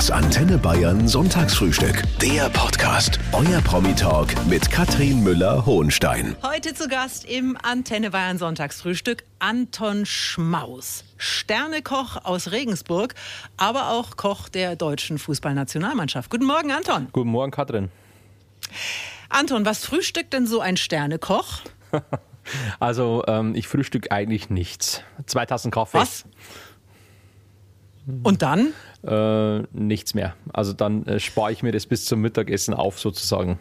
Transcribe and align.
Das 0.00 0.10
Antenne 0.10 0.56
Bayern 0.56 1.06
Sonntagsfrühstück. 1.06 2.04
Der 2.22 2.48
Podcast. 2.48 3.18
Euer 3.32 3.60
Promi-Talk 3.60 4.28
mit 4.46 4.70
Katrin 4.70 5.22
Müller-Hohenstein. 5.22 6.36
Heute 6.42 6.72
zu 6.72 6.88
Gast 6.88 7.26
im 7.26 7.58
Antenne 7.62 8.10
Bayern 8.10 8.38
Sonntagsfrühstück 8.38 9.24
Anton 9.40 10.06
Schmaus. 10.06 11.04
Sternekoch 11.18 12.24
aus 12.24 12.50
Regensburg, 12.50 13.14
aber 13.58 13.90
auch 13.90 14.16
Koch 14.16 14.48
der 14.48 14.74
deutschen 14.74 15.18
Fußballnationalmannschaft. 15.18 16.30
Guten 16.30 16.46
Morgen, 16.46 16.72
Anton. 16.72 17.08
Guten 17.12 17.28
Morgen, 17.28 17.50
Katrin. 17.50 17.90
Anton, 19.28 19.66
was 19.66 19.84
frühstückt 19.84 20.32
denn 20.32 20.46
so 20.46 20.60
ein 20.60 20.78
Sternekoch? 20.78 21.60
Also 22.80 23.22
ähm, 23.28 23.54
ich 23.54 23.68
frühstück 23.68 24.10
eigentlich 24.10 24.50
nichts. 24.50 25.02
Zwei 25.26 25.46
Tassen 25.46 25.70
Kaffee. 25.70 25.98
Was? 25.98 26.24
Und 28.22 28.42
dann? 28.42 28.72
Äh, 29.06 29.62
nichts 29.72 30.14
mehr. 30.14 30.34
Also 30.52 30.72
dann 30.72 31.06
äh, 31.06 31.20
spare 31.20 31.52
ich 31.52 31.62
mir 31.62 31.72
das 31.72 31.86
bis 31.86 32.04
zum 32.04 32.20
Mittagessen 32.20 32.74
auf 32.74 32.98
sozusagen. 32.98 33.58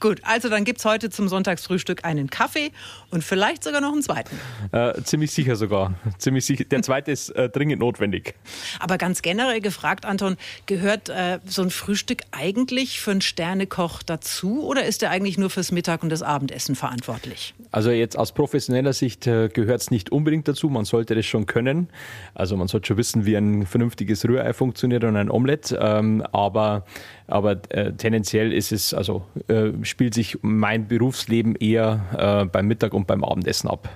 Gut, 0.00 0.20
also 0.24 0.48
dann 0.48 0.64
gibt 0.64 0.78
es 0.78 0.84
heute 0.84 1.10
zum 1.10 1.28
Sonntagsfrühstück 1.28 2.04
einen 2.04 2.30
Kaffee 2.30 2.72
und 3.10 3.24
vielleicht 3.24 3.64
sogar 3.64 3.80
noch 3.80 3.92
einen 3.92 4.02
zweiten. 4.02 4.38
Äh, 4.72 5.02
ziemlich 5.02 5.30
sicher 5.30 5.56
sogar. 5.56 5.94
Ziemlich 6.18 6.44
sicher. 6.44 6.64
Der 6.64 6.82
zweite 6.82 7.12
ist 7.12 7.30
äh, 7.30 7.48
dringend 7.48 7.80
notwendig. 7.80 8.34
Aber 8.80 8.98
ganz 8.98 9.22
generell 9.22 9.60
gefragt, 9.60 10.04
Anton, 10.04 10.36
gehört 10.66 11.08
äh, 11.08 11.38
so 11.46 11.62
ein 11.62 11.70
Frühstück 11.70 12.22
eigentlich 12.30 13.00
für 13.00 13.12
einen 13.12 13.20
Sternekoch 13.20 14.02
dazu 14.02 14.64
oder 14.64 14.84
ist 14.84 15.02
er 15.02 15.10
eigentlich 15.10 15.38
nur 15.38 15.50
fürs 15.50 15.72
Mittag- 15.72 16.02
und 16.02 16.10
das 16.10 16.22
Abendessen 16.22 16.74
verantwortlich? 16.74 17.54
Also 17.70 17.90
jetzt 17.90 18.18
aus 18.18 18.32
professioneller 18.32 18.92
Sicht 18.92 19.26
äh, 19.26 19.48
gehört 19.48 19.80
es 19.80 19.90
nicht 19.90 20.10
unbedingt 20.12 20.48
dazu. 20.48 20.68
Man 20.68 20.84
sollte 20.84 21.14
das 21.14 21.26
schon 21.26 21.46
können. 21.46 21.88
Also 22.34 22.56
man 22.56 22.68
sollte 22.68 22.88
schon 22.88 22.96
wissen, 22.96 23.26
wie 23.26 23.36
ein 23.36 23.66
vernünftiges 23.66 24.24
Rührei 24.24 24.52
funktioniert 24.52 25.04
und 25.04 25.16
ein 25.16 25.30
Omelett. 25.30 25.74
Ähm, 25.78 26.24
aber 26.32 26.84
aber 27.26 27.60
äh, 27.70 27.92
tendenziell 27.92 28.52
ist 28.52 28.72
es, 28.72 28.92
also 28.92 29.24
äh, 29.48 29.70
spielt 29.82 30.14
sich 30.14 30.38
mein 30.42 30.88
Berufsleben 30.88 31.56
eher 31.56 32.44
äh, 32.44 32.44
beim 32.46 32.66
Mittag 32.66 32.94
und 32.94 33.06
beim 33.06 33.24
Abendessen 33.24 33.68
ab. 33.68 33.88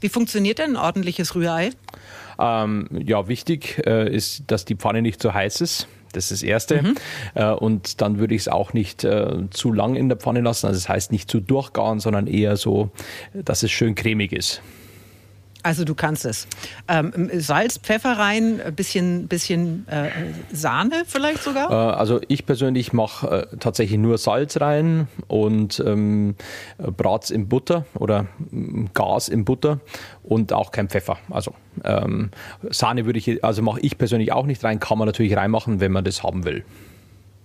Wie 0.00 0.08
funktioniert 0.08 0.58
denn 0.58 0.70
ein 0.70 0.76
ordentliches 0.76 1.34
Rührei? 1.34 1.70
Ähm, 2.38 2.88
ja, 2.92 3.28
wichtig 3.28 3.82
äh, 3.86 4.14
ist, 4.14 4.44
dass 4.48 4.64
die 4.64 4.76
Pfanne 4.76 5.02
nicht 5.02 5.20
zu 5.22 5.34
heiß 5.34 5.60
ist. 5.60 5.88
Das 6.12 6.30
ist 6.30 6.42
das 6.42 6.42
Erste. 6.42 6.82
Mhm. 6.82 6.94
Äh, 7.34 7.50
und 7.50 8.00
dann 8.00 8.18
würde 8.18 8.34
ich 8.34 8.42
es 8.42 8.48
auch 8.48 8.72
nicht 8.72 9.04
äh, 9.04 9.48
zu 9.50 9.72
lang 9.72 9.94
in 9.94 10.08
der 10.08 10.18
Pfanne 10.18 10.40
lassen. 10.40 10.66
Also 10.66 10.78
das 10.78 10.88
heißt 10.88 11.12
nicht 11.12 11.30
zu 11.30 11.40
durchgaren, 11.40 12.00
sondern 12.00 12.26
eher 12.26 12.56
so, 12.56 12.90
dass 13.34 13.62
es 13.62 13.70
schön 13.70 13.94
cremig 13.94 14.32
ist. 14.32 14.62
Also 15.68 15.84
du 15.84 15.94
kannst 15.94 16.24
es. 16.24 16.48
Ähm, 16.88 17.28
Salz, 17.34 17.76
Pfeffer 17.76 18.12
rein, 18.12 18.58
ein 18.64 18.74
bisschen, 18.74 19.28
bisschen 19.28 19.86
äh, 19.88 20.08
Sahne 20.50 21.02
vielleicht 21.06 21.42
sogar? 21.42 21.70
Äh, 21.70 21.94
also 21.94 22.22
ich 22.26 22.46
persönlich 22.46 22.94
mache 22.94 23.48
äh, 23.52 23.56
tatsächlich 23.58 23.98
nur 23.98 24.16
Salz 24.16 24.62
rein 24.62 25.08
und 25.26 25.82
ähm, 25.86 26.36
Brat's 26.78 27.28
in 27.28 27.50
Butter 27.50 27.84
oder 27.92 28.28
mm, 28.50 28.86
Gas 28.94 29.28
in 29.28 29.44
Butter 29.44 29.80
und 30.22 30.54
auch 30.54 30.72
kein 30.72 30.88
Pfeffer. 30.88 31.18
Also 31.28 31.52
ähm, 31.84 32.30
Sahne 32.70 33.04
würde 33.04 33.18
ich, 33.18 33.44
also 33.44 33.60
mache 33.60 33.80
ich 33.80 33.98
persönlich 33.98 34.32
auch 34.32 34.46
nicht 34.46 34.64
rein, 34.64 34.80
kann 34.80 34.96
man 34.96 35.04
natürlich 35.04 35.36
reinmachen, 35.36 35.80
wenn 35.80 35.92
man 35.92 36.02
das 36.02 36.22
haben 36.22 36.46
will. 36.46 36.64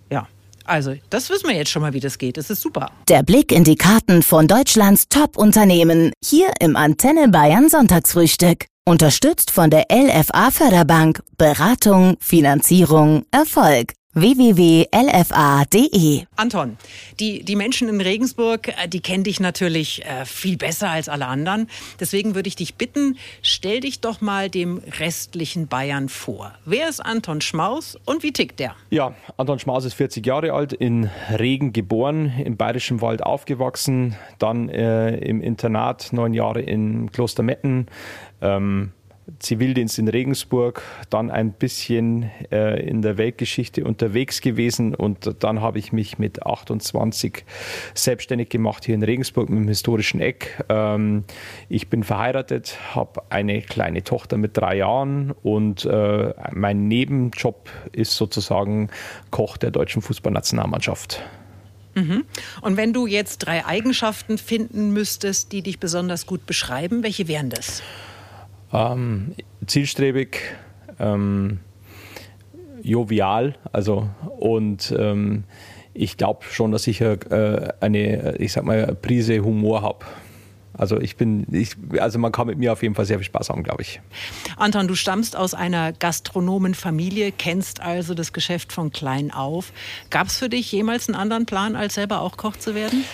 Ja, 0.10 0.30
also, 0.66 0.96
das 1.10 1.30
wissen 1.30 1.50
wir 1.50 1.56
jetzt 1.56 1.72
schon 1.72 1.82
mal, 1.82 1.94
wie 1.94 2.00
das 2.00 2.18
geht. 2.18 2.38
Das 2.38 2.50
ist 2.50 2.62
super. 2.62 2.92
Der 3.10 3.24
Blick 3.24 3.52
in 3.52 3.64
die 3.64 3.76
Karten 3.76 4.24
von 4.24 4.48
Deutschlands 4.48 5.08
Top-Unternehmen. 5.10 6.12
Hier 6.24 6.52
im 6.60 6.76
Antenne 6.76 7.28
Bayern 7.30 7.70
Sonntagsfrühstück. 7.70 8.66
Unterstützt 8.86 9.52
von 9.52 9.70
der 9.70 9.86
LFA 9.92 10.52
Förderbank. 10.52 11.22
Beratung, 11.38 12.18
Finanzierung, 12.20 13.26
Erfolg 13.32 13.94
www.lfa.de. 14.14 14.92
Anton, 16.36 16.78
die, 17.20 17.44
die 17.44 17.56
Menschen 17.56 17.90
in 17.90 18.00
Regensburg, 18.00 18.68
äh, 18.68 18.88
die 18.88 19.02
kennen 19.02 19.24
dich 19.24 19.40
natürlich 19.40 20.06
äh, 20.06 20.26
viel 20.26 20.58
besser 20.58 20.90
als 20.92 21.10
alle 21.10 21.26
anderen. 21.26 21.68
Deswegen 22.00 22.36
würde 22.36 22.48
ich 22.48 22.56
dich 22.56 22.76
bitten, 22.76 23.18
stell 23.42 23.80
dich 23.80 24.02
doch 24.02 24.22
mal 24.22 24.50
dem 24.50 24.82
restlichen 25.00 25.68
Bayern 25.68 26.10
vor. 26.10 26.54
Wer 26.66 26.90
ist 26.90 27.00
Anton 27.00 27.42
Schmaus 27.42 27.98
und 28.06 28.22
wie 28.24 28.32
tickt 28.32 28.60
der? 28.60 28.76
Ja, 28.92 29.16
Anton 29.38 29.58
Schmaus 29.60 29.86
ist 29.86 29.96
40 29.96 30.26
Jahre 30.26 30.54
alt, 30.54 30.74
in 30.74 31.10
Regen 31.32 31.74
geboren, 31.74 32.32
im 32.44 32.56
Bayerischen 32.56 33.02
Wald 33.02 33.24
aufgewachsen, 33.24 34.16
dann 34.38 34.70
äh, 34.70 35.18
im 35.18 35.42
Internat 35.42 36.14
neun 36.14 36.34
Jahre 36.34 36.62
in 36.62 37.12
Klostermetten. 37.12 37.88
Ähm, 38.42 38.92
Zivildienst 39.40 40.00
in 40.00 40.08
Regensburg, 40.10 40.82
dann 41.10 41.32
ein 41.32 41.54
bisschen 41.54 42.30
äh, 42.52 42.82
in 42.86 43.02
der 43.02 43.18
Weltgeschichte 43.18 43.86
unterwegs 43.86 44.42
gewesen 44.42 44.96
und 44.96 45.44
dann 45.44 45.62
habe 45.62 45.80
ich 45.80 45.94
mich 45.94 46.20
mit 46.20 46.46
28 46.46 47.46
selbstständig 47.94 48.50
gemacht 48.50 48.86
hier 48.86 48.96
in 48.96 49.04
Regensburg 49.04 49.50
mit 49.50 49.60
dem 49.60 49.68
historischen 49.68 50.20
Eck. 50.20 50.64
Ähm, 50.68 51.24
ich 51.70 51.90
bin 51.90 52.04
verheiratet, 52.04 52.78
habe 52.94 53.24
eine 53.30 53.62
kleine 53.62 54.04
Tochter 54.04 54.38
mit 54.38 54.58
drei 54.58 54.78
Jahren 54.78 55.32
und 55.32 55.86
äh, 55.86 56.34
mein 56.52 56.88
Nebenjob 56.88 57.70
ist 57.94 58.16
sozusagen 58.16 58.90
Koch 59.32 59.56
der 59.56 59.72
deutschen 59.72 60.02
Fußballnationalmannschaft. 60.02 61.24
Mhm. 61.96 62.26
Und 62.62 62.78
wenn 62.78 62.92
du 62.92 63.08
jetzt 63.08 63.40
drei 63.40 63.66
Eigenschaften 63.66 64.38
finden 64.38 64.92
müsstest, 64.92 65.52
die 65.52 65.62
dich 65.62 65.80
besonders 65.80 66.26
gut 66.26 66.46
beschreiben, 66.46 67.04
welche 67.04 67.28
wären 67.28 67.50
das? 67.50 67.84
Ähm, 68.74 69.34
zielstrebig, 69.68 70.40
ähm, 71.00 71.60
jovial, 72.82 73.56
also 73.72 74.10
und 74.40 74.94
ähm, 74.98 75.46
ich 75.94 76.18
glaube 76.18 76.44
schon, 76.50 76.72
dass 76.72 76.88
ich 76.88 77.02
äh, 77.02 77.18
eine, 77.80 78.38
ich 78.38 78.52
sag 78.52 78.66
mal, 78.66 78.96
Prise 78.96 79.40
Humor 79.44 79.82
habe. 79.84 80.06
Also 80.76 81.00
ich 81.00 81.18
bin, 81.18 81.46
ich, 81.52 81.76
also 82.00 82.18
man 82.18 82.32
kann 82.32 82.48
mit 82.48 82.58
mir 82.58 82.74
auf 82.74 82.82
jeden 82.82 82.96
Fall 82.96 83.06
sehr 83.06 83.20
viel 83.20 83.26
Spaß 83.26 83.50
haben, 83.50 83.62
glaube 83.62 83.84
ich. 83.84 84.02
Anton, 84.58 84.88
du 84.88 84.96
stammst 84.96 85.36
aus 85.36 85.54
einer 85.54 85.94
Gastronomenfamilie, 85.94 87.32
kennst 87.32 87.80
also 87.80 88.16
das 88.16 88.34
Geschäft 88.34 88.74
von 88.74 88.92
klein 88.92 89.30
auf. 89.32 89.72
Gab 90.10 90.28
es 90.28 90.40
für 90.40 90.50
dich 90.50 90.72
jemals 90.72 91.08
einen 91.08 91.16
anderen 91.16 91.46
Plan, 91.46 91.76
als 91.76 91.94
selber 91.94 92.22
auch 92.22 92.38
Koch 92.38 92.58
zu 92.58 92.74
werden? 92.74 93.06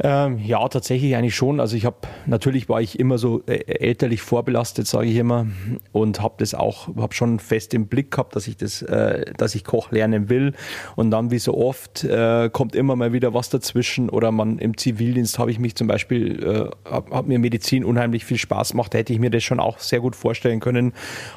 Ähm, 0.00 0.38
ja, 0.38 0.66
tatsächlich 0.68 1.14
eigentlich 1.14 1.36
schon. 1.36 1.60
Also 1.60 1.76
ich 1.76 1.84
habe 1.84 1.96
natürlich 2.26 2.68
war 2.68 2.80
ich 2.80 2.98
immer 2.98 3.18
so 3.18 3.42
elterlich 3.46 4.22
vorbelastet, 4.22 4.86
sage 4.86 5.06
ich 5.06 5.16
immer, 5.16 5.46
und 5.92 6.20
habe 6.20 6.34
das 6.38 6.54
auch, 6.54 6.88
habe 6.96 7.14
schon 7.14 7.38
fest 7.38 7.74
im 7.74 7.86
Blick 7.86 8.10
gehabt, 8.10 8.34
dass 8.34 8.48
ich 8.48 8.56
das, 8.56 8.82
äh, 8.82 9.32
dass 9.36 9.54
ich 9.54 9.64
Koch 9.64 9.92
lernen 9.92 10.28
will. 10.28 10.54
Und 10.96 11.10
dann 11.10 11.30
wie 11.30 11.38
so 11.38 11.56
oft 11.56 12.04
äh, 12.04 12.50
kommt 12.50 12.74
immer 12.74 12.96
mal 12.96 13.12
wieder 13.12 13.34
was 13.34 13.50
dazwischen. 13.50 14.08
Oder 14.08 14.32
man 14.32 14.58
im 14.58 14.76
Zivildienst 14.76 15.38
habe 15.38 15.50
ich 15.50 15.58
mich 15.58 15.76
zum 15.76 15.86
Beispiel, 15.86 16.42
äh, 16.42 16.90
habe 16.90 17.14
hab 17.14 17.26
mir 17.26 17.38
Medizin 17.38 17.84
unheimlich 17.84 18.24
viel 18.24 18.38
Spaß 18.38 18.70
gemacht. 18.70 18.94
Hätte 18.94 19.12
ich 19.12 19.18
mir 19.18 19.30
das 19.30 19.44
schon 19.44 19.60
auch 19.60 19.78
sehr 19.78 20.00
gut 20.00 20.16
vorstellen 20.16 20.60
können. 20.60 20.94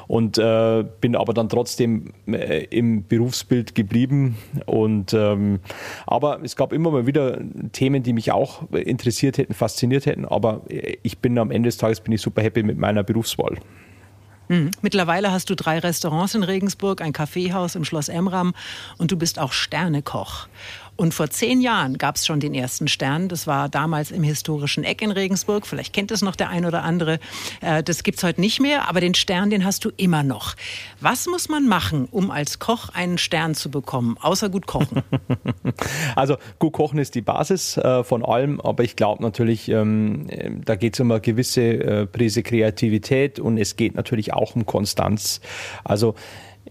Und 0.08 0.38
äh, 0.38 0.84
bin 1.00 1.14
aber 1.14 1.34
dann 1.34 1.48
trotzdem 1.48 2.12
äh, 2.26 2.64
im 2.64 3.06
Berufsbild 3.06 3.74
geblieben. 3.74 4.38
Und 4.64 5.12
ähm, 5.14 5.60
aber 6.06 6.40
es 6.42 6.56
gab 6.56 6.72
immer 6.72 6.90
mal 6.90 7.06
wieder 7.06 7.38
Themen, 7.72 8.02
die 8.02 8.12
mich 8.12 8.32
auch 8.32 8.45
interessiert 8.72 9.38
hätten, 9.38 9.54
fasziniert 9.54 10.06
hätten. 10.06 10.24
Aber 10.24 10.62
ich 11.02 11.18
bin 11.18 11.38
am 11.38 11.50
Ende 11.50 11.68
des 11.68 11.76
Tages 11.76 12.00
bin 12.00 12.12
ich 12.12 12.20
super 12.20 12.42
happy 12.42 12.62
mit 12.62 12.78
meiner 12.78 13.02
Berufswahl. 13.02 13.58
Mhm. 14.48 14.70
Mittlerweile 14.82 15.32
hast 15.32 15.50
du 15.50 15.56
drei 15.56 15.78
Restaurants 15.78 16.34
in 16.34 16.42
Regensburg, 16.42 17.00
ein 17.00 17.12
Kaffeehaus 17.12 17.74
im 17.74 17.84
Schloss 17.84 18.08
Emram 18.08 18.54
und 18.98 19.10
du 19.10 19.16
bist 19.16 19.38
auch 19.38 19.52
Sternekoch. 19.52 20.48
Und 20.96 21.12
vor 21.12 21.28
zehn 21.28 21.60
Jahren 21.60 21.98
gab 21.98 22.16
es 22.16 22.26
schon 22.26 22.40
den 22.40 22.54
ersten 22.54 22.88
Stern. 22.88 23.28
Das 23.28 23.46
war 23.46 23.68
damals 23.68 24.10
im 24.10 24.22
historischen 24.22 24.82
Eck 24.82 25.02
in 25.02 25.10
Regensburg. 25.10 25.66
Vielleicht 25.66 25.92
kennt 25.92 26.10
es 26.10 26.22
noch 26.22 26.36
der 26.36 26.48
ein 26.48 26.64
oder 26.64 26.82
andere. 26.82 27.18
Äh, 27.60 27.82
das 27.82 28.02
gibt 28.02 28.18
es 28.18 28.24
heute 28.24 28.40
nicht 28.40 28.60
mehr, 28.60 28.88
aber 28.88 29.00
den 29.00 29.14
Stern, 29.14 29.50
den 29.50 29.64
hast 29.64 29.84
du 29.84 29.90
immer 29.96 30.22
noch. 30.22 30.54
Was 31.00 31.26
muss 31.26 31.48
man 31.48 31.68
machen, 31.68 32.08
um 32.10 32.30
als 32.30 32.58
Koch 32.58 32.88
einen 32.90 33.18
Stern 33.18 33.54
zu 33.54 33.70
bekommen, 33.70 34.16
außer 34.20 34.48
gut 34.48 34.66
kochen? 34.66 35.02
Also 36.14 36.36
gut 36.58 36.72
kochen 36.72 36.98
ist 36.98 37.14
die 37.14 37.20
Basis 37.20 37.76
äh, 37.76 38.02
von 38.02 38.24
allem, 38.24 38.60
aber 38.60 38.84
ich 38.84 38.96
glaube 38.96 39.22
natürlich, 39.22 39.68
ähm, 39.68 40.26
da 40.64 40.76
geht 40.76 40.94
es 40.94 41.00
um 41.00 41.10
eine 41.10 41.20
gewisse 41.20 41.62
äh, 41.62 42.06
Prise 42.06 42.42
Kreativität 42.42 43.38
und 43.38 43.58
es 43.58 43.76
geht 43.76 43.94
natürlich 43.94 44.32
auch 44.32 44.54
um 44.54 44.64
Konstanz. 44.64 45.40
Also 45.84 46.14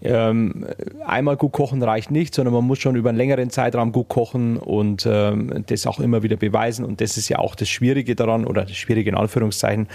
ähm, 0.02 0.66
einmal 1.04 1.36
gut 1.36 1.52
kochen 1.52 1.82
reicht 1.82 2.10
nicht, 2.10 2.34
sondern 2.34 2.52
man 2.54 2.64
muss 2.64 2.78
schon 2.78 2.96
über 2.96 3.08
einen 3.08 3.18
längeren 3.18 3.50
Zeitraum 3.50 3.92
gut 3.92 4.08
kochen 4.08 4.58
und 4.58 5.06
ähm, 5.10 5.64
das 5.66 5.86
auch 5.86 6.00
immer 6.00 6.22
wieder 6.22 6.36
beweisen. 6.36 6.84
Und 6.84 7.00
das 7.00 7.16
ist 7.16 7.28
ja 7.28 7.38
auch 7.38 7.54
das 7.54 7.68
Schwierige 7.68 8.14
daran, 8.14 8.44
oder 8.44 8.62
das 8.62 8.76
Schwierige 8.76 9.10
in 9.10 9.16
Anführungszeichen, 9.16 9.88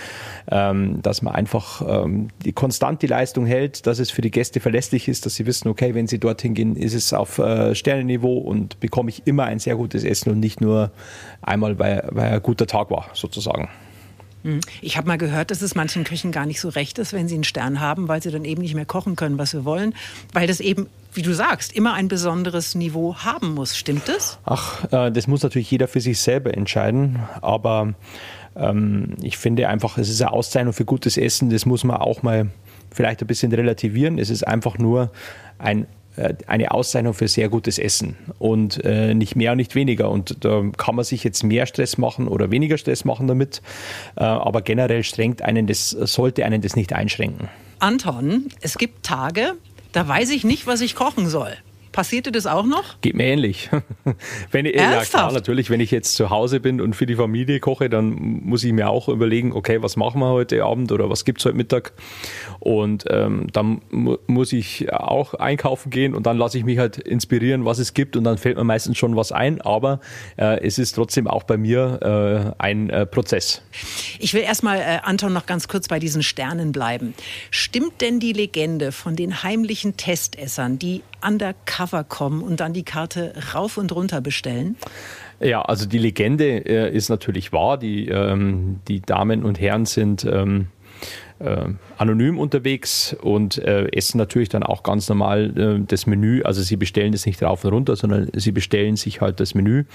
ähm, 0.50 1.02
dass 1.02 1.22
man 1.22 1.36
einfach 1.36 2.04
ähm, 2.06 2.30
die, 2.44 2.52
konstant 2.52 3.02
die 3.02 3.08
Leistung 3.08 3.46
hält, 3.46 3.86
dass 3.86 4.00
es 4.00 4.10
für 4.10 4.22
die 4.22 4.32
Gäste 4.32 4.60
verlässlich 4.60 5.08
ist, 5.08 5.26
dass 5.26 5.36
sie 5.36 5.46
wissen, 5.46 5.68
okay, 5.68 5.94
wenn 5.94 6.08
sie 6.08 6.20
dorthin 6.20 6.54
gehen, 6.54 6.76
ist 6.76 6.94
es 6.94 7.14
auf 7.14 7.38
äh, 7.38 7.76
Sternenniveau 7.76 8.38
und 8.38 8.80
bekomme 8.80 9.10
ich 9.10 9.24
immer 9.26 9.46
ein 9.46 9.60
sehr 9.60 9.76
gutes 9.76 10.04
Essen 10.04 10.32
und 10.32 10.40
nicht 10.40 10.62
nur 10.62 10.92
einmal, 11.42 11.78
weil, 11.78 12.08
weil 12.12 12.34
ein 12.34 12.42
guter 12.42 12.66
Tag 12.66 12.90
war, 12.90 13.08
sozusagen. 13.14 13.70
Hm. 14.44 14.60
Ich 14.82 14.98
habe 14.98 15.08
mal 15.08 15.18
gehört, 15.18 15.52
dass 15.52 15.62
es 15.62 15.76
manchen 15.76 16.04
Köchen 16.04 16.32
gar 16.32 16.46
nicht 16.46 16.60
so 16.60 16.70
recht 16.70 16.98
ist, 17.00 17.14
wenn 17.14 17.28
sie 17.28 17.36
einen 17.36 17.44
Stern 17.44 17.80
haben, 17.80 18.08
weil 18.08 18.22
sie 18.22 18.32
dann 18.32 18.46
eben 18.46 18.62
nicht 18.62 18.76
mehr 18.76 18.86
kochen 18.86 19.16
können, 19.16 19.38
was 19.38 19.52
sie 19.52 19.66
wollen, 19.66 19.94
weil 20.34 20.48
das 20.48 20.60
eben, 20.60 20.88
wie 21.14 21.22
du 21.22 21.34
sagst, 21.34 21.74
immer 21.74 21.94
ein 21.94 22.08
besonderes 22.08 22.76
Niveau 22.76 23.16
haben 23.18 23.54
muss. 23.54 23.78
Stimmt 23.78 24.08
das? 24.08 24.40
Ach, 24.46 24.84
äh, 24.92 25.12
das 25.12 25.28
muss 25.28 25.44
natürlich 25.44 25.70
jeder 25.70 25.88
für 25.88 26.02
sich 26.02 26.20
selber 26.20 26.56
entscheiden, 26.56 27.20
aber 27.42 27.94
ähm, 28.56 29.16
ich 29.22 29.38
finde 29.38 29.68
einfach, 29.68 29.98
es 29.98 30.10
ist 30.10 30.22
eine 30.22 30.32
Auszeichnung 30.32 30.74
für 30.74 30.86
gutes 30.86 31.18
Essen, 31.18 31.50
das 31.50 31.66
muss 31.66 31.84
man 31.84 31.98
auch 31.98 32.24
mal 32.24 32.50
vielleicht 32.92 33.22
ein 33.22 33.28
bisschen 33.28 33.52
relativieren. 33.54 34.20
Es 34.20 34.30
ist 34.30 34.46
einfach 34.46 34.78
nur 34.78 35.12
ein 35.58 35.88
eine 36.48 36.72
Auszeichnung 36.72 37.14
für 37.14 37.28
sehr 37.28 37.50
gutes 37.50 37.80
Essen 37.80 38.18
und 38.38 38.84
äh, 38.84 39.14
nicht 39.14 39.36
mehr 39.36 39.52
und 39.52 39.58
nicht 39.58 39.76
weniger. 39.76 40.10
Und 40.10 40.44
da 40.44 40.64
kann 40.78 40.96
man 40.96 41.06
sich 41.06 41.24
jetzt 41.24 41.44
mehr 41.44 41.66
Stress 41.66 41.98
machen 41.98 42.28
oder 42.28 42.52
weniger 42.52 42.78
Stress 42.78 43.06
machen 43.06 43.28
damit, 43.28 43.62
äh, 44.16 44.24
aber 44.24 44.62
generell 44.62 45.04
strengt 45.04 45.42
einen 45.42 45.68
das, 45.68 45.90
sollte 45.90 46.46
einen 46.46 46.62
das 46.62 46.76
nicht 46.76 46.94
einschränken. 46.94 47.50
Anton, 47.80 48.50
es 48.62 48.78
gibt 48.78 49.04
Tage, 49.04 49.54
da 49.92 50.08
weiß 50.08 50.30
ich 50.32 50.44
nicht, 50.44 50.68
was 50.68 50.82
ich 50.82 50.96
kochen 50.96 51.28
soll. 51.28 51.54
Passierte 51.92 52.32
das 52.32 52.48
auch 52.48 52.66
noch? 52.66 53.00
Geht 53.02 53.16
mir 53.16 53.26
ähnlich. 53.26 53.70
wenn 54.52 54.66
ich, 54.66 54.76
ja 54.76 55.04
klar, 55.04 55.32
natürlich, 55.32 55.70
wenn 55.70 55.82
ich 55.82 55.92
jetzt 55.92 56.16
zu 56.16 56.30
Hause 56.30 56.60
bin 56.60 56.80
und 56.80 56.96
für 56.96 57.06
die 57.06 57.16
Familie 57.16 57.60
koche, 57.60 57.90
dann 57.90 58.12
muss 58.12 58.64
ich 58.64 58.72
mir 58.72 58.90
auch 58.90 59.10
überlegen, 59.10 59.52
okay, 59.52 59.82
was 59.82 59.98
machen 59.98 60.22
wir 60.22 60.30
heute 60.30 60.64
Abend 60.64 60.92
oder 60.92 61.10
was 61.10 61.26
gibt 61.26 61.40
es 61.40 61.46
heute 61.46 61.58
Mittag? 61.58 61.92
Und 62.60 63.06
ähm, 63.10 63.48
dann 63.52 63.82
mu 63.90 64.18
muss 64.28 64.54
ich 64.54 64.92
auch 64.94 65.34
einkaufen 65.34 65.90
gehen 65.90 66.16
und 66.16 66.26
dann 66.26 66.38
lasse 66.38 66.58
ich 66.58 66.64
mich 66.64 66.78
halt 66.78 66.98
inspirieren, 66.98 67.66
was 67.66 67.80
es 67.80 67.94
gibt 67.94 68.16
und 68.16 68.24
dann 68.24 68.38
fällt 68.38 68.58
mir 68.58 68.64
meistens 68.64 68.98
schon 68.98 69.16
was 69.16 69.32
ein, 69.32 69.60
aber 69.62 70.00
äh, 70.38 70.62
es 70.66 70.78
ist 70.78 70.94
trotzdem 70.94 71.28
auch 71.28 71.44
bei 71.44 71.58
mir 71.58 72.56
äh, 72.58 72.64
ein 72.64 72.90
äh, 72.90 73.06
Prozess. 73.06 73.62
Ich 74.20 74.34
will 74.34 74.42
erstmal, 74.42 74.78
äh, 74.80 75.00
Anton, 75.04 75.34
noch 75.34 75.46
ganz 75.46 75.68
kurz 75.68 75.88
bei 75.88 76.00
diesen 76.00 76.24
Sternen 76.24 76.72
bleiben. 76.72 77.14
Stimmt 77.50 78.02
denn 78.02 78.20
die 78.20 78.34
Legende 78.34 78.92
von 78.92 79.16
den 79.16 79.44
heimlichen 79.44 79.98
Testessern, 79.98 80.80
die 80.80 81.04
undercover 81.22 81.81
kommen 82.04 82.42
und 82.42 82.60
dann 82.60 82.74
die 82.74 82.84
Karte 82.84 83.34
rauf 83.54 83.78
und 83.78 83.92
runter 83.94 84.22
bestellen? 84.22 84.76
Ja, 85.40 85.62
also 85.64 85.88
die 85.88 85.98
Legende 85.98 86.66
äh, 86.66 86.96
ist 86.96 87.10
natürlich 87.10 87.52
wahr. 87.52 87.78
Die, 87.78 88.08
ähm, 88.08 88.80
die 88.88 89.02
Damen 89.02 89.44
und 89.44 89.60
Herren 89.60 89.86
sind 89.86 90.24
ähm, 90.24 90.68
äh, 91.44 91.66
anonym 91.98 92.40
unterwegs 92.40 93.16
und 93.22 93.58
äh, 93.58 93.88
essen 93.92 94.18
natürlich 94.18 94.50
dann 94.50 94.64
auch 94.64 94.84
ganz 94.84 95.10
normal 95.10 95.58
äh, 95.58 95.86
das 95.86 96.06
Menü. 96.06 96.42
Also 96.44 96.62
sie 96.62 96.76
bestellen 96.76 97.12
das 97.12 97.26
nicht 97.26 97.42
rauf 97.42 97.64
und 97.64 97.74
runter, 97.74 97.96
sondern 97.96 98.30
sie 98.34 98.52
bestellen 98.52 98.96
sich 98.96 99.22
halt 99.22 99.40
das 99.40 99.56
Menü 99.56 99.86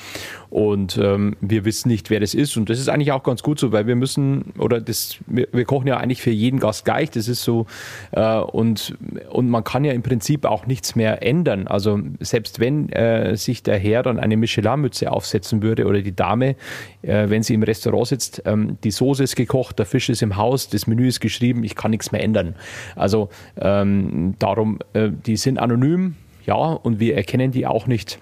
und 0.50 0.98
ähm, 1.02 1.36
wir 1.40 1.64
wissen 1.64 1.88
nicht, 1.88 2.10
wer 2.10 2.20
das 2.20 2.34
ist 2.34 2.56
und 2.56 2.68
das 2.68 2.78
ist 2.78 2.88
eigentlich 2.88 3.12
auch 3.12 3.22
ganz 3.22 3.42
gut 3.42 3.58
so, 3.58 3.72
weil 3.72 3.86
wir 3.86 3.96
müssen 3.96 4.52
oder 4.58 4.80
das 4.80 5.18
wir, 5.26 5.48
wir 5.52 5.64
kochen 5.64 5.86
ja 5.86 5.96
eigentlich 5.96 6.22
für 6.22 6.30
jeden 6.30 6.60
Gast 6.60 6.84
gleich. 6.84 7.10
Das 7.10 7.28
ist 7.28 7.42
so 7.42 7.66
äh, 8.12 8.38
und 8.38 8.96
und 9.30 9.48
man 9.48 9.64
kann 9.64 9.84
ja 9.84 9.92
im 9.92 10.02
Prinzip 10.02 10.44
auch 10.44 10.66
nichts 10.66 10.94
mehr 10.96 11.22
ändern. 11.22 11.66
Also 11.66 12.00
selbst 12.20 12.60
wenn 12.60 12.88
äh, 12.90 13.36
sich 13.36 13.62
der 13.62 13.78
Herr 13.78 14.02
dann 14.02 14.18
eine 14.18 14.36
Michelin-Mütze 14.36 15.10
aufsetzen 15.10 15.62
würde 15.62 15.86
oder 15.86 16.02
die 16.02 16.14
Dame, 16.14 16.56
äh, 17.02 17.28
wenn 17.28 17.42
sie 17.42 17.54
im 17.54 17.62
Restaurant 17.62 18.08
sitzt, 18.08 18.42
ähm, 18.44 18.78
die 18.84 18.90
Soße 18.90 19.22
ist 19.22 19.36
gekocht, 19.36 19.78
der 19.78 19.86
Fisch 19.86 20.08
ist 20.08 20.22
im 20.22 20.36
Haus, 20.36 20.68
das 20.68 20.86
Menü 20.86 21.08
ist 21.08 21.20
geschrieben, 21.20 21.35
ich 21.40 21.74
kann 21.74 21.90
nichts 21.90 22.12
mehr 22.12 22.22
ändern. 22.22 22.54
Also 22.94 23.28
ähm, 23.60 24.34
darum, 24.38 24.78
äh, 24.92 25.10
die 25.10 25.36
sind 25.36 25.58
anonym, 25.58 26.16
ja, 26.44 26.54
und 26.54 27.00
wir 27.00 27.16
erkennen 27.16 27.50
die 27.50 27.66
auch 27.66 27.86
nicht. 27.86 28.20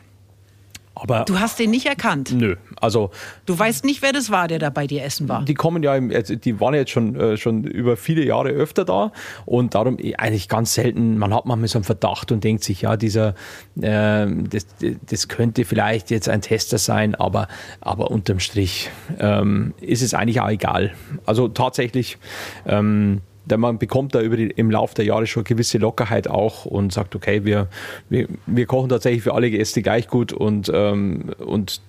Aber 0.95 1.25
du 1.25 1.41
hast 1.41 1.59
den 1.59 1.71
nicht 1.71 1.87
erkannt? 1.87 2.33
Nö, 2.33 2.57
also. 2.81 3.11
Du 3.47 3.59
weißt 3.59 3.85
nicht, 3.85 4.01
wer 4.03 4.13
das 4.13 4.31
war, 4.31 4.47
der 4.47 4.59
da 4.59 4.71
bei 4.71 4.87
dir 4.87 5.03
essen 5.03 5.29
war? 5.29 5.45
Die 5.45 5.55
kommen 5.55 5.83
ja, 5.83 5.97
im, 5.97 6.11
also 6.11 6.37
die 6.37 6.61
waren 6.61 6.75
jetzt 6.75 6.93
schon, 6.93 7.17
äh, 7.17 7.37
schon 7.37 7.65
über 7.65 7.97
viele 7.97 8.25
Jahre 8.25 8.51
öfter 8.51 8.85
da 8.85 9.13
und 9.45 9.75
darum 9.75 9.99
eh, 9.99 10.15
eigentlich 10.15 10.49
ganz 10.49 10.75
selten, 10.75 11.19
man 11.19 11.35
hat 11.35 11.47
manchmal 11.47 11.69
so 11.69 11.79
einen 11.79 11.85
Verdacht 11.85 12.31
und 12.31 12.45
denkt 12.45 12.63
sich, 12.63 12.83
ja, 12.83 12.97
dieser, 12.97 13.35
äh, 13.81 14.27
das, 14.27 14.67
das 15.07 15.29
könnte 15.29 15.65
vielleicht 15.65 16.11
jetzt 16.11 16.29
ein 16.29 16.43
Tester 16.43 16.79
sein, 16.79 17.15
aber, 17.15 17.49
aber 17.81 18.11
unterm 18.11 18.39
Strich 18.39 18.91
ähm, 19.19 19.75
ist 19.81 20.03
es 20.03 20.15
eigentlich 20.15 20.41
auch 20.41 20.51
egal. 20.51 20.93
Also 21.27 21.49
tatsächlich, 21.49 22.19
ähm, 22.67 23.21
denn 23.47 23.61
man 23.61 23.79
bekommt 23.79 24.15
da 24.15 24.21
über 24.21 24.37
die, 24.37 24.51
im 24.51 24.71
Laufe 24.71 24.95
der 24.95 25.05
Jahre 25.05 25.27
schon 25.27 25.45
gewisse 25.45 25.79
Lockerheit 25.79 26.29
auch 26.29 26.65
und 26.65 26.93
sagt, 26.93 27.15
okay, 27.15 27.45
wir, 27.45 27.69
wir, 28.09 28.29
wir 28.47 28.67
kochen 28.67 28.89
tatsächlich 28.89 29.23
für 29.23 29.35
alle 29.35 29.51
Gäste 29.51 29.83
gleich 29.83 30.09
gut 30.09 30.33
und, 30.33 30.71
ähm, 30.73 31.31
und 31.39 31.81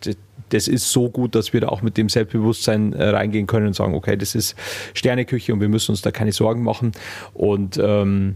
das 0.49 0.67
ist 0.67 0.91
so 0.91 1.09
gut, 1.09 1.35
dass 1.35 1.53
wir 1.53 1.61
da 1.61 1.69
auch 1.69 1.81
mit 1.81 1.97
dem 1.97 2.09
Selbstbewusstsein 2.09 2.93
äh, 2.93 3.09
reingehen 3.09 3.47
können 3.47 3.67
und 3.67 3.75
sagen, 3.75 3.95
okay, 3.95 4.15
das 4.15 4.35
ist 4.35 4.55
Sterneküche 4.93 5.53
und 5.53 5.61
wir 5.61 5.69
müssen 5.69 5.91
uns 5.91 6.01
da 6.01 6.11
keine 6.11 6.31
Sorgen 6.31 6.63
machen. 6.63 6.91
Und 7.33 7.79
ähm, 7.81 8.35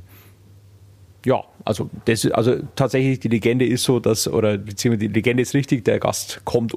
ja, 1.25 1.43
also, 1.65 1.89
das, 2.05 2.25
also 2.31 2.57
tatsächlich 2.75 3.19
die 3.19 3.27
Legende 3.27 3.65
ist 3.65 3.83
so, 3.83 3.99
dass, 3.99 4.27
oder 4.27 4.57
beziehungsweise 4.57 5.09
die 5.09 5.13
Legende 5.13 5.43
ist 5.43 5.53
richtig, 5.53 5.85
der 5.85 5.99
Gast 5.99 6.41
kommt 6.45 6.73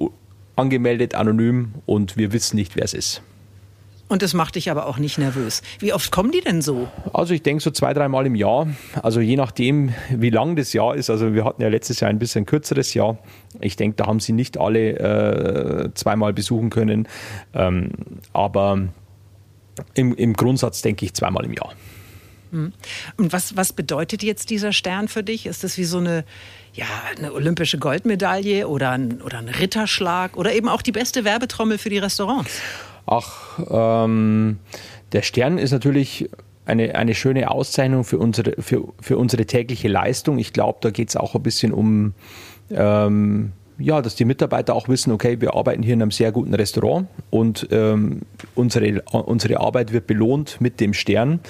angemeldet, 0.56 1.14
anonym 1.14 1.74
und 1.86 2.16
wir 2.16 2.32
wissen 2.32 2.56
nicht, 2.56 2.76
wer 2.76 2.84
es 2.84 2.94
ist. 2.94 3.22
Und 4.12 4.20
das 4.20 4.34
macht 4.34 4.56
dich 4.56 4.70
aber 4.70 4.88
auch 4.88 4.98
nicht 4.98 5.16
nervös. 5.16 5.62
Wie 5.78 5.94
oft 5.94 6.12
kommen 6.12 6.32
die 6.32 6.42
denn 6.42 6.60
so? 6.60 6.86
Also 7.14 7.32
ich 7.32 7.42
denke 7.42 7.62
so 7.62 7.70
zwei, 7.70 7.94
dreimal 7.94 8.26
im 8.26 8.34
Jahr. 8.34 8.68
Also 9.02 9.20
je 9.20 9.36
nachdem, 9.36 9.94
wie 10.10 10.28
lang 10.28 10.54
das 10.54 10.74
Jahr 10.74 10.94
ist. 10.94 11.08
Also 11.08 11.32
wir 11.32 11.46
hatten 11.46 11.62
ja 11.62 11.68
letztes 11.68 12.00
Jahr 12.00 12.10
ein 12.10 12.18
bisschen 12.18 12.44
kürzeres 12.44 12.92
Jahr. 12.92 13.16
Ich 13.62 13.76
denke, 13.76 13.96
da 13.96 14.06
haben 14.06 14.20
sie 14.20 14.32
nicht 14.32 14.58
alle 14.58 14.98
äh, 14.98 15.94
zweimal 15.94 16.34
besuchen 16.34 16.68
können. 16.68 17.08
Ähm, 17.54 17.92
aber 18.34 18.80
im, 19.94 20.14
im 20.14 20.34
Grundsatz 20.34 20.82
denke 20.82 21.06
ich 21.06 21.14
zweimal 21.14 21.46
im 21.46 21.54
Jahr. 21.54 21.72
Hm. 22.50 22.74
Und 23.16 23.32
was, 23.32 23.56
was 23.56 23.72
bedeutet 23.72 24.22
jetzt 24.22 24.50
dieser 24.50 24.74
Stern 24.74 25.08
für 25.08 25.22
dich? 25.22 25.46
Ist 25.46 25.64
das 25.64 25.78
wie 25.78 25.84
so 25.84 25.96
eine, 25.96 26.26
ja, 26.74 26.84
eine 27.16 27.32
olympische 27.32 27.78
Goldmedaille 27.78 28.68
oder 28.68 28.90
ein, 28.90 29.22
oder 29.22 29.38
ein 29.38 29.48
Ritterschlag 29.48 30.36
oder 30.36 30.52
eben 30.52 30.68
auch 30.68 30.82
die 30.82 30.92
beste 30.92 31.24
Werbetrommel 31.24 31.78
für 31.78 31.88
die 31.88 31.96
Restaurants? 31.96 32.60
Ach, 33.06 33.58
ähm, 33.70 34.58
der 35.12 35.22
Stern 35.22 35.58
ist 35.58 35.72
natürlich 35.72 36.28
eine, 36.64 36.94
eine 36.94 37.14
schöne 37.14 37.50
Auszeichnung 37.50 38.04
für 38.04 38.18
unsere, 38.18 38.60
für, 38.62 38.84
für 39.00 39.18
unsere 39.18 39.46
tägliche 39.46 39.88
Leistung. 39.88 40.38
Ich 40.38 40.52
glaube, 40.52 40.78
da 40.80 40.90
geht 40.90 41.08
es 41.08 41.16
auch 41.16 41.34
ein 41.34 41.42
bisschen 41.42 41.72
um, 41.72 42.14
ähm, 42.70 43.52
ja, 43.78 44.00
dass 44.00 44.14
die 44.14 44.24
Mitarbeiter 44.24 44.74
auch 44.74 44.88
wissen, 44.88 45.12
okay, 45.12 45.40
wir 45.40 45.54
arbeiten 45.54 45.82
hier 45.82 45.94
in 45.94 46.02
einem 46.02 46.12
sehr 46.12 46.30
guten 46.30 46.54
Restaurant 46.54 47.08
und 47.30 47.66
ähm, 47.72 48.20
unsere, 48.54 49.02
unsere 49.10 49.58
Arbeit 49.60 49.92
wird 49.92 50.06
belohnt 50.06 50.60
mit 50.60 50.78
dem 50.78 50.94
Stern. 50.94 51.40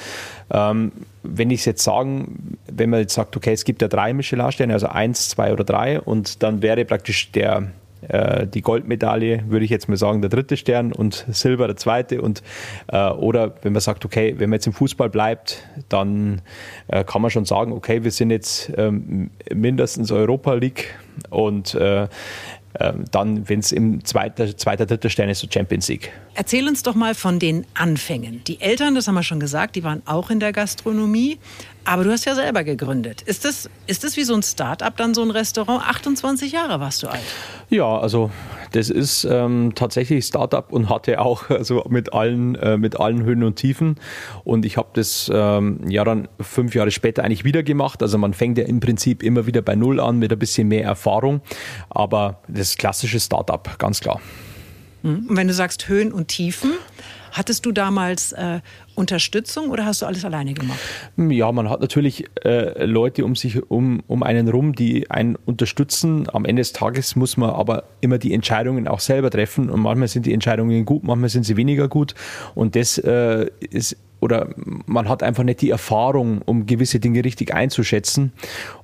Ähm, 0.50 0.93
wenn 1.22 1.50
ich 1.50 1.60
es 1.60 1.66
jetzt 1.66 1.84
sagen, 1.84 2.56
wenn 2.71 2.90
man 2.90 3.00
jetzt 3.00 3.14
sagt, 3.14 3.37
okay, 3.37 3.52
es 3.52 3.64
gibt 3.64 3.82
ja 3.82 3.88
drei 3.88 4.14
Michelin-Sterne, 4.14 4.73
also 4.73 4.87
eins, 4.87 5.28
zwei 5.28 5.52
oder 5.52 5.64
drei, 5.64 6.00
und 6.00 6.42
dann 6.42 6.62
wäre 6.62 6.85
praktisch 6.85 7.30
der, 7.32 7.71
äh, 8.09 8.47
die 8.47 8.62
Goldmedaille, 8.62 9.44
würde 9.49 9.64
ich 9.64 9.71
jetzt 9.71 9.88
mal 9.88 9.97
sagen, 9.97 10.21
der 10.21 10.30
dritte 10.30 10.56
Stern 10.56 10.92
und 10.92 11.26
Silber 11.30 11.66
der 11.66 11.76
zweite. 11.76 12.23
Und, 12.23 12.42
äh, 12.88 13.11
oder 13.11 13.54
wenn 13.62 13.73
man 13.73 13.80
sagt, 13.80 14.04
okay, 14.04 14.35
wenn 14.38 14.50
man 14.50 14.56
jetzt 14.56 14.66
im 14.66 14.73
Fußball 14.73 15.09
bleibt, 15.09 15.66
dann 15.88 16.42
äh, 16.88 17.04
kann 17.04 17.23
man 17.23 17.30
schon 17.30 17.44
sagen, 17.44 17.73
okay, 17.73 18.04
wir 18.04 18.11
sind 18.11 18.30
jetzt 18.30 18.73
ähm, 18.76 19.30
mindestens 19.52 20.11
Europa 20.11 20.54
League 20.54 20.94
und 21.30 21.75
äh, 21.75 22.09
ähm, 22.80 23.04
dann, 23.11 23.49
wenn 23.49 23.61
es 23.61 23.71
im 23.71 24.04
zweiten, 24.04 24.56
zweiter, 24.56 24.87
dritter 24.87 25.11
Stern 25.11 25.28
ist, 25.28 25.40
so 25.40 25.47
Champions 25.52 25.88
League. 25.88 26.11
Erzähl 26.35 26.66
uns 26.66 26.82
doch 26.82 26.94
mal 26.94 27.14
von 27.14 27.38
den 27.38 27.66
Anfängen. 27.75 28.42
Die 28.44 28.61
Eltern, 28.61 28.94
das 28.94 29.09
haben 29.09 29.14
wir 29.14 29.23
schon 29.23 29.40
gesagt, 29.40 29.76
die 29.76 29.85
waren 29.85 30.02
auch 30.06 30.30
in 30.30 30.40
der 30.40 30.52
Gastronomie. 30.52 31.38
Aber 31.84 32.04
du 32.04 32.10
hast 32.10 32.24
ja 32.24 32.34
selber 32.34 32.62
gegründet. 32.62 33.22
Ist 33.22 33.44
das, 33.44 33.68
ist 33.86 34.04
das 34.04 34.16
wie 34.16 34.22
so 34.22 34.34
ein 34.34 34.42
Start-up 34.42 34.96
dann 34.96 35.14
so 35.14 35.22
ein 35.22 35.30
Restaurant? 35.30 35.82
28 35.84 36.52
Jahre 36.52 36.78
warst 36.80 37.02
du 37.02 37.08
alt. 37.08 37.22
Ja, 37.70 37.98
also 37.98 38.30
das 38.70 38.88
ist 38.88 39.24
ähm, 39.24 39.72
tatsächlich 39.74 40.24
Start-up 40.24 40.72
und 40.72 40.88
hatte 40.88 41.20
auch 41.20 41.50
also 41.50 41.84
mit 41.88 42.12
allen, 42.12 42.54
äh, 42.54 42.76
mit 42.76 43.00
allen 43.00 43.24
Höhen 43.24 43.42
und 43.42 43.56
Tiefen. 43.56 43.96
Und 44.44 44.64
ich 44.64 44.76
habe 44.76 44.90
das 44.92 45.30
ähm, 45.32 45.80
ja 45.88 46.04
dann 46.04 46.28
fünf 46.40 46.74
Jahre 46.74 46.90
später 46.90 47.24
eigentlich 47.24 47.44
wieder 47.44 47.62
gemacht. 47.62 48.02
Also 48.02 48.16
man 48.16 48.32
fängt 48.32 48.58
ja 48.58 48.64
im 48.64 48.80
Prinzip 48.80 49.22
immer 49.22 49.46
wieder 49.46 49.62
bei 49.62 49.74
Null 49.74 49.98
an 49.98 50.18
mit 50.18 50.32
ein 50.32 50.38
bisschen 50.38 50.68
mehr 50.68 50.84
Erfahrung. 50.84 51.40
Aber 51.90 52.40
das 52.46 52.76
klassische 52.76 53.18
Start-up, 53.18 53.78
ganz 53.78 54.00
klar. 54.00 54.20
Hm. 55.02 55.26
Und 55.28 55.36
wenn 55.36 55.48
du 55.48 55.54
sagst 55.54 55.88
Höhen 55.88 56.12
und 56.12 56.28
Tiefen, 56.28 56.72
Hattest 57.32 57.66
du 57.66 57.72
damals 57.72 58.32
äh, 58.32 58.60
Unterstützung 58.94 59.70
oder 59.70 59.86
hast 59.86 60.02
du 60.02 60.06
alles 60.06 60.24
alleine 60.24 60.54
gemacht? 60.54 60.78
Ja, 61.16 61.50
man 61.50 61.68
hat 61.68 61.80
natürlich 61.80 62.26
äh, 62.44 62.84
Leute 62.84 63.24
um 63.24 63.34
sich 63.34 63.70
um, 63.70 64.02
um 64.06 64.22
einen 64.22 64.48
rum, 64.48 64.74
die 64.74 65.10
einen 65.10 65.36
unterstützen. 65.36 66.28
Am 66.32 66.44
Ende 66.44 66.60
des 66.60 66.72
Tages 66.72 67.16
muss 67.16 67.36
man 67.36 67.50
aber 67.50 67.84
immer 68.02 68.18
die 68.18 68.34
Entscheidungen 68.34 68.86
auch 68.86 69.00
selber 69.00 69.30
treffen 69.30 69.70
und 69.70 69.80
manchmal 69.80 70.08
sind 70.08 70.26
die 70.26 70.34
Entscheidungen 70.34 70.84
gut, 70.84 71.04
manchmal 71.04 71.30
sind 71.30 71.44
sie 71.44 71.56
weniger 71.56 71.88
gut 71.88 72.14
und 72.54 72.76
das 72.76 72.98
äh, 72.98 73.46
ist 73.70 73.96
oder 74.23 74.50
man 74.87 75.09
hat 75.09 75.25
einfach 75.25 75.43
nicht 75.43 75.62
die 75.62 75.71
Erfahrung, 75.71 76.43
um 76.43 76.64
gewisse 76.64 77.00
Dinge 77.00 77.25
richtig 77.25 77.52
einzuschätzen. 77.52 78.33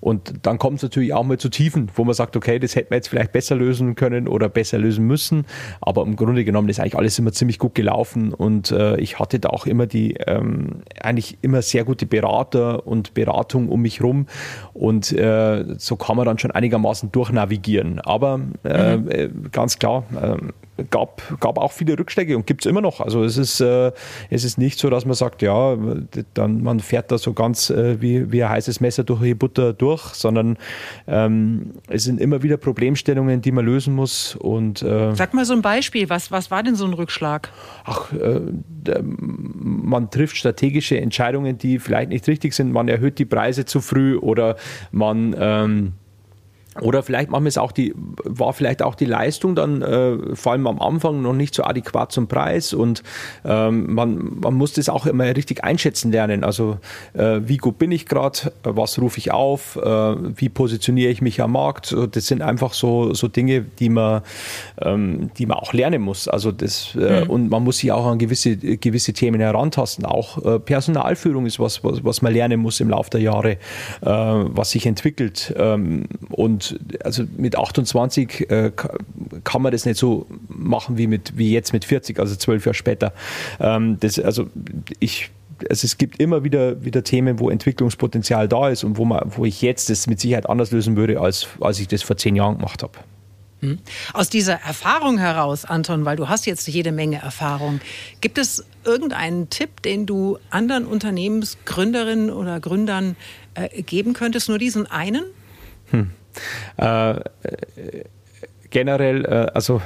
Und 0.01 0.35
dann 0.43 0.59
kommt 0.59 0.79
es 0.79 0.83
natürlich 0.83 1.15
auch 1.15 1.23
mal 1.23 1.39
zu 1.39 1.49
Tiefen, 1.49 1.93
wo 1.95 2.03
man 2.03 2.13
sagt, 2.13 2.37
okay, 2.37 2.59
das 2.59 2.75
hätten 2.75 2.91
wir 2.91 2.97
jetzt 2.97 3.09
vielleicht 3.09 3.31
besser 3.31 3.55
lösen 3.55 3.95
können 3.95 4.27
oder 4.27 4.49
besser 4.49 4.79
lösen 4.79 5.07
müssen. 5.07 5.47
Aber 5.81 6.03
im 6.03 6.17
Grunde 6.17 6.45
genommen 6.45 6.69
ist 6.69 6.81
eigentlich 6.81 6.97
alles 6.97 7.17
immer 7.21 7.31
ziemlich 7.31 7.61
gut 7.61 7.77
gelaufen 7.77 8.35
und 8.35 8.73
äh, 8.73 8.99
ich 8.99 9.21
hatte 9.21 9.39
da 9.39 9.51
auch 9.51 9.67
immer 9.67 9.87
die 9.87 10.15
ähm, 10.27 10.83
eigentlich 11.01 11.39
immer 11.41 11.63
sehr 11.63 11.85
gute 11.85 12.07
Berater 12.07 12.85
und 12.85 13.15
Beratung 13.15 13.69
um 13.69 13.83
mich 13.83 14.03
rum 14.03 14.27
und 14.75 15.13
äh, 15.13 15.65
so 15.79 15.95
kann 15.95 16.17
man 16.17 16.27
dann 16.27 16.39
schon 16.39 16.51
einigermaßen 16.51 17.13
durchnavigieren. 17.13 18.01
Aber 18.01 18.41
äh, 18.65 18.97
mhm. 18.97 19.09
Äh, 19.09 19.29
ganz 19.53 19.79
klar, 19.79 20.03
äh, 20.21 20.37
gab, 20.91 21.23
gab 21.41 21.59
auch 21.59 21.73
viele 21.73 21.99
Rückschläge 21.99 22.37
und 22.37 22.47
gibt 22.47 22.65
es 22.65 22.71
immer 22.71 22.81
noch. 22.81 23.01
Also 23.01 23.25
es 23.25 23.37
ist, 23.37 23.61
äh, 23.61 23.93
es 24.31 24.45
ist 24.45 24.59
nicht 24.59 24.79
so, 24.79 24.91
dass 24.91 25.05
man 25.05 25.15
sagt, 25.15 25.43
ja, 25.43 25.77
dann 26.35 26.63
man 26.63 26.81
fährt 26.81 27.11
da 27.11 27.19
so 27.19 27.33
ganz 27.33 27.71
äh, 27.71 28.01
wie, 28.01 28.31
wie 28.33 28.43
ein 28.43 28.51
heißes 28.51 28.81
Messer 28.81 29.05
durch 29.05 29.23
die 29.23 29.35
Butter 29.35 29.73
durch, 29.73 30.15
sondern 30.15 30.57
ähm, 31.07 31.73
es 31.89 32.05
sind 32.05 32.21
immer 32.21 32.43
wieder 32.43 32.57
Problemstellungen, 32.57 33.41
die 33.41 33.53
man 33.53 33.65
lösen 33.65 33.95
muss. 33.95 34.37
Und, 34.37 34.83
äh, 34.83 35.15
Sag 35.15 35.35
mal 35.35 35.45
so 35.45 35.55
ein 35.55 35.63
Beispiel, 35.63 36.09
was, 36.09 36.31
was 36.31 36.51
war 36.51 36.63
denn 36.63 36.75
so 36.75 36.85
ein 36.85 36.93
Rückschlag? 36.93 37.51
Ach, 37.85 38.13
äh, 38.13 38.41
man 39.03 40.11
trifft 40.11 40.37
strategische 40.37 41.01
Entscheidungen, 41.01 41.59
die 41.59 41.79
vielleicht 41.79 42.11
nicht 42.11 42.27
richtig 42.29 42.55
sind. 42.55 42.73
Man 42.73 42.89
erhöht 42.89 43.19
die 43.19 43.25
Preise 43.25 43.65
zu 43.65 43.81
früh 43.81 44.17
oder 44.17 44.57
man 44.91 45.35
ähm, 45.39 45.93
oder 46.81 47.03
vielleicht 47.03 47.31
machen 47.31 47.45
wir 47.45 47.49
es 47.49 47.59
auch 47.59 47.73
die, 47.73 47.95
war 48.25 48.53
vielleicht 48.53 48.83
auch 48.83 48.95
die 48.95 49.05
Leistung 49.05 49.55
dann 49.55 49.83
äh, 49.83 50.35
vor 50.35 50.53
allem 50.53 50.67
am 50.67 50.81
Anfang 50.81 51.23
noch 51.23 51.33
nicht 51.33 51.55
so 51.55 51.65
adäquat 51.65 52.13
zum 52.13 52.29
Preis 52.29 52.73
und 52.73 53.03
ähm, 53.45 53.95
man, 53.95 54.39
man 54.41 54.55
muss 54.55 54.73
das 54.75 54.89
auch 54.89 55.07
immer 55.07 55.25
richtig 55.25 55.65
einschätzen 55.65 56.13
lernen. 56.13 56.45
Also 56.45 56.79
äh, 57.15 57.41
wie 57.45 57.57
gut 57.57 57.79
bin 57.79 57.93
ich 57.93 58.07
gerade, 58.07 58.53
was 58.63 58.99
rufe 59.01 59.19
ich 59.19 59.33
auf, 59.33 59.77
äh, 59.77 59.81
wie 59.81 60.49
positioniere 60.49 61.11
ich 61.11 61.23
mich 61.23 61.41
am 61.41 61.53
Markt. 61.53 61.95
Das 62.13 62.27
sind 62.27 62.43
einfach 62.43 62.73
so, 62.73 63.15
so 63.15 63.29
Dinge, 63.29 63.63
die 63.63 63.89
man, 63.89 64.23
ähm, 64.81 65.31
die 65.39 65.47
man 65.47 65.59
auch 65.59 65.73
lernen 65.73 66.03
muss. 66.03 66.29
Also 66.29 66.53
das, 66.53 66.95
äh, 66.95 67.25
mhm. 67.25 67.31
Und 67.31 67.51
man 67.51 67.65
muss 67.65 67.79
sich 67.79 67.93
auch 67.93 68.07
an 68.07 68.19
gewisse, 68.19 68.57
gewisse 68.57 69.13
Themen 69.13 69.41
herantasten. 69.41 70.05
Auch 70.05 70.45
äh, 70.45 70.59
Personalführung 70.59 71.47
ist 71.47 71.59
was, 71.59 71.85
was, 71.85 72.05
was 72.05 72.23
man 72.23 72.33
lernen 72.33 72.61
muss 72.61 72.81
im 72.81 72.91
Laufe 72.91 73.11
der 73.11 73.21
Jahre, 73.21 73.53
äh, 73.53 73.59
was 74.03 74.71
sich 74.71 74.87
entwickelt. 74.87 75.55
Ähm, 75.57 76.07
und 76.31 76.68
also 77.05 77.25
mit 77.37 77.57
28 77.57 78.51
äh, 78.51 78.73
kann 79.45 79.63
man 79.63 79.73
das 79.73 79.85
nicht 79.87 79.99
so 79.99 80.27
machen 80.49 80.99
wie, 80.99 81.07
mit, 81.07 81.37
wie 81.37 81.53
jetzt 81.53 81.73
mit 81.73 81.85
40, 81.85 82.19
also 82.19 82.35
zwölf 82.37 82.65
Jahre 82.67 82.75
später. 82.75 83.13
Ähm, 83.61 83.99
das, 84.01 84.19
also 84.19 84.49
ich 85.01 85.31
also 85.69 85.87
es 85.87 85.99
gibt 85.99 86.21
immer 86.21 86.45
wieder, 86.45 86.85
wieder 86.85 87.03
Themen, 87.03 87.41
wo 87.41 87.51
Entwicklungspotenzial 87.51 88.49
da 88.49 88.69
ist 88.69 88.85
und 88.85 88.97
wo, 88.97 89.05
man, 89.05 89.33
wo 89.37 89.45
ich 89.45 89.61
jetzt 89.61 89.91
das 89.91 90.07
mit 90.07 90.21
Sicherheit 90.21 90.49
anders 90.49 90.71
lösen 90.71 90.97
würde, 90.97 91.21
als, 91.21 91.49
als 91.61 91.81
ich 91.81 91.89
das 91.89 92.03
vor 92.03 92.17
zehn 92.17 92.37
Jahren 92.37 92.57
gemacht 92.57 92.83
habe. 92.83 92.93
Hm. 93.61 93.79
Aus 94.13 94.29
dieser 94.29 94.55
Erfahrung 94.55 95.19
heraus, 95.19 95.65
Anton, 95.65 96.05
weil 96.05 96.17
du 96.17 96.29
hast 96.29 96.47
jetzt 96.47 96.69
jede 96.69 96.93
Menge 96.93 97.21
Erfahrung, 97.21 97.81
gibt 98.21 98.39
es 98.39 98.65
irgendeinen 98.85 99.51
Tipp, 99.51 99.83
den 99.83 100.07
du 100.07 100.39
anderen 100.51 100.87
Unternehmensgründerinnen 100.87 102.31
oder 102.31 102.61
Gründern 102.61 103.17
äh, 103.55 103.83
geben 103.83 104.13
könntest? 104.13 104.49
Nur 104.49 104.59
diesen 104.59 104.87
einen? 104.87 105.25
Hm. 105.91 106.11
Äh, 106.77 107.21
generell, 108.71 109.25
äh, 109.25 109.51
also 109.55 109.81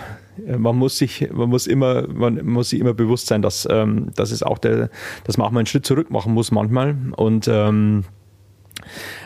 man 0.46 0.76
muss 0.76 0.98
sich, 0.98 1.28
man 1.30 1.48
muss 1.48 1.66
immer, 1.66 2.06
man 2.08 2.44
muss 2.44 2.70
sich 2.70 2.80
immer 2.80 2.94
bewusst 2.94 3.26
sein, 3.26 3.42
dass, 3.42 3.68
ähm, 3.70 4.10
dass 4.16 4.30
es 4.30 4.42
auch 4.42 4.58
der, 4.58 4.90
dass 5.24 5.36
man 5.36 5.46
auch 5.46 5.50
mal 5.50 5.60
einen 5.60 5.66
Schritt 5.66 5.86
zurück 5.86 6.10
machen 6.10 6.32
muss 6.34 6.50
manchmal. 6.50 6.96
Und 7.16 7.48
ähm, 7.48 8.04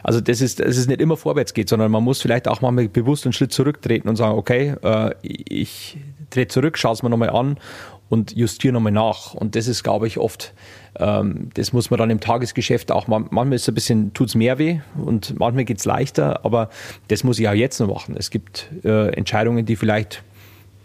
also 0.02 0.20
das 0.20 0.40
ist, 0.40 0.60
dass 0.60 0.76
es 0.76 0.86
nicht 0.86 1.00
immer 1.00 1.16
vorwärts 1.16 1.54
geht, 1.54 1.68
sondern 1.68 1.90
man 1.90 2.02
muss 2.04 2.20
vielleicht 2.20 2.48
auch 2.48 2.60
mal 2.60 2.72
bewusst 2.88 3.24
einen 3.24 3.32
Schritt 3.32 3.52
zurücktreten 3.52 4.08
und 4.08 4.16
sagen, 4.16 4.36
okay, 4.36 4.74
äh, 4.82 5.14
ich 5.22 5.98
trete 6.30 6.48
zurück, 6.48 6.76
schaue 6.76 6.92
es 6.92 7.02
mir 7.02 7.10
nochmal 7.10 7.30
an 7.30 7.58
und 8.08 8.36
justiere 8.36 8.72
nochmal 8.72 8.92
nach. 8.92 9.34
Und 9.34 9.56
das 9.56 9.66
ist, 9.66 9.82
glaube 9.82 10.06
ich, 10.06 10.18
oft, 10.18 10.54
ähm, 10.98 11.50
das 11.54 11.72
muss 11.72 11.90
man 11.90 11.98
dann 11.98 12.10
im 12.10 12.20
Tagesgeschäft 12.20 12.92
auch, 12.92 13.08
manchmal 13.08 13.54
ist 13.54 13.62
es 13.62 13.68
ein 13.68 13.74
bisschen, 13.74 14.14
tut 14.14 14.28
es 14.28 14.34
mehr 14.34 14.58
weh 14.58 14.80
und 14.96 15.38
manchmal 15.38 15.64
geht 15.64 15.78
es 15.78 15.84
leichter, 15.84 16.44
aber 16.44 16.70
das 17.08 17.24
muss 17.24 17.38
ich 17.38 17.48
auch 17.48 17.54
jetzt 17.54 17.80
noch 17.80 17.88
machen. 17.88 18.14
Es 18.16 18.30
gibt 18.30 18.70
äh, 18.84 19.08
Entscheidungen, 19.08 19.66
die 19.66 19.76
vielleicht 19.76 20.22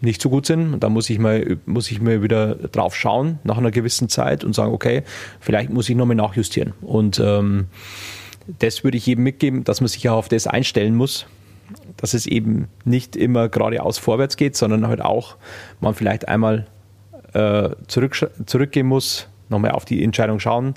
nicht 0.02 0.20
so 0.20 0.28
gut 0.28 0.46
sind. 0.46 0.74
Und 0.74 0.82
da 0.82 0.88
muss 0.88 1.08
ich 1.08 1.18
mal, 1.18 1.58
muss 1.64 1.90
ich 1.90 2.00
mal 2.00 2.22
wieder 2.22 2.56
drauf 2.56 2.94
schauen 2.94 3.38
nach 3.44 3.56
einer 3.56 3.70
gewissen 3.70 4.08
Zeit 4.08 4.44
und 4.44 4.52
sagen, 4.52 4.72
okay, 4.72 5.04
vielleicht 5.40 5.70
muss 5.70 5.88
ich 5.88 5.96
nochmal 5.96 6.16
nachjustieren. 6.16 6.74
Und 6.82 7.20
ähm, 7.20 7.68
das 8.58 8.84
würde 8.84 8.98
ich 8.98 9.06
jedem 9.06 9.24
mitgeben, 9.24 9.64
dass 9.64 9.80
man 9.80 9.88
sich 9.88 10.08
auch 10.08 10.16
auf 10.16 10.28
das 10.28 10.46
einstellen 10.46 10.96
muss, 10.96 11.26
dass 11.96 12.14
es 12.14 12.26
eben 12.26 12.68
nicht 12.84 13.16
immer 13.16 13.48
geradeaus 13.48 13.98
vorwärts 13.98 14.36
geht, 14.36 14.56
sondern 14.56 14.88
halt 14.88 15.00
auch 15.00 15.36
man 15.80 15.94
vielleicht 15.94 16.28
einmal 16.28 16.66
äh, 17.32 17.70
zurück, 17.86 18.30
zurückgehen 18.46 18.86
muss, 18.86 19.28
nochmal 19.48 19.72
auf 19.72 19.84
die 19.84 20.02
Entscheidung 20.02 20.40
schauen 20.40 20.74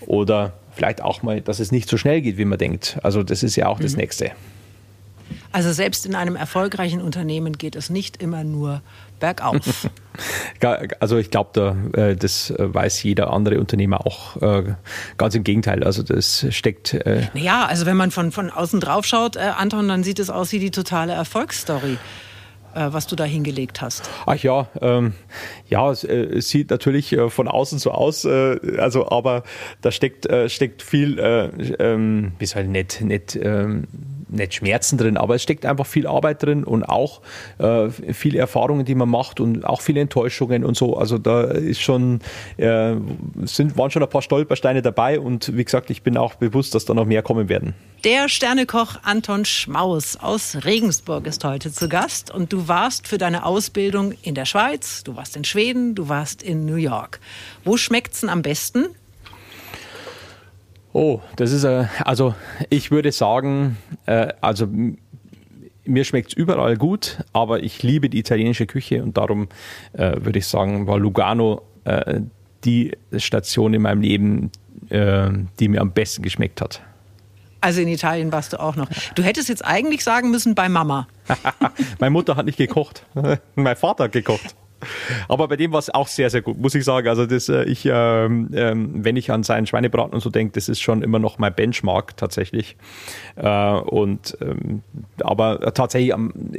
oder 0.00 0.52
vielleicht 0.74 1.02
auch 1.02 1.22
mal, 1.22 1.40
dass 1.40 1.60
es 1.60 1.72
nicht 1.72 1.88
so 1.88 1.96
schnell 1.96 2.20
geht, 2.22 2.38
wie 2.38 2.44
man 2.44 2.58
denkt. 2.58 2.98
Also 3.02 3.22
das 3.22 3.42
ist 3.42 3.56
ja 3.56 3.66
auch 3.66 3.78
mhm. 3.78 3.82
das 3.82 3.96
Nächste. 3.96 4.32
Also 5.50 5.72
selbst 5.72 6.06
in 6.06 6.14
einem 6.14 6.36
erfolgreichen 6.36 7.00
Unternehmen 7.00 7.56
geht 7.58 7.76
es 7.76 7.90
nicht 7.90 8.22
immer 8.22 8.44
nur 8.44 8.82
bergauf. 9.20 9.88
also 11.00 11.18
ich 11.18 11.30
glaube, 11.30 11.50
da, 11.52 12.00
äh, 12.00 12.16
das 12.16 12.50
äh, 12.50 12.74
weiß 12.74 13.02
jeder 13.02 13.32
andere 13.32 13.60
Unternehmer 13.60 14.06
auch 14.06 14.40
äh, 14.40 14.74
ganz 15.18 15.34
im 15.34 15.44
Gegenteil. 15.44 15.84
Also 15.84 16.02
das 16.02 16.46
steckt. 16.50 16.98
Naja, 17.34 17.66
also 17.66 17.86
wenn 17.86 17.96
man 17.96 18.10
von, 18.10 18.32
von 18.32 18.50
außen 18.50 18.80
drauf 18.80 19.04
schaut, 19.04 19.36
Anton, 19.36 19.88
dann 19.88 20.02
sieht 20.02 20.18
es 20.18 20.30
aus 20.30 20.52
wie 20.52 20.58
die 20.58 20.70
totale 20.70 21.12
Erfolgsstory. 21.12 21.98
Äh, 22.74 22.92
was 22.92 23.06
du 23.06 23.16
da 23.16 23.24
hingelegt 23.24 23.82
hast? 23.82 24.08
Ach 24.26 24.36
ja, 24.36 24.68
ähm, 24.80 25.14
ja, 25.68 25.90
es, 25.90 26.04
äh, 26.04 26.40
sieht 26.40 26.70
natürlich 26.70 27.12
äh, 27.12 27.28
von 27.28 27.48
außen 27.48 27.78
so 27.78 27.90
aus, 27.90 28.24
äh, 28.24 28.58
also 28.78 29.10
aber 29.10 29.42
da 29.80 29.90
steckt 29.90 30.26
äh, 30.26 30.48
steckt 30.48 30.82
viel, 30.82 31.18
äh, 31.18 31.48
ähm, 31.78 32.32
wie 32.38 32.46
soll 32.46 32.66
nicht 32.66 33.00
nicht 33.00 33.36
ähm, 33.36 33.86
nicht 34.32 34.54
Schmerzen 34.54 34.98
drin, 34.98 35.16
aber 35.16 35.34
es 35.34 35.42
steckt 35.42 35.64
einfach 35.66 35.86
viel 35.86 36.06
Arbeit 36.06 36.42
drin 36.42 36.64
und 36.64 36.84
auch 36.84 37.20
äh, 37.58 37.88
viele 37.90 38.38
Erfahrungen, 38.38 38.84
die 38.84 38.94
man 38.94 39.08
macht 39.08 39.40
und 39.40 39.64
auch 39.64 39.80
viele 39.80 40.00
Enttäuschungen 40.00 40.64
und 40.64 40.76
so. 40.76 40.96
Also 40.96 41.18
da 41.18 41.42
ist 41.42 41.80
schon, 41.80 42.20
äh, 42.56 42.94
sind, 43.44 43.76
waren 43.76 43.90
schon 43.90 44.02
ein 44.02 44.08
paar 44.08 44.22
Stolpersteine 44.22 44.82
dabei 44.82 45.20
und 45.20 45.56
wie 45.56 45.64
gesagt, 45.64 45.90
ich 45.90 46.02
bin 46.02 46.16
auch 46.16 46.34
bewusst, 46.34 46.74
dass 46.74 46.84
da 46.84 46.94
noch 46.94 47.06
mehr 47.06 47.22
kommen 47.22 47.48
werden. 47.48 47.74
Der 48.04 48.28
Sternekoch 48.28 48.96
Anton 49.04 49.44
Schmaus 49.44 50.16
aus 50.16 50.64
Regensburg 50.64 51.26
ist 51.26 51.44
heute 51.44 51.72
zu 51.72 51.88
Gast 51.88 52.32
und 52.32 52.52
du 52.52 52.66
warst 52.66 53.06
für 53.06 53.16
deine 53.16 53.46
Ausbildung 53.46 54.14
in 54.22 54.34
der 54.34 54.44
Schweiz, 54.44 55.04
du 55.04 55.14
warst 55.14 55.36
in 55.36 55.44
Schweden, 55.44 55.94
du 55.94 56.08
warst 56.08 56.42
in 56.42 56.66
New 56.66 56.74
York. 56.74 57.20
Wo 57.64 57.76
schmeckt's 57.76 58.20
denn 58.20 58.28
am 58.28 58.42
besten? 58.42 58.86
Oh, 60.92 61.20
das 61.36 61.52
ist, 61.52 61.64
äh, 61.64 61.86
also 62.04 62.34
ich 62.68 62.90
würde 62.90 63.12
sagen, 63.12 63.78
äh, 64.06 64.28
also 64.40 64.68
mir 65.84 66.04
schmeckt 66.04 66.28
es 66.28 66.34
überall 66.34 66.76
gut, 66.76 67.24
aber 67.32 67.62
ich 67.62 67.82
liebe 67.82 68.08
die 68.08 68.18
italienische 68.18 68.66
Küche 68.66 69.02
und 69.02 69.16
darum 69.16 69.48
äh, 69.94 70.16
würde 70.20 70.38
ich 70.38 70.46
sagen, 70.46 70.86
war 70.86 70.98
Lugano 70.98 71.62
äh, 71.84 72.20
die 72.64 72.96
Station 73.16 73.74
in 73.74 73.82
meinem 73.82 74.02
Leben, 74.02 74.50
äh, 74.90 75.30
die 75.58 75.68
mir 75.68 75.80
am 75.80 75.92
besten 75.92 76.22
geschmeckt 76.22 76.60
hat. 76.60 76.82
Also 77.60 77.80
in 77.80 77.88
Italien 77.88 78.32
warst 78.32 78.52
du 78.52 78.60
auch 78.60 78.74
noch. 78.74 78.88
Du 79.14 79.22
hättest 79.22 79.48
jetzt 79.48 79.64
eigentlich 79.64 80.02
sagen 80.02 80.32
müssen 80.32 80.54
bei 80.54 80.68
Mama. 80.68 81.06
Meine 82.00 82.10
Mutter 82.10 82.36
hat 82.36 82.46
nicht 82.46 82.58
gekocht. 82.58 83.06
mein 83.54 83.76
Vater 83.76 84.04
hat 84.04 84.12
gekocht. 84.12 84.56
Aber 85.28 85.48
bei 85.48 85.56
dem 85.56 85.72
war 85.72 85.78
es 85.78 85.90
auch 85.90 86.08
sehr, 86.08 86.30
sehr 86.30 86.42
gut, 86.42 86.58
muss 86.58 86.74
ich 86.74 86.84
sagen. 86.84 87.08
Also 87.08 87.26
das, 87.26 87.48
äh, 87.48 87.64
ich, 87.64 87.86
ähm, 87.86 88.50
ähm, 88.54 89.04
wenn 89.04 89.16
ich 89.16 89.30
an 89.30 89.42
seinen 89.42 89.66
Schweinebraten 89.66 90.14
und 90.14 90.20
so 90.20 90.30
denke, 90.30 90.54
das 90.54 90.68
ist 90.68 90.80
schon 90.80 91.02
immer 91.02 91.18
noch 91.18 91.38
mein 91.38 91.54
Benchmark 91.54 92.16
tatsächlich. 92.16 92.76
Äh, 93.36 93.48
und 93.48 94.36
ähm, 94.40 94.82
aber 95.20 95.72
tatsächlich, 95.74 96.14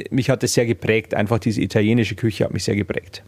mich 0.10 0.30
hat 0.30 0.44
es 0.44 0.54
sehr 0.54 0.66
geprägt. 0.66 1.14
Einfach 1.14 1.40
diese 1.40 1.62
italienische 1.62 2.16
Küche 2.16 2.46
hat 2.46 2.54
mich 2.54 2.64
sehr 2.64 2.76
geprägt. 2.76 3.24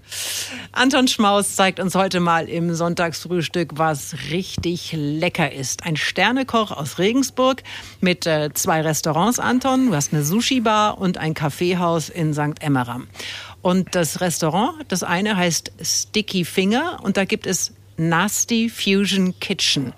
Anton 0.72 1.08
Schmaus 1.08 1.56
zeigt 1.56 1.80
uns 1.80 1.96
heute 1.96 2.20
mal 2.20 2.48
im 2.50 2.74
Sonntagsfrühstück, 2.74 3.72
was 3.76 4.16
richtig 4.32 4.94
lecker 4.94 5.52
ist. 5.52 5.86
Ein 5.86 5.96
Sternekoch 5.96 6.72
aus 6.72 7.00
Regensburg 7.00 7.64
mit 8.02 8.26
äh, 8.26 8.50
zwei 8.54 8.82
Restaurants, 8.82 9.40
Anton. 9.40 9.88
Du 9.88 9.96
hast 9.96 10.14
eine 10.14 10.24
Sushi-Bar 10.24 10.98
und 11.00 11.18
ein 11.18 11.34
Kaffeehaus 11.34 12.10
in 12.10 12.34
St. 12.34 12.62
Emmeram. 12.62 13.08
Und 13.66 13.96
das 13.96 14.22
Restaurant, 14.22 14.74
das 14.90 15.02
eine 15.02 15.38
heißt 15.38 15.72
Sticky 15.82 16.46
Finger 16.46 17.00
und 17.02 17.18
da 17.18 17.26
gibt 17.26 17.48
es 17.48 17.74
Nasty 17.98 18.70
Fusion 18.70 19.34
Kitchen. 19.40 19.92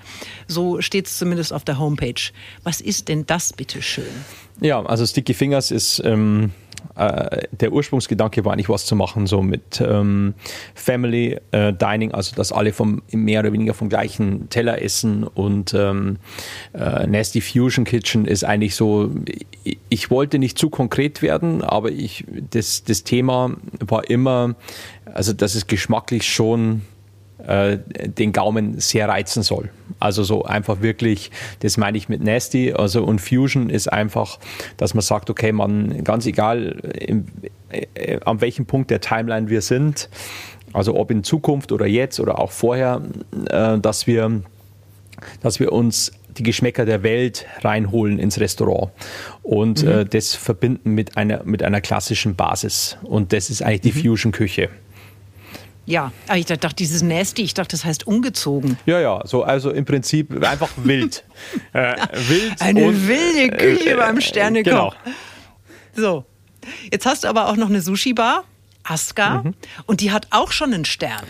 So 0.47 0.79
steht 0.79 1.07
es 1.07 1.17
zumindest 1.17 1.51
auf 1.51 1.65
der 1.65 1.77
Homepage. 1.77 2.31
Was 2.63 2.79
ist 2.79 3.09
denn 3.09 3.25
das 3.25 3.51
bitte 3.51 3.81
schön? 3.81 4.05
Ja, 4.61 4.81
also 4.85 5.05
Sticky 5.05 5.33
Fingers 5.33 5.71
ist 5.71 6.01
ähm, 6.05 6.51
äh, 6.97 7.47
der 7.51 7.71
Ursprungsgedanke 7.71 8.43
war 8.45 8.53
eigentlich 8.53 8.69
was 8.69 8.85
zu 8.85 8.95
machen, 8.95 9.27
so 9.27 9.41
mit 9.41 9.81
ähm, 9.81 10.33
Family 10.73 11.37
äh, 11.51 11.73
Dining, 11.73 12.11
also 12.11 12.35
dass 12.35 12.51
alle 12.51 12.73
vom 12.73 13.01
mehr 13.11 13.41
oder 13.41 13.53
weniger 13.53 13.73
vom 13.73 13.89
gleichen 13.89 14.49
Teller 14.49 14.81
essen 14.81 15.23
und 15.23 15.73
ähm, 15.73 16.17
äh, 16.73 17.05
Nasty 17.07 17.41
Fusion 17.41 17.85
Kitchen 17.85 18.25
ist 18.25 18.43
eigentlich 18.43 18.75
so, 18.75 19.11
ich, 19.63 19.77
ich, 19.89 20.09
wollte 20.09 20.39
nicht 20.39 20.57
zu 20.57 20.69
konkret 20.69 21.21
werden, 21.21 21.63
aber 21.63 21.91
ich, 21.91 22.25
das, 22.49 22.83
das 22.83 23.03
Thema 23.03 23.55
war 23.79 24.09
immer, 24.09 24.55
also 25.05 25.33
dass 25.33 25.55
es 25.55 25.67
geschmacklich 25.67 26.23
schon 26.23 26.81
äh, 27.47 27.79
den 28.05 28.33
Gaumen 28.33 28.79
sehr 28.79 29.07
reizen 29.07 29.41
soll. 29.41 29.69
Also 29.99 30.23
so 30.23 30.43
einfach 30.43 30.81
wirklich, 30.81 31.31
das 31.61 31.77
meine 31.77 31.97
ich 31.97 32.09
mit 32.09 32.21
Nasty. 32.21 32.73
Also 32.73 33.03
und 33.03 33.19
Fusion 33.19 33.69
ist 33.69 33.91
einfach, 33.91 34.37
dass 34.75 34.93
man 34.93 35.01
sagt, 35.01 35.29
okay, 35.29 35.51
man 35.51 36.03
ganz 36.03 36.25
egal, 36.25 36.77
im, 36.99 37.25
äh, 37.69 38.19
an 38.25 38.41
welchem 38.41 38.65
Punkt 38.65 38.91
der 38.91 39.01
Timeline 39.01 39.49
wir 39.49 39.61
sind, 39.61 40.09
also 40.73 40.95
ob 40.95 41.09
in 41.09 41.23
Zukunft 41.23 41.71
oder 41.71 41.87
jetzt 41.87 42.19
oder 42.19 42.39
auch 42.39 42.51
vorher, 42.51 43.01
äh, 43.49 43.79
dass 43.79 44.07
wir, 44.07 44.41
dass 45.41 45.59
wir 45.59 45.71
uns 45.71 46.11
die 46.37 46.43
Geschmäcker 46.43 46.85
der 46.85 47.01
Welt 47.01 47.45
reinholen 47.61 48.19
ins 48.19 48.39
Restaurant 48.39 48.91
und 49.41 49.83
mhm. 49.83 49.89
äh, 49.89 50.05
das 50.05 50.35
verbinden 50.35 50.93
mit 50.93 51.17
einer, 51.17 51.43
mit 51.45 51.63
einer 51.63 51.81
klassischen 51.81 52.35
Basis. 52.35 52.97
Und 53.03 53.33
das 53.33 53.49
ist 53.49 53.61
eigentlich 53.61 53.93
die 53.93 53.99
mhm. 53.99 54.09
Fusion-Küche. 54.09 54.69
Ja, 55.87 56.11
aber 56.27 56.37
ich 56.37 56.45
dachte, 56.45 56.75
dieses 56.75 57.01
Nasty, 57.01 57.43
ich 57.43 57.53
dachte, 57.53 57.71
das 57.71 57.85
heißt 57.85 58.05
ungezogen. 58.05 58.77
Ja, 58.85 58.99
ja, 58.99 59.21
so, 59.25 59.43
also 59.43 59.71
im 59.71 59.85
Prinzip 59.85 60.43
einfach 60.45 60.69
wild. 60.75 61.23
äh, 61.73 61.95
wild 62.11 62.61
Eine 62.61 62.87
und, 62.87 63.07
wilde 63.07 63.55
Küche 63.55 63.91
äh, 63.91 63.95
beim 63.95 64.19
Sternekoch. 64.19 64.93
Genau. 64.93 64.93
So, 65.95 66.25
jetzt 66.91 67.05
hast 67.05 67.23
du 67.23 67.29
aber 67.29 67.47
auch 67.47 67.55
noch 67.55 67.69
eine 67.69 67.81
Sushi-Bar, 67.81 68.43
Aska, 68.83 69.43
mhm. 69.43 69.53
und 69.85 70.01
die 70.01 70.11
hat 70.11 70.27
auch 70.31 70.51
schon 70.51 70.73
einen 70.73 70.83
Stern. 70.83 71.23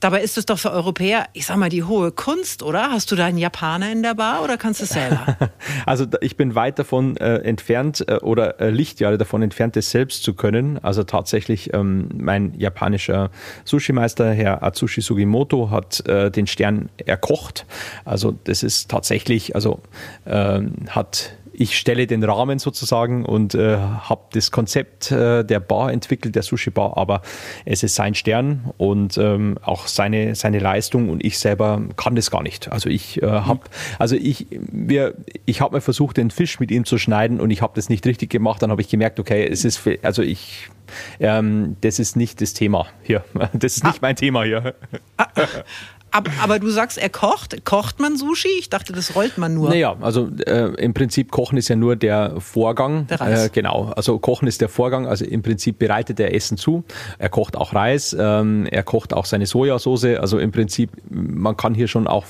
Dabei 0.00 0.22
ist 0.22 0.38
es 0.38 0.46
doch 0.46 0.58
für 0.58 0.70
Europäer, 0.70 1.26
ich 1.34 1.44
sag 1.44 1.58
mal, 1.58 1.68
die 1.68 1.84
hohe 1.84 2.10
Kunst, 2.10 2.62
oder? 2.62 2.90
Hast 2.90 3.12
du 3.12 3.16
da 3.16 3.26
einen 3.26 3.36
Japaner 3.36 3.92
in 3.92 4.02
der 4.02 4.14
Bar 4.14 4.42
oder 4.42 4.56
kannst 4.56 4.80
du 4.80 4.84
es 4.84 4.90
selber? 4.90 5.36
Also 5.86 6.06
ich 6.20 6.36
bin 6.36 6.54
weit 6.54 6.78
davon 6.78 7.16
äh, 7.16 7.36
entfernt 7.38 8.04
äh, 8.06 8.16
oder 8.16 8.60
äh, 8.60 8.70
Lichtjahre 8.70 9.18
davon 9.18 9.42
entfernt, 9.42 9.76
es 9.76 9.90
selbst 9.90 10.22
zu 10.22 10.34
können. 10.34 10.78
Also 10.82 11.04
tatsächlich, 11.04 11.72
ähm, 11.74 12.08
mein 12.16 12.54
japanischer 12.58 13.30
Sushi-Meister, 13.64 14.32
Herr 14.32 14.62
Atsushi 14.62 15.00
Sugimoto, 15.00 15.70
hat 15.70 16.06
äh, 16.06 16.30
den 16.30 16.46
Stern 16.46 16.88
erkocht. 17.04 17.66
Also 18.04 18.38
das 18.44 18.62
ist 18.62 18.90
tatsächlich, 18.90 19.54
also 19.54 19.80
ähm, 20.26 20.74
hat 20.88 21.32
ich 21.60 21.76
stelle 21.76 22.06
den 22.06 22.24
Rahmen 22.24 22.58
sozusagen 22.58 23.26
und 23.26 23.54
äh, 23.54 23.76
habe 23.76 24.22
das 24.32 24.50
Konzept 24.50 25.12
äh, 25.12 25.44
der 25.44 25.60
Bar 25.60 25.92
entwickelt, 25.92 26.34
der 26.34 26.42
Sushi 26.42 26.70
Bar, 26.70 26.96
aber 26.96 27.20
es 27.66 27.82
ist 27.82 27.96
sein 27.96 28.14
Stern 28.14 28.72
und 28.78 29.18
ähm, 29.18 29.58
auch 29.60 29.86
seine, 29.86 30.34
seine 30.34 30.58
Leistung 30.58 31.10
und 31.10 31.22
ich 31.22 31.38
selber 31.38 31.82
kann 31.96 32.14
das 32.14 32.30
gar 32.30 32.42
nicht. 32.42 32.72
Also 32.72 32.88
ich 32.88 33.22
äh, 33.22 33.26
habe, 33.26 33.60
also 33.98 34.16
ich, 34.16 34.46
wir, 34.50 35.14
ich 35.44 35.60
habe 35.60 35.74
mal 35.74 35.80
versucht, 35.82 36.16
den 36.16 36.30
Fisch 36.30 36.60
mit 36.60 36.70
ihm 36.70 36.86
zu 36.86 36.96
schneiden 36.96 37.40
und 37.40 37.50
ich 37.50 37.60
habe 37.60 37.74
das 37.76 37.90
nicht 37.90 38.06
richtig 38.06 38.30
gemacht. 38.30 38.62
Dann 38.62 38.70
habe 38.70 38.80
ich 38.80 38.88
gemerkt, 38.88 39.20
okay, 39.20 39.46
es 39.46 39.66
ist, 39.66 39.86
also 40.00 40.22
ich, 40.22 40.70
ähm, 41.18 41.76
das 41.82 41.98
ist 41.98 42.16
nicht 42.16 42.40
das 42.40 42.54
Thema 42.54 42.86
hier. 43.02 43.22
Das 43.52 43.76
ist 43.76 43.84
nicht 43.84 43.96
ah. 43.96 44.00
mein 44.00 44.16
Thema 44.16 44.44
hier. 44.44 44.74
Ah. 45.18 45.26
Aber, 46.10 46.30
aber, 46.42 46.58
du 46.58 46.68
sagst, 46.70 46.98
er 46.98 47.08
kocht. 47.08 47.64
Kocht 47.64 48.00
man 48.00 48.16
Sushi? 48.16 48.48
Ich 48.58 48.68
dachte, 48.68 48.92
das 48.92 49.14
rollt 49.14 49.38
man 49.38 49.54
nur. 49.54 49.68
Naja, 49.68 49.96
also 50.00 50.28
äh, 50.46 50.74
im 50.82 50.94
Prinzip 50.94 51.30
Kochen 51.30 51.56
ist 51.58 51.68
ja 51.68 51.76
nur 51.76 51.96
der 51.96 52.40
Vorgang. 52.40 53.06
Der 53.06 53.20
Reis. 53.20 53.46
Äh, 53.46 53.50
genau, 53.50 53.92
also 53.94 54.18
Kochen 54.18 54.48
ist 54.48 54.60
der 54.60 54.68
Vorgang. 54.68 55.06
Also 55.06 55.24
im 55.24 55.42
Prinzip 55.42 55.78
bereitet 55.78 56.18
er 56.20 56.34
Essen 56.34 56.56
zu. 56.56 56.84
Er 57.18 57.28
kocht 57.28 57.56
auch 57.56 57.74
Reis, 57.74 58.16
ähm, 58.18 58.66
er 58.66 58.82
kocht 58.82 59.14
auch 59.14 59.24
seine 59.24 59.46
Sojasauce. 59.46 60.16
Also 60.18 60.38
im 60.38 60.50
Prinzip, 60.50 60.90
man 61.08 61.56
kann 61.56 61.74
hier 61.74 61.88
schon 61.88 62.06
auch, 62.06 62.24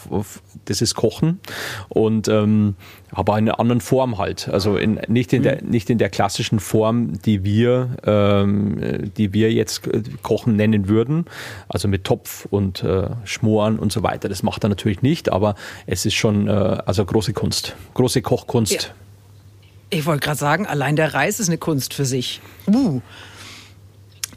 das 0.67 0.83
ist 0.83 0.95
Kochen. 0.95 1.41
Und 1.89 2.29
ähm, 2.29 2.75
aber 3.13 3.39
in 3.39 3.49
einer 3.49 3.61
anderen 3.61 3.81
Form 3.81 4.19
halt. 4.19 4.49
Also 4.49 4.77
in, 4.77 5.01
nicht, 5.09 5.33
in 5.33 5.43
der, 5.43 5.63
mhm. 5.63 5.71
nicht 5.71 5.91
in 5.91 5.99
der 5.99 6.11
klassischen 6.11 6.61
Form, 6.61 7.21
die 7.23 7.45
wir, 7.45 7.97
ähm, 8.05 9.11
die 9.17 9.33
wir 9.33 9.53
jetzt 9.53 9.83
Kochen 10.23 10.57
nennen 10.57 10.89
würden. 10.89 11.25
Also 11.69 11.89
mit 11.89 12.05
Topf 12.05 12.47
und 12.51 12.83
äh, 12.83 13.09
Schmoren 13.25 13.79
und 13.79 13.93
so 13.93 14.03
weiter. 14.03 14.29
Das 14.29 14.43
macht 14.43 14.65
er 14.65 14.69
natürlich 14.69 15.03
nicht, 15.03 15.31
aber 15.31 15.55
es 15.87 16.07
ist 16.07 16.15
schon 16.15 16.49
äh, 16.49 16.51
also 16.51 17.05
große 17.05 17.33
Kunst, 17.33 17.77
große 17.95 18.23
Kochkunst. 18.23 18.73
Ja. 18.73 18.81
Ich 19.91 20.07
wollte 20.07 20.25
gerade 20.25 20.39
sagen, 20.39 20.67
allein 20.67 20.95
der 20.95 21.15
Reis 21.15 21.41
ist 21.41 21.49
eine 21.49 21.59
Kunst 21.59 21.95
für 21.95 22.05
sich. 22.05 22.41
Uh. 22.69 23.01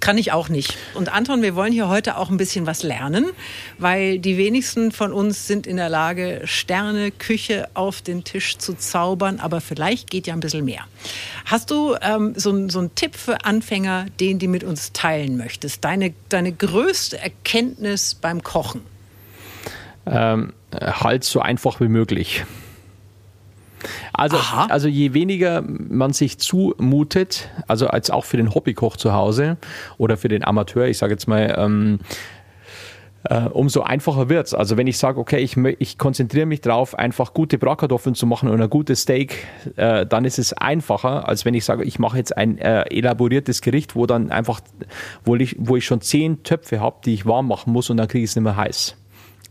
Kann 0.03 0.17
ich 0.17 0.33
auch 0.33 0.49
nicht. 0.49 0.75
Und 0.95 1.07
Anton, 1.07 1.41
wir 1.43 1.55
wollen 1.55 1.71
hier 1.71 1.87
heute 1.87 2.17
auch 2.17 2.29
ein 2.29 2.35
bisschen 2.35 2.65
was 2.65 2.83
lernen, 2.83 3.27
weil 3.77 4.19
die 4.19 4.37
wenigsten 4.37 4.91
von 4.91 5.13
uns 5.13 5.47
sind 5.47 5.65
in 5.65 5.77
der 5.77 5.87
Lage, 5.87 6.41
Sterne, 6.43 7.09
Küche 7.09 7.69
auf 7.73 8.01
den 8.01 8.25
Tisch 8.25 8.57
zu 8.57 8.73
zaubern, 8.73 9.39
aber 9.39 9.61
vielleicht 9.61 10.09
geht 10.09 10.27
ja 10.27 10.33
ein 10.33 10.41
bisschen 10.41 10.65
mehr. 10.65 10.81
Hast 11.45 11.71
du 11.71 11.95
ähm, 12.01 12.33
so, 12.35 12.67
so 12.67 12.79
einen 12.79 12.95
Tipp 12.95 13.15
für 13.15 13.45
Anfänger, 13.45 14.07
den 14.19 14.39
du 14.39 14.49
mit 14.49 14.65
uns 14.65 14.91
teilen 14.91 15.37
möchtest? 15.37 15.85
Deine, 15.85 16.13
deine 16.27 16.51
größte 16.51 17.17
Erkenntnis 17.19 18.13
beim 18.13 18.43
Kochen? 18.43 18.81
Ähm, 20.05 20.51
halt 20.73 21.23
so 21.23 21.39
einfach 21.39 21.79
wie 21.79 21.87
möglich. 21.87 22.43
Also, 24.13 24.37
also 24.69 24.87
je 24.87 25.13
weniger 25.13 25.61
man 25.61 26.13
sich 26.13 26.37
zumutet, 26.39 27.49
also 27.67 27.87
als 27.87 28.09
auch 28.09 28.25
für 28.25 28.37
den 28.37 28.53
Hobbykoch 28.53 28.97
zu 28.97 29.13
Hause 29.13 29.57
oder 29.97 30.17
für 30.17 30.27
den 30.27 30.43
Amateur, 30.43 30.87
ich 30.87 30.97
sage 30.97 31.13
jetzt 31.13 31.27
mal, 31.27 31.55
ähm, 31.57 31.99
äh, 33.25 33.47
umso 33.47 33.81
einfacher 33.81 34.29
wird 34.29 34.47
es. 34.47 34.53
Also 34.53 34.77
wenn 34.77 34.87
ich 34.87 34.97
sage, 34.97 35.19
okay, 35.19 35.39
ich, 35.39 35.55
ich 35.57 35.97
konzentriere 35.97 36.45
mich 36.45 36.61
darauf, 36.61 36.97
einfach 36.97 37.33
gute 37.33 37.57
Bratkartoffeln 37.57 38.15
zu 38.15 38.25
machen 38.25 38.49
und 38.49 38.61
ein 38.61 38.69
gutes 38.69 39.01
Steak, 39.01 39.47
äh, 39.75 40.05
dann 40.05 40.25
ist 40.25 40.39
es 40.39 40.53
einfacher, 40.53 41.27
als 41.27 41.45
wenn 41.45 41.53
ich 41.53 41.65
sage, 41.65 41.83
ich 41.83 41.99
mache 41.99 42.17
jetzt 42.17 42.35
ein 42.35 42.57
äh, 42.57 42.83
elaboriertes 42.89 43.61
Gericht, 43.61 43.95
wo 43.95 44.05
dann 44.05 44.31
einfach, 44.31 44.59
wo 45.23 45.35
ich, 45.35 45.55
wo 45.57 45.77
ich 45.77 45.85
schon 45.85 46.01
zehn 46.01 46.43
Töpfe 46.43 46.79
habe, 46.79 46.97
die 47.05 47.13
ich 47.13 47.25
warm 47.25 47.47
machen 47.47 47.71
muss 47.71 47.89
und 47.89 47.97
dann 47.97 48.07
kriege 48.07 48.23
ich 48.23 48.31
es 48.31 48.35
nicht 48.35 48.43
mehr 48.43 48.57
heiß. 48.57 48.97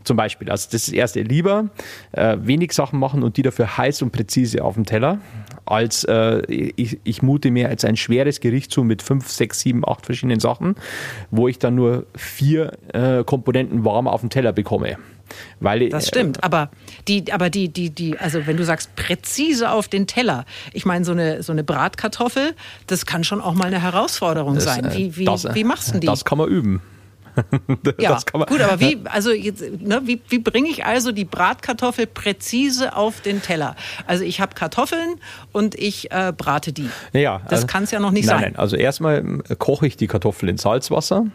Zum 0.04 0.16
Beispiel. 0.16 0.50
Also 0.50 0.66
das 0.66 0.82
ist 0.82 0.88
das 0.88 0.94
erste 0.94 1.22
lieber 1.22 1.70
äh, 2.12 2.36
wenig 2.40 2.72
Sachen 2.72 2.98
machen 2.98 3.22
und 3.22 3.36
die 3.36 3.42
dafür 3.42 3.76
heiß 3.76 4.02
und 4.02 4.10
präzise 4.10 4.64
auf 4.64 4.74
dem 4.74 4.84
Teller, 4.84 5.18
als 5.64 6.04
äh, 6.04 6.42
ich, 6.46 6.98
ich 7.04 7.22
mute 7.22 7.50
mir 7.50 7.70
jetzt 7.70 7.84
ein 7.84 7.96
schweres 7.96 8.40
Gericht 8.40 8.72
zu 8.72 8.82
mit 8.84 9.02
fünf, 9.02 9.28
sechs, 9.28 9.60
sieben, 9.60 9.86
acht 9.86 10.06
verschiedenen 10.06 10.40
Sachen, 10.40 10.74
wo 11.30 11.48
ich 11.48 11.58
dann 11.58 11.74
nur 11.74 12.06
vier 12.16 12.72
äh, 12.92 13.24
Komponenten 13.24 13.84
warm 13.84 14.08
auf 14.08 14.20
dem 14.20 14.30
Teller 14.30 14.52
bekomme. 14.52 14.98
Weil, 15.60 15.88
das 15.88 16.08
stimmt, 16.08 16.38
äh, 16.38 16.42
aber 16.42 16.70
die, 17.08 17.32
aber 17.32 17.48
die, 17.48 17.68
die, 17.68 17.90
die, 17.90 18.18
also 18.18 18.46
wenn 18.46 18.56
du 18.56 18.64
sagst 18.64 18.94
präzise 18.96 19.70
auf 19.70 19.88
den 19.88 20.06
Teller, 20.06 20.44
ich 20.72 20.84
meine 20.84 21.04
so 21.04 21.12
eine 21.12 21.42
so 21.42 21.52
eine 21.52 21.64
Bratkartoffel, 21.64 22.54
das 22.86 23.06
kann 23.06 23.24
schon 23.24 23.40
auch 23.40 23.54
mal 23.54 23.66
eine 23.66 23.80
Herausforderung 23.80 24.56
das, 24.56 24.64
sein. 24.64 24.90
Wie, 24.92 25.16
wie, 25.16 25.24
das, 25.24 25.54
wie 25.54 25.64
machst 25.64 25.94
du 25.94 26.00
die? 26.00 26.06
Das 26.06 26.24
kann 26.24 26.38
man 26.38 26.48
üben. 26.48 26.82
ja, 27.98 28.18
gut, 28.30 28.60
aber 28.60 28.80
wie, 28.80 28.98
also 29.04 29.32
jetzt, 29.32 29.62
ne, 29.80 30.02
wie, 30.04 30.20
wie 30.28 30.38
bringe 30.38 30.68
ich 30.68 30.84
also 30.84 31.12
die 31.12 31.24
Bratkartoffel 31.24 32.06
präzise 32.06 32.94
auf 32.94 33.20
den 33.20 33.42
Teller? 33.42 33.76
Also 34.06 34.24
ich 34.24 34.40
habe 34.40 34.54
Kartoffeln 34.54 35.16
und 35.52 35.74
ich 35.74 36.10
äh, 36.10 36.32
brate 36.36 36.72
die. 36.72 36.88
Ja, 37.12 37.40
das 37.44 37.60
also, 37.60 37.66
kann 37.66 37.84
es 37.84 37.90
ja 37.90 38.00
noch 38.00 38.10
nicht 38.10 38.26
nein, 38.26 38.40
sein. 38.40 38.52
Nein, 38.52 38.56
also 38.56 38.76
erstmal 38.76 39.22
koche 39.58 39.86
ich 39.86 39.96
die 39.96 40.06
Kartoffeln 40.06 40.50
in 40.50 40.58
Salzwasser 40.58 41.26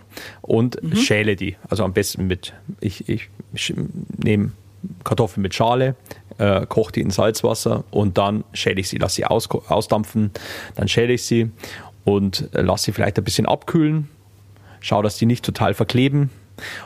und 0.41 0.81
mhm. 0.81 0.95
schäle 0.95 1.35
die. 1.35 1.55
Also 1.69 1.83
am 1.83 1.93
besten 1.93 2.27
mit, 2.27 2.53
ich, 2.79 3.09
ich 3.09 3.29
nehme 4.17 4.51
Kartoffeln 5.03 5.41
mit 5.41 5.55
Schale, 5.55 5.95
äh, 6.37 6.65
koche 6.67 6.91
die 6.91 7.01
in 7.01 7.09
Salzwasser 7.09 7.83
und 7.89 8.17
dann 8.17 8.43
schäle 8.53 8.79
ich 8.79 8.89
sie, 8.89 8.97
lasse 8.97 9.15
sie 9.15 9.25
aus, 9.25 9.49
ausdampfen, 9.49 10.31
dann 10.75 10.87
schäle 10.87 11.13
ich 11.13 11.23
sie 11.23 11.51
und 12.03 12.49
lasse 12.51 12.85
sie 12.85 12.91
vielleicht 12.91 13.17
ein 13.17 13.23
bisschen 13.23 13.47
abkühlen 13.47 14.09
schaue, 14.81 15.03
dass 15.03 15.17
die 15.17 15.25
nicht 15.25 15.45
total 15.45 15.73
verkleben. 15.73 16.29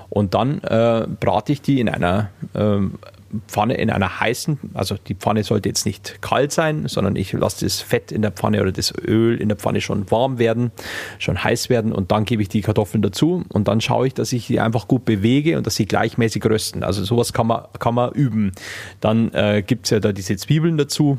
Und 0.10 0.34
dann 0.34 0.62
äh, 0.64 1.08
brate 1.20 1.54
ich 1.54 1.62
die 1.62 1.80
in 1.80 1.88
einer 1.88 2.30
ähm, 2.56 3.00
Pfanne, 3.48 3.76
in 3.76 3.90
einer 3.90 4.20
heißen, 4.20 4.60
also 4.74 4.96
die 5.08 5.16
Pfanne 5.16 5.44
sollte 5.44 5.70
jetzt 5.70 5.86
nicht 5.86 6.22
kalt 6.22 6.52
sein, 6.52 6.88
sondern 6.88 7.16
ich 7.16 7.32
lasse 7.34 7.66
das 7.66 7.82
Fett 7.82 8.12
in 8.12 8.22
der 8.22 8.32
Pfanne 8.32 8.62
oder 8.62 8.72
das 8.72 8.94
Öl 8.94 9.40
in 9.40 9.48
der 9.48 9.58
Pfanne 9.58 9.82
schon 9.82 10.10
warm 10.12 10.40
werden, 10.40 10.72
schon 11.20 11.42
heiß 11.42 11.70
werden 11.70 11.94
und 11.94 12.12
dann 12.12 12.26
gebe 12.26 12.42
ich 12.42 12.50
die 12.50 12.62
Kartoffeln 12.62 13.02
dazu 13.02 13.44
und 13.50 13.68
dann 13.68 13.82
schaue 13.82 14.08
ich, 14.08 14.14
dass 14.14 14.34
ich 14.34 14.48
die 14.48 14.60
einfach 14.60 14.88
gut 14.88 15.06
bewege 15.06 15.58
und 15.58 15.66
dass 15.66 15.76
sie 15.76 15.86
gleichmäßig 15.86 16.44
rösten. 16.46 16.84
Also 16.84 17.04
sowas 17.04 17.34
kann 17.34 17.48
man, 17.48 17.64
kann 17.80 17.96
man 17.96 18.12
üben. 18.12 18.52
Dann 19.00 19.34
äh, 19.34 19.64
gibt 19.66 19.86
es 19.86 19.92
ja 19.92 20.00
da 20.00 20.12
diese 20.12 20.36
Zwiebeln 20.36 20.78
dazu. 20.78 21.18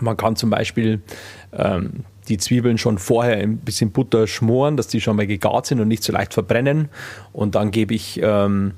Man 0.00 0.16
kann 0.16 0.36
zum 0.36 0.50
Beispiel 0.50 1.02
ähm, 1.52 2.04
die 2.28 2.38
Zwiebeln 2.38 2.78
schon 2.78 2.98
vorher 2.98 3.36
ein 3.38 3.58
bisschen 3.58 3.90
Butter 3.90 4.26
schmoren, 4.26 4.76
dass 4.76 4.88
die 4.88 5.00
schon 5.00 5.16
mal 5.16 5.26
gegart 5.26 5.66
sind 5.66 5.80
und 5.80 5.88
nicht 5.88 6.04
so 6.04 6.12
leicht 6.12 6.34
verbrennen. 6.34 6.88
Und 7.32 7.54
dann 7.54 7.70
gebe 7.70 7.94
ich, 7.94 8.20
ähm, 8.22 8.72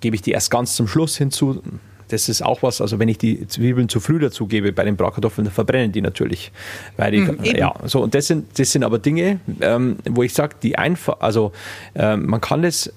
gebe 0.00 0.16
ich 0.16 0.22
die 0.22 0.32
erst 0.32 0.50
ganz 0.50 0.74
zum 0.76 0.88
Schluss 0.88 1.16
hinzu. 1.16 1.62
das 2.08 2.28
ist 2.28 2.42
auch 2.42 2.62
was, 2.64 2.80
also 2.80 2.98
wenn 2.98 3.08
ich 3.08 3.18
die 3.18 3.46
Zwiebeln 3.46 3.88
zu 3.88 4.00
früh 4.00 4.18
dazugebe 4.18 4.72
bei 4.72 4.84
den 4.84 4.96
Bratkartoffeln, 4.96 5.44
dann 5.44 5.54
verbrennen 5.54 5.92
die 5.92 6.00
natürlich. 6.00 6.50
Weil 6.96 7.12
die, 7.12 7.20
mm, 7.20 7.44
ja, 7.56 7.72
so, 7.84 8.02
und 8.02 8.14
das 8.14 8.26
sind, 8.26 8.58
das 8.58 8.72
sind 8.72 8.82
aber 8.82 8.98
Dinge, 8.98 9.38
ähm, 9.60 9.98
wo 10.08 10.22
ich 10.22 10.34
sage, 10.34 10.56
die 10.60 10.76
einfach, 10.76 11.20
also 11.20 11.52
äh, 11.94 12.16
man 12.16 12.40
kann 12.40 12.62
das 12.62 12.92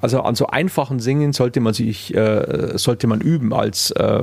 also 0.00 0.22
an 0.22 0.34
so 0.34 0.46
einfachen 0.46 1.00
Singen 1.00 1.32
sollte 1.32 1.60
man 1.60 1.74
sich, 1.74 2.14
äh, 2.14 2.76
sollte 2.76 3.06
man 3.06 3.20
üben, 3.20 3.52
als 3.52 3.90
äh, 3.92 4.22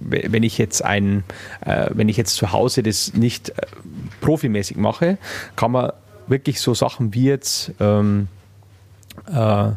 wenn 0.00 0.42
ich 0.42 0.58
jetzt 0.58 0.84
ein, 0.84 1.24
äh, 1.60 1.90
wenn 1.92 2.08
ich 2.08 2.16
jetzt 2.16 2.34
zu 2.34 2.52
Hause 2.52 2.82
das 2.82 3.14
nicht 3.14 3.50
äh, 3.50 3.66
profimäßig 4.20 4.76
mache, 4.76 5.18
kann 5.56 5.72
man 5.72 5.92
wirklich 6.26 6.60
so 6.60 6.74
Sachen 6.74 7.14
wie 7.14 7.24
jetzt 7.24 7.72
ähm, 7.80 8.28
äh, 9.32 9.70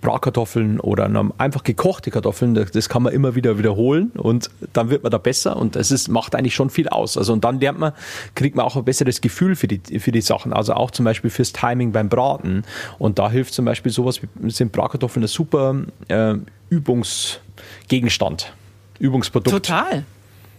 Bratkartoffeln 0.00 0.80
oder 0.80 1.10
einfach 1.38 1.62
gekochte 1.62 2.10
Kartoffeln, 2.10 2.54
das 2.54 2.88
kann 2.88 3.02
man 3.02 3.12
immer 3.12 3.34
wieder 3.34 3.58
wiederholen 3.58 4.10
und 4.16 4.50
dann 4.72 4.90
wird 4.90 5.02
man 5.02 5.12
da 5.12 5.18
besser 5.18 5.56
und 5.56 5.76
ist, 5.76 6.08
macht 6.08 6.34
eigentlich 6.34 6.54
schon 6.54 6.70
viel 6.70 6.88
aus. 6.88 7.16
Also 7.16 7.32
und 7.32 7.44
dann 7.44 7.60
lernt 7.60 7.78
man, 7.78 7.92
kriegt 8.34 8.56
man 8.56 8.64
auch 8.64 8.76
ein 8.76 8.84
besseres 8.84 9.20
Gefühl 9.20 9.56
für 9.56 9.68
die, 9.68 9.98
für 9.98 10.12
die 10.12 10.20
Sachen. 10.20 10.52
Also 10.52 10.74
auch 10.74 10.90
zum 10.90 11.04
Beispiel 11.04 11.30
fürs 11.30 11.52
Timing 11.52 11.92
beim 11.92 12.08
Braten. 12.08 12.64
Und 12.98 13.18
da 13.18 13.30
hilft 13.30 13.54
zum 13.54 13.64
Beispiel 13.64 13.92
sowas 13.92 14.20
wie 14.22 14.50
sind 14.50 14.72
Bratkartoffeln 14.72 15.24
ein 15.24 15.28
super 15.28 15.82
äh, 16.08 16.34
Übungsgegenstand, 16.70 18.52
Übungsprodukt. 18.98 19.66
Total. 19.66 20.04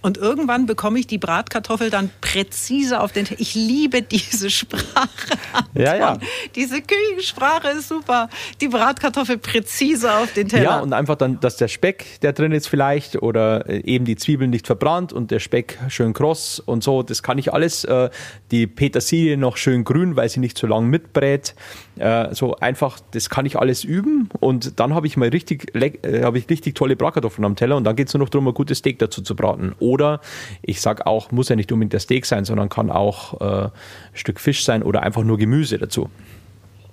Und 0.02 0.18
irgendwann 0.18 0.66
bekomme 0.66 1.00
ich 1.00 1.06
die 1.06 1.20
Bratkartoffel 1.20 1.92
dann 1.92 2.10
präzise 2.22 3.02
auf 3.02 3.12
den 3.12 3.26
Teller. 3.26 3.40
Ich 3.40 3.54
liebe 3.54 4.02
diese 4.02 4.50
Sprache. 4.50 5.10
Ja, 5.76 5.96
ja. 5.96 6.18
Diese 6.56 6.82
Küchensprache 6.82 7.70
ist 7.70 7.90
super. 7.90 8.30
Die 8.62 8.68
Bratkartoffel 8.68 9.38
präzise 9.38 10.12
auf 10.12 10.34
den 10.34 10.48
Teller. 10.48 10.64
Ja, 10.64 10.80
und 10.80 10.94
einfach 10.94 11.16
dann, 11.16 11.40
dass 11.40 11.58
der 11.58 11.68
Speck, 11.68 12.20
der 12.22 12.34
drin 12.34 12.52
ist 12.52 12.68
vielleicht, 12.68 13.22
oder 13.22 13.70
äh, 13.70 13.82
eben 13.84 14.06
die 14.06 14.16
Zwiebeln 14.16 14.50
nicht 14.50 14.66
verbrannt 14.66 15.14
und 15.14 15.30
der 15.30 15.40
Speck 15.40 15.78
schön 15.90 16.14
kross 16.14 16.60
und 16.60 16.84
so, 16.84 17.04
das 17.04 17.22
kann 17.22 17.38
ich 17.38 17.54
alles. 17.54 17.84
Äh, 17.84 18.10
die 18.50 18.66
Petersilie 18.68 19.38
noch 19.38 19.58
schön 19.58 19.84
grün, 19.84 20.16
weil 20.16 20.30
sie 20.30 20.40
nicht 20.40 20.58
so 20.58 20.66
lang 20.66 20.88
mitbrät. 20.88 21.54
Äh, 21.98 22.34
so 22.34 22.56
einfach, 22.56 23.00
das 23.12 23.30
kann 23.30 23.46
ich 23.46 23.60
alles 23.60 23.84
üben 23.84 24.30
und 24.40 24.80
dann 24.80 24.96
habe 24.96 25.06
ich 25.06 25.18
mal 25.18 25.30
richtig, 25.30 25.74
habe 25.76 26.38
ich 26.40 26.50
richtig 26.50 26.74
tolle 26.74 26.96
Bratkartoffeln 26.96 27.46
am 27.46 27.56
Teller 27.56 27.78
und 27.78 27.84
dann 27.84 27.96
geht 27.96 28.08
es 28.08 28.14
nur 28.14 28.20
noch 28.22 28.30
darum, 28.30 28.48
ein 28.48 28.54
gutes 28.54 28.80
Steak 28.80 28.98
dazu 29.00 29.22
zu 29.22 29.36
braten 29.36 29.74
oder 29.92 30.22
ich 30.62 30.80
sage 30.80 31.06
auch, 31.06 31.32
muss 31.32 31.50
ja 31.50 31.56
nicht 31.56 31.72
unbedingt 31.72 31.94
der 31.94 32.00
Steak 32.00 32.26
sein, 32.26 32.46
sondern 32.46 32.70
kann 32.70 32.90
auch 32.90 33.42
äh, 33.42 33.66
ein 33.66 33.72
Stück 34.14 34.40
Fisch 34.40 34.64
sein 34.64 34.84
oder 34.84 35.04
einfach 35.04 35.24
nur 35.24 35.38
Gemüse 35.38 35.78
dazu. 35.78 36.10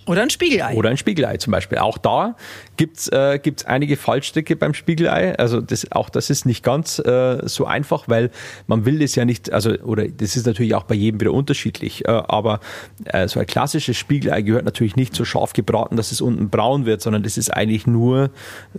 Oder 0.09 0.23
ein 0.23 0.31
Spiegelei. 0.31 0.75
Oder 0.75 0.89
ein 0.89 0.97
Spiegelei 0.97 1.37
zum 1.37 1.51
Beispiel. 1.51 1.77
Auch 1.79 1.99
da 1.99 2.35
gibt 2.79 2.97
es 2.97 3.09
äh, 3.09 3.39
gibt's 3.39 3.67
einige 3.67 3.99
Fallstricke 3.99 4.57
beim 4.57 4.73
Spiegelei. 4.73 5.39
Also 5.39 5.61
das, 5.61 5.93
auch 5.93 6.09
das 6.09 6.31
ist 6.31 6.47
nicht 6.47 6.65
ganz 6.65 6.99
äh, 6.99 7.47
so 7.47 7.67
einfach, 7.67 8.05
weil 8.09 8.31
man 8.67 8.87
will 8.87 9.01
das 9.01 9.15
ja 9.17 9.27
nicht, 9.27 9.53
also 9.53 9.73
oder 9.81 10.09
das 10.09 10.35
ist 10.35 10.47
natürlich 10.47 10.75
auch 10.75 10.85
bei 10.85 10.95
jedem 10.95 11.21
wieder 11.21 11.33
unterschiedlich. 11.33 12.07
Äh, 12.07 12.11
aber 12.11 12.61
äh, 13.05 13.29
so 13.29 13.39
ein 13.39 13.47
klassisches 13.47 13.99
Spiegelei 13.99 14.41
gehört 14.41 14.65
natürlich 14.65 14.97
nicht 14.97 15.15
so 15.15 15.27
scharf 15.27 15.53
gebraten, 15.53 15.97
dass 15.97 16.11
es 16.11 16.23
unten 16.23 16.49
braun 16.49 16.87
wird, 16.87 17.03
sondern 17.03 17.23
das 17.23 17.37
ist 17.37 17.51
eigentlich 17.51 17.87
nur 17.87 18.31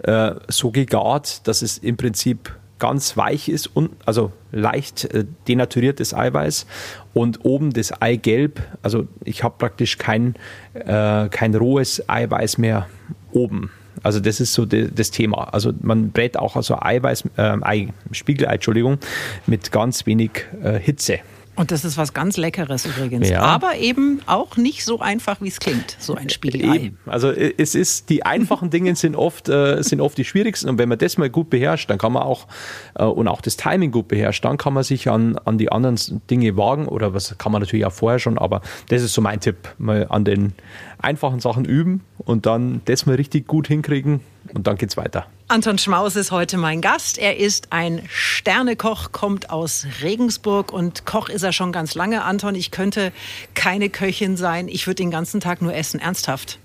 äh, 0.01 0.31
so 0.47 0.71
gegart, 0.71 1.47
dass 1.47 1.61
es 1.61 1.77
im 1.77 1.95
Prinzip 1.95 2.58
ganz 2.79 3.17
weich 3.17 3.49
ist 3.49 3.67
und 3.67 3.91
also 4.05 4.31
leicht 4.51 5.05
äh, 5.05 5.25
denaturiertes 5.47 6.13
Eiweiß 6.13 6.65
und 7.13 7.45
oben 7.45 7.71
das 7.71 8.01
Eigelb. 8.01 8.61
Also 8.81 9.07
ich 9.23 9.43
habe 9.43 9.55
praktisch 9.57 9.97
kein, 9.97 10.35
äh, 10.73 11.29
kein 11.29 11.55
rohes 11.55 12.07
Eiweiß 12.09 12.57
mehr 12.57 12.87
oben. 13.31 13.69
Also 14.01 14.19
das 14.19 14.39
ist 14.39 14.53
so 14.53 14.65
de, 14.65 14.89
das 14.93 15.11
Thema. 15.11 15.53
Also 15.53 15.73
man 15.81 16.11
brät 16.11 16.37
auch 16.37 16.55
also 16.55 16.77
Eiweiß, 16.79 17.25
äh, 17.37 17.57
Ei, 17.61 17.89
Spiegelei, 18.11 18.53
Entschuldigung, 18.53 18.97
mit 19.45 19.71
ganz 19.71 20.05
wenig 20.05 20.31
äh, 20.63 20.79
Hitze. 20.79 21.19
Und 21.59 21.71
das 21.71 21.83
ist 21.83 21.97
was 21.97 22.13
ganz 22.13 22.37
Leckeres 22.37 22.85
übrigens. 22.85 23.27
Ja. 23.27 23.41
Aber 23.41 23.75
eben 23.75 24.21
auch 24.27 24.55
nicht 24.55 24.85
so 24.85 25.01
einfach, 25.01 25.41
wie 25.41 25.49
es 25.49 25.59
klingt, 25.59 25.97
so 25.99 26.15
ein 26.15 26.29
Spiegelei. 26.29 26.77
Eben. 26.77 26.99
Also 27.05 27.31
äh, 27.31 27.53
es 27.57 27.75
ist, 27.75 28.09
die 28.09 28.25
einfachen 28.25 28.69
Dinge 28.69 28.95
sind 28.95 29.13
oft, 29.13 29.49
äh, 29.49 29.83
sind 29.83 29.99
oft 29.99 30.17
die 30.17 30.23
schwierigsten. 30.23 30.69
Und 30.69 30.77
wenn 30.77 30.87
man 30.87 30.97
das 30.97 31.17
mal 31.17 31.29
gut 31.29 31.49
beherrscht, 31.49 31.89
dann 31.89 31.97
kann 31.97 32.13
man 32.13 32.23
auch, 32.23 32.47
äh, 32.95 33.03
und 33.03 33.27
auch 33.27 33.41
das 33.41 33.57
Timing 33.57 33.91
gut 33.91 34.07
beherrscht, 34.07 34.45
dann 34.45 34.57
kann 34.57 34.73
man 34.73 34.83
sich 34.83 35.09
an, 35.09 35.37
an 35.37 35.57
die 35.57 35.69
anderen 35.69 35.97
Dinge 36.29 36.55
wagen. 36.55 36.87
Oder 36.87 37.13
was 37.13 37.37
kann 37.37 37.51
man 37.51 37.61
natürlich 37.61 37.85
auch 37.85 37.91
vorher 37.91 38.19
schon, 38.19 38.37
aber 38.37 38.61
das 38.87 39.01
ist 39.01 39.11
so 39.11 39.19
mein 39.19 39.41
Tipp. 39.41 39.57
Mal 39.79 40.07
an 40.07 40.23
den 40.23 40.53
einfachen 40.99 41.41
Sachen 41.41 41.65
üben 41.65 42.05
und 42.19 42.45
dann 42.45 42.79
das 42.85 43.05
mal 43.05 43.15
richtig 43.15 43.47
gut 43.47 43.67
hinkriegen 43.67 44.21
und 44.53 44.65
dann 44.65 44.77
geht's 44.77 44.95
weiter. 44.95 45.25
Anton 45.51 45.79
Schmaus 45.79 46.15
ist 46.15 46.29
heute 46.29 46.57
mein 46.57 46.79
Gast. 46.79 47.17
Er 47.17 47.37
ist 47.37 47.73
ein 47.73 48.03
Sternekoch, 48.07 49.11
kommt 49.11 49.49
aus 49.49 49.87
Regensburg 50.03 50.71
und 50.71 51.07
Koch 51.07 51.27
ist 51.27 51.41
er 51.41 51.53
schon 51.53 51.71
ganz 51.71 51.95
lange. 51.95 52.23
Anton, 52.23 52.53
ich 52.53 52.69
könnte 52.69 53.11
keine 53.55 53.89
Köchin 53.89 54.37
sein. 54.37 54.67
Ich 54.67 54.85
würde 54.85 54.97
den 54.97 55.09
ganzen 55.09 55.39
Tag 55.39 55.63
nur 55.63 55.73
essen. 55.73 55.99
Ernsthaft. 55.99 56.59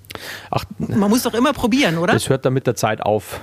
Ach, 0.50 0.66
man 0.76 1.08
muss 1.08 1.22
doch 1.22 1.32
immer 1.32 1.54
probieren, 1.54 1.96
oder? 1.96 2.12
Das 2.12 2.28
hört 2.28 2.44
dann 2.44 2.52
mit 2.52 2.66
der 2.66 2.74
Zeit 2.74 3.00
auf. 3.00 3.40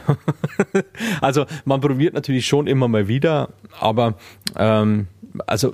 also 1.21 1.47
man 1.65 1.82
probiert 1.82 2.13
natürlich 2.13 2.45
schon 2.45 2.67
immer 2.67 2.88
mal 2.88 3.08
wieder, 3.08 3.49
aber 3.80 4.13
ähm, 4.56 5.08
also 5.47 5.73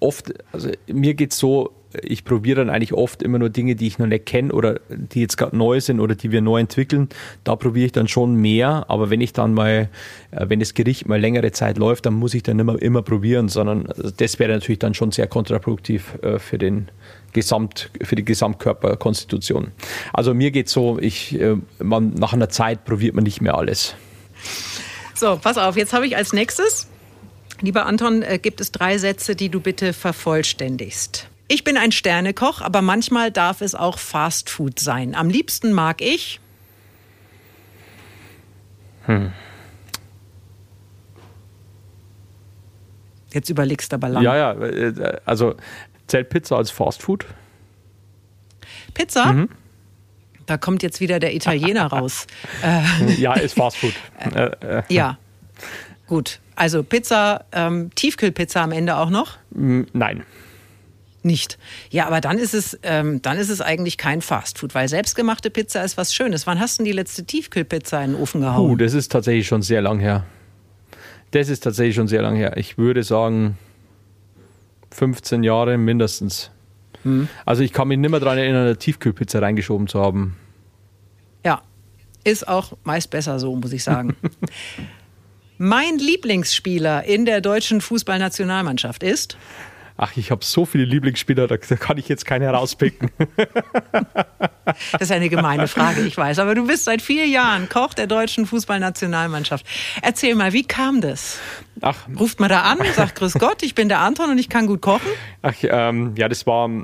oft, 0.00 0.34
also 0.50 0.68
mir 0.88 1.14
geht 1.14 1.30
es 1.30 1.38
so, 1.38 1.70
ich 2.02 2.24
probiere 2.24 2.64
dann 2.64 2.70
eigentlich 2.70 2.92
oft 2.92 3.22
immer 3.22 3.38
nur 3.38 3.50
Dinge, 3.50 3.76
die 3.76 3.86
ich 3.86 3.98
noch 3.98 4.06
nicht 4.06 4.26
kenne 4.26 4.52
oder 4.52 4.80
die 4.88 5.20
jetzt 5.20 5.36
gerade 5.36 5.56
neu 5.56 5.80
sind 5.80 6.00
oder 6.00 6.14
die 6.14 6.32
wir 6.32 6.40
neu 6.40 6.60
entwickeln. 6.60 7.08
Da 7.44 7.56
probiere 7.56 7.86
ich 7.86 7.92
dann 7.92 8.08
schon 8.08 8.36
mehr. 8.36 8.86
Aber 8.88 9.10
wenn 9.10 9.20
ich 9.20 9.32
dann 9.32 9.54
mal, 9.54 9.88
äh, 10.30 10.46
wenn 10.48 10.60
das 10.60 10.74
Gericht 10.74 11.06
mal 11.08 11.20
längere 11.20 11.52
Zeit 11.52 11.78
läuft, 11.78 12.06
dann 12.06 12.14
muss 12.14 12.34
ich 12.34 12.42
dann 12.42 12.58
immer, 12.58 12.80
immer 12.80 13.02
probieren, 13.02 13.48
sondern 13.48 13.88
das 14.16 14.38
wäre 14.38 14.52
natürlich 14.52 14.78
dann 14.78 14.94
schon 14.94 15.12
sehr 15.12 15.26
kontraproduktiv 15.26 16.18
äh, 16.22 16.38
für 16.38 16.58
den 16.58 16.88
Gesamt, 17.32 17.90
für 18.02 18.16
die 18.16 18.24
Gesamtkörperkonstitution. 18.24 19.72
Also 20.12 20.34
mir 20.34 20.50
geht 20.50 20.68
so, 20.68 20.98
ich, 20.98 21.38
äh, 21.38 21.56
man, 21.78 22.14
nach 22.14 22.32
einer 22.32 22.48
Zeit 22.48 22.84
probiert 22.84 23.14
man 23.14 23.24
nicht 23.24 23.40
mehr 23.40 23.56
alles. 23.56 23.94
So, 25.14 25.38
pass 25.42 25.58
auf, 25.58 25.76
jetzt 25.76 25.92
habe 25.92 26.06
ich 26.06 26.16
als 26.16 26.32
nächstes, 26.32 26.88
lieber 27.60 27.86
Anton, 27.86 28.22
gibt 28.42 28.60
es 28.60 28.70
drei 28.70 28.98
Sätze, 28.98 29.34
die 29.34 29.48
du 29.48 29.60
bitte 29.60 29.94
vervollständigst. 29.94 31.28
Ich 31.48 31.62
bin 31.62 31.76
ein 31.76 31.92
Sternekoch, 31.92 32.60
aber 32.60 32.82
manchmal 32.82 33.30
darf 33.30 33.60
es 33.60 33.74
auch 33.74 33.98
Fastfood 33.98 34.80
sein. 34.80 35.14
Am 35.14 35.30
liebsten 35.30 35.72
mag 35.72 36.00
ich. 36.00 36.40
Hm. 39.04 39.32
Jetzt 43.32 43.48
überlegst 43.48 43.92
du 43.92 43.96
aber 43.96 44.08
lang. 44.08 44.24
Ja, 44.24 44.36
ja, 44.36 44.52
äh, 44.52 45.20
also 45.24 45.54
zählt 46.08 46.30
Pizza 46.30 46.56
als 46.56 46.70
Fastfood? 46.70 47.26
Pizza? 48.94 49.32
Mhm. 49.32 49.48
Da 50.46 50.56
kommt 50.56 50.82
jetzt 50.82 51.00
wieder 51.00 51.20
der 51.20 51.34
Italiener 51.34 51.86
raus. 51.92 52.26
ja, 53.18 53.34
ist 53.34 53.54
Fastfood. 53.54 53.92
Äh, 54.18 54.46
äh. 54.78 54.82
Ja, 54.88 55.18
gut. 56.08 56.40
Also 56.56 56.82
Pizza, 56.82 57.44
ähm, 57.52 57.90
Tiefkühlpizza 57.94 58.62
am 58.62 58.72
Ende 58.72 58.96
auch 58.96 59.10
noch? 59.10 59.36
Nein 59.50 60.24
nicht. 61.26 61.58
Ja, 61.90 62.06
aber 62.06 62.20
dann 62.20 62.38
ist 62.38 62.54
es, 62.54 62.78
ähm, 62.82 63.20
dann 63.20 63.36
ist 63.36 63.50
es 63.50 63.60
eigentlich 63.60 63.98
kein 63.98 64.22
Fastfood, 64.22 64.74
weil 64.74 64.88
selbstgemachte 64.88 65.50
Pizza 65.50 65.84
ist 65.84 65.96
was 65.96 66.14
Schönes. 66.14 66.46
Wann 66.46 66.60
hast 66.60 66.78
du 66.78 66.84
die 66.84 66.92
letzte 66.92 67.24
Tiefkühlpizza 67.24 68.02
in 68.02 68.12
den 68.12 68.20
Ofen 68.20 68.40
gehauen? 68.40 68.70
Uh, 68.70 68.76
das 68.76 68.94
ist 68.94 69.12
tatsächlich 69.12 69.46
schon 69.46 69.62
sehr 69.62 69.82
lang 69.82 69.98
her. 69.98 70.24
Das 71.32 71.48
ist 71.48 71.60
tatsächlich 71.60 71.96
schon 71.96 72.08
sehr 72.08 72.22
lang 72.22 72.36
her. 72.36 72.56
Ich 72.56 72.78
würde 72.78 73.02
sagen 73.02 73.58
15 74.92 75.42
Jahre 75.42 75.76
mindestens. 75.76 76.50
Hm. 77.02 77.28
Also 77.44 77.62
ich 77.62 77.72
kann 77.72 77.88
mich 77.88 77.98
nicht 77.98 78.10
mehr 78.10 78.20
daran 78.20 78.38
erinnern, 78.38 78.62
eine 78.62 78.78
Tiefkühlpizza 78.78 79.40
reingeschoben 79.40 79.88
zu 79.88 80.00
haben. 80.00 80.36
Ja, 81.44 81.62
ist 82.24 82.48
auch 82.48 82.72
meist 82.84 83.10
besser 83.10 83.38
so, 83.38 83.54
muss 83.54 83.72
ich 83.72 83.84
sagen. 83.84 84.16
mein 85.58 85.98
Lieblingsspieler 85.98 87.04
in 87.04 87.24
der 87.24 87.40
deutschen 87.40 87.80
Fußballnationalmannschaft 87.80 89.02
ist 89.02 89.36
ach, 89.96 90.16
ich 90.16 90.30
habe 90.30 90.44
so 90.44 90.64
viele 90.64 90.84
Lieblingsspieler, 90.84 91.46
da, 91.46 91.56
da, 91.56 91.76
kann 91.76 91.98
ich 91.98 92.08
jetzt 92.08 92.26
keine 92.26 92.46
herauspicken. 92.46 93.10
das 94.92 95.00
ist 95.00 95.12
eine 95.12 95.28
gemeine 95.28 95.68
Frage, 95.68 96.02
ich 96.02 96.16
weiß. 96.16 96.38
Aber 96.38 96.54
du 96.54 96.66
bist 96.66 96.84
seit 96.84 97.02
vier 97.02 97.26
Jahren 97.26 97.68
Koch 97.68 97.94
der 97.94 98.06
deutschen 98.06 98.46
Fußballnationalmannschaft. 98.46 99.66
Erzähl 100.02 100.34
mal, 100.34 100.52
wie 100.52 100.64
kam 100.64 101.00
das? 101.00 101.38
Ach, 101.80 101.96
Ruft 102.18 102.40
man 102.40 102.48
da 102.48 102.62
an, 102.62 102.78
sagt 102.94 103.16
Grüß 103.16 103.34
Gott, 103.34 103.62
ich 103.62 103.74
bin 103.74 103.88
der 103.88 104.00
Anton 104.00 104.30
und 104.30 104.38
ich 104.38 104.48
kann 104.48 104.66
gut 104.66 104.80
kochen? 104.80 105.08
Ach, 105.42 105.54
ähm, 105.62 106.14
ja, 106.16 106.28
das 106.28 106.46
war 106.46 106.68
äh, 106.68 106.82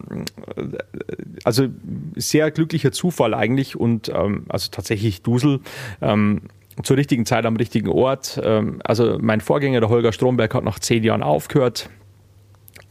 also 1.44 1.68
sehr 2.14 2.50
glücklicher 2.50 2.92
Zufall 2.92 3.34
eigentlich 3.34 3.76
und 3.76 4.08
ähm, 4.08 4.44
also 4.48 4.68
tatsächlich 4.70 5.22
Dusel. 5.22 5.60
Ähm, 6.00 6.42
zur 6.82 6.96
richtigen 6.96 7.26
Zeit 7.26 7.44
am 7.44 7.56
richtigen 7.56 7.88
Ort. 7.88 8.40
Ähm, 8.42 8.80
also 8.82 9.18
mein 9.20 9.42
Vorgänger, 9.42 9.80
der 9.80 9.90
Holger 9.90 10.10
Stromberg, 10.10 10.54
hat 10.54 10.64
nach 10.64 10.78
zehn 10.78 11.04
Jahren 11.04 11.22
aufgehört 11.22 11.90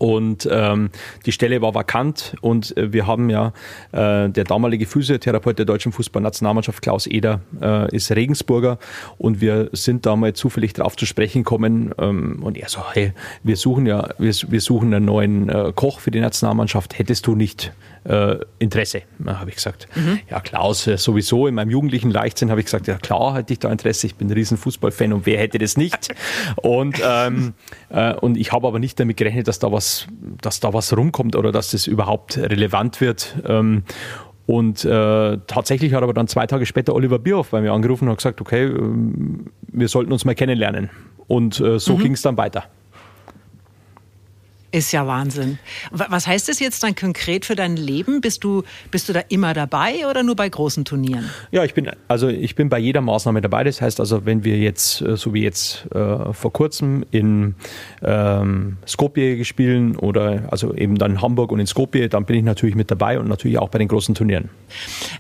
Und 0.01 0.49
ähm, 0.51 0.89
die 1.27 1.31
Stelle 1.31 1.61
war 1.61 1.75
vakant 1.75 2.35
und 2.41 2.75
äh, 2.75 2.91
wir 2.91 3.05
haben 3.05 3.29
ja, 3.29 3.53
äh, 3.91 4.29
der 4.29 4.45
damalige 4.45 4.87
Physiotherapeut 4.87 5.59
der 5.59 5.65
deutschen 5.67 5.91
Fußballnationalmannschaft, 5.91 6.81
Klaus 6.81 7.05
Eder, 7.05 7.41
äh, 7.61 7.95
ist 7.95 8.09
Regensburger 8.09 8.79
und 9.19 9.41
wir 9.41 9.69
sind 9.73 10.07
da 10.07 10.15
mal 10.15 10.33
zufällig 10.33 10.73
drauf 10.73 10.97
zu 10.97 11.05
sprechen 11.05 11.43
kommen 11.43 11.93
ähm, 11.99 12.41
und 12.41 12.57
er 12.57 12.67
so, 12.67 12.79
hey, 12.93 13.13
wir 13.43 13.55
suchen 13.55 13.85
ja, 13.85 14.09
wir, 14.17 14.33
wir 14.47 14.61
suchen 14.61 14.91
einen 14.91 15.05
neuen 15.05 15.49
äh, 15.49 15.71
Koch 15.75 15.99
für 15.99 16.09
die 16.09 16.19
Nationalmannschaft, 16.19 16.97
hättest 16.97 17.27
du 17.27 17.35
nicht 17.35 17.71
äh, 18.03 18.37
Interesse. 18.59 19.03
habe 19.25 19.49
ich 19.49 19.57
gesagt, 19.57 19.87
mhm. 19.95 20.19
ja 20.29 20.39
Klaus, 20.39 20.87
äh, 20.87 20.97
sowieso 20.97 21.47
in 21.47 21.55
meinem 21.55 21.69
jugendlichen 21.69 22.09
Leichtsinn 22.09 22.49
habe 22.49 22.59
ich 22.59 22.65
gesagt, 22.65 22.87
ja 22.87 22.97
klar 22.97 23.35
hätte 23.35 23.53
ich 23.53 23.59
da 23.59 23.71
Interesse, 23.71 24.07
ich 24.07 24.15
bin 24.15 24.27
ein 24.27 24.33
riesen 24.33 24.57
Fußballfan 24.57 25.13
und 25.13 25.25
wer 25.25 25.39
hätte 25.39 25.57
das 25.57 25.77
nicht? 25.77 26.13
Und, 26.61 27.01
ähm, 27.03 27.53
äh, 27.89 28.13
und 28.13 28.37
ich 28.37 28.51
habe 28.51 28.67
aber 28.67 28.79
nicht 28.79 28.99
damit 28.99 29.17
gerechnet, 29.17 29.47
dass 29.47 29.59
da 29.59 29.71
was, 29.71 30.07
dass 30.41 30.59
da 30.59 30.73
was 30.73 30.95
rumkommt 30.95 31.35
oder 31.35 31.51
dass 31.51 31.71
das 31.71 31.87
überhaupt 31.87 32.37
relevant 32.37 33.01
wird. 33.01 33.35
Ähm, 33.47 33.83
und 34.45 34.83
äh, 34.83 35.37
tatsächlich 35.47 35.93
hat 35.93 36.03
aber 36.03 36.13
dann 36.13 36.27
zwei 36.27 36.45
Tage 36.47 36.65
später 36.65 36.93
Oliver 36.93 37.19
Bierhoff 37.19 37.51
bei 37.51 37.61
mir 37.61 37.71
angerufen 37.71 38.05
und 38.05 38.11
hat 38.11 38.17
gesagt, 38.17 38.41
okay, 38.41 38.65
ähm, 38.65 39.45
wir 39.67 39.87
sollten 39.87 40.11
uns 40.11 40.25
mal 40.25 40.35
kennenlernen. 40.35 40.89
Und 41.27 41.59
äh, 41.59 41.79
so 41.79 41.95
mhm. 41.95 42.01
ging 42.01 42.13
es 42.13 42.21
dann 42.21 42.37
weiter. 42.37 42.65
Ist 44.73 44.93
ja 44.93 45.05
Wahnsinn. 45.05 45.59
Was 45.91 46.27
heißt 46.27 46.47
das 46.47 46.59
jetzt 46.59 46.81
dann 46.83 46.95
konkret 46.95 47.45
für 47.45 47.55
dein 47.55 47.75
Leben? 47.75 48.21
Bist 48.21 48.45
du, 48.45 48.63
bist 48.89 49.09
du 49.09 49.13
da 49.13 49.19
immer 49.27 49.53
dabei 49.53 50.07
oder 50.09 50.23
nur 50.23 50.37
bei 50.37 50.47
großen 50.47 50.85
Turnieren? 50.85 51.29
Ja, 51.51 51.65
ich 51.65 51.73
bin, 51.73 51.91
also 52.07 52.29
ich 52.29 52.55
bin 52.55 52.69
bei 52.69 52.79
jeder 52.79 53.01
Maßnahme 53.01 53.41
dabei. 53.41 53.65
Das 53.65 53.81
heißt 53.81 53.99
also, 53.99 54.25
wenn 54.25 54.45
wir 54.45 54.57
jetzt, 54.57 55.01
äh, 55.01 55.17
so 55.17 55.33
wie 55.33 55.43
jetzt 55.43 55.87
äh, 55.93 56.31
vor 56.31 56.53
kurzem 56.53 57.03
in 57.11 57.55
ähm, 58.01 58.77
Skopje 58.87 59.43
spielen 59.43 59.97
oder 59.97 60.47
also 60.51 60.73
eben 60.73 60.97
dann 60.97 61.21
Hamburg 61.21 61.51
und 61.51 61.59
in 61.59 61.67
Skopje, 61.67 62.07
dann 62.07 62.23
bin 62.23 62.37
ich 62.37 62.43
natürlich 62.43 62.75
mit 62.75 62.89
dabei 62.89 63.19
und 63.19 63.27
natürlich 63.27 63.57
auch 63.57 63.69
bei 63.69 63.79
den 63.79 63.89
großen 63.89 64.15
Turnieren. 64.15 64.49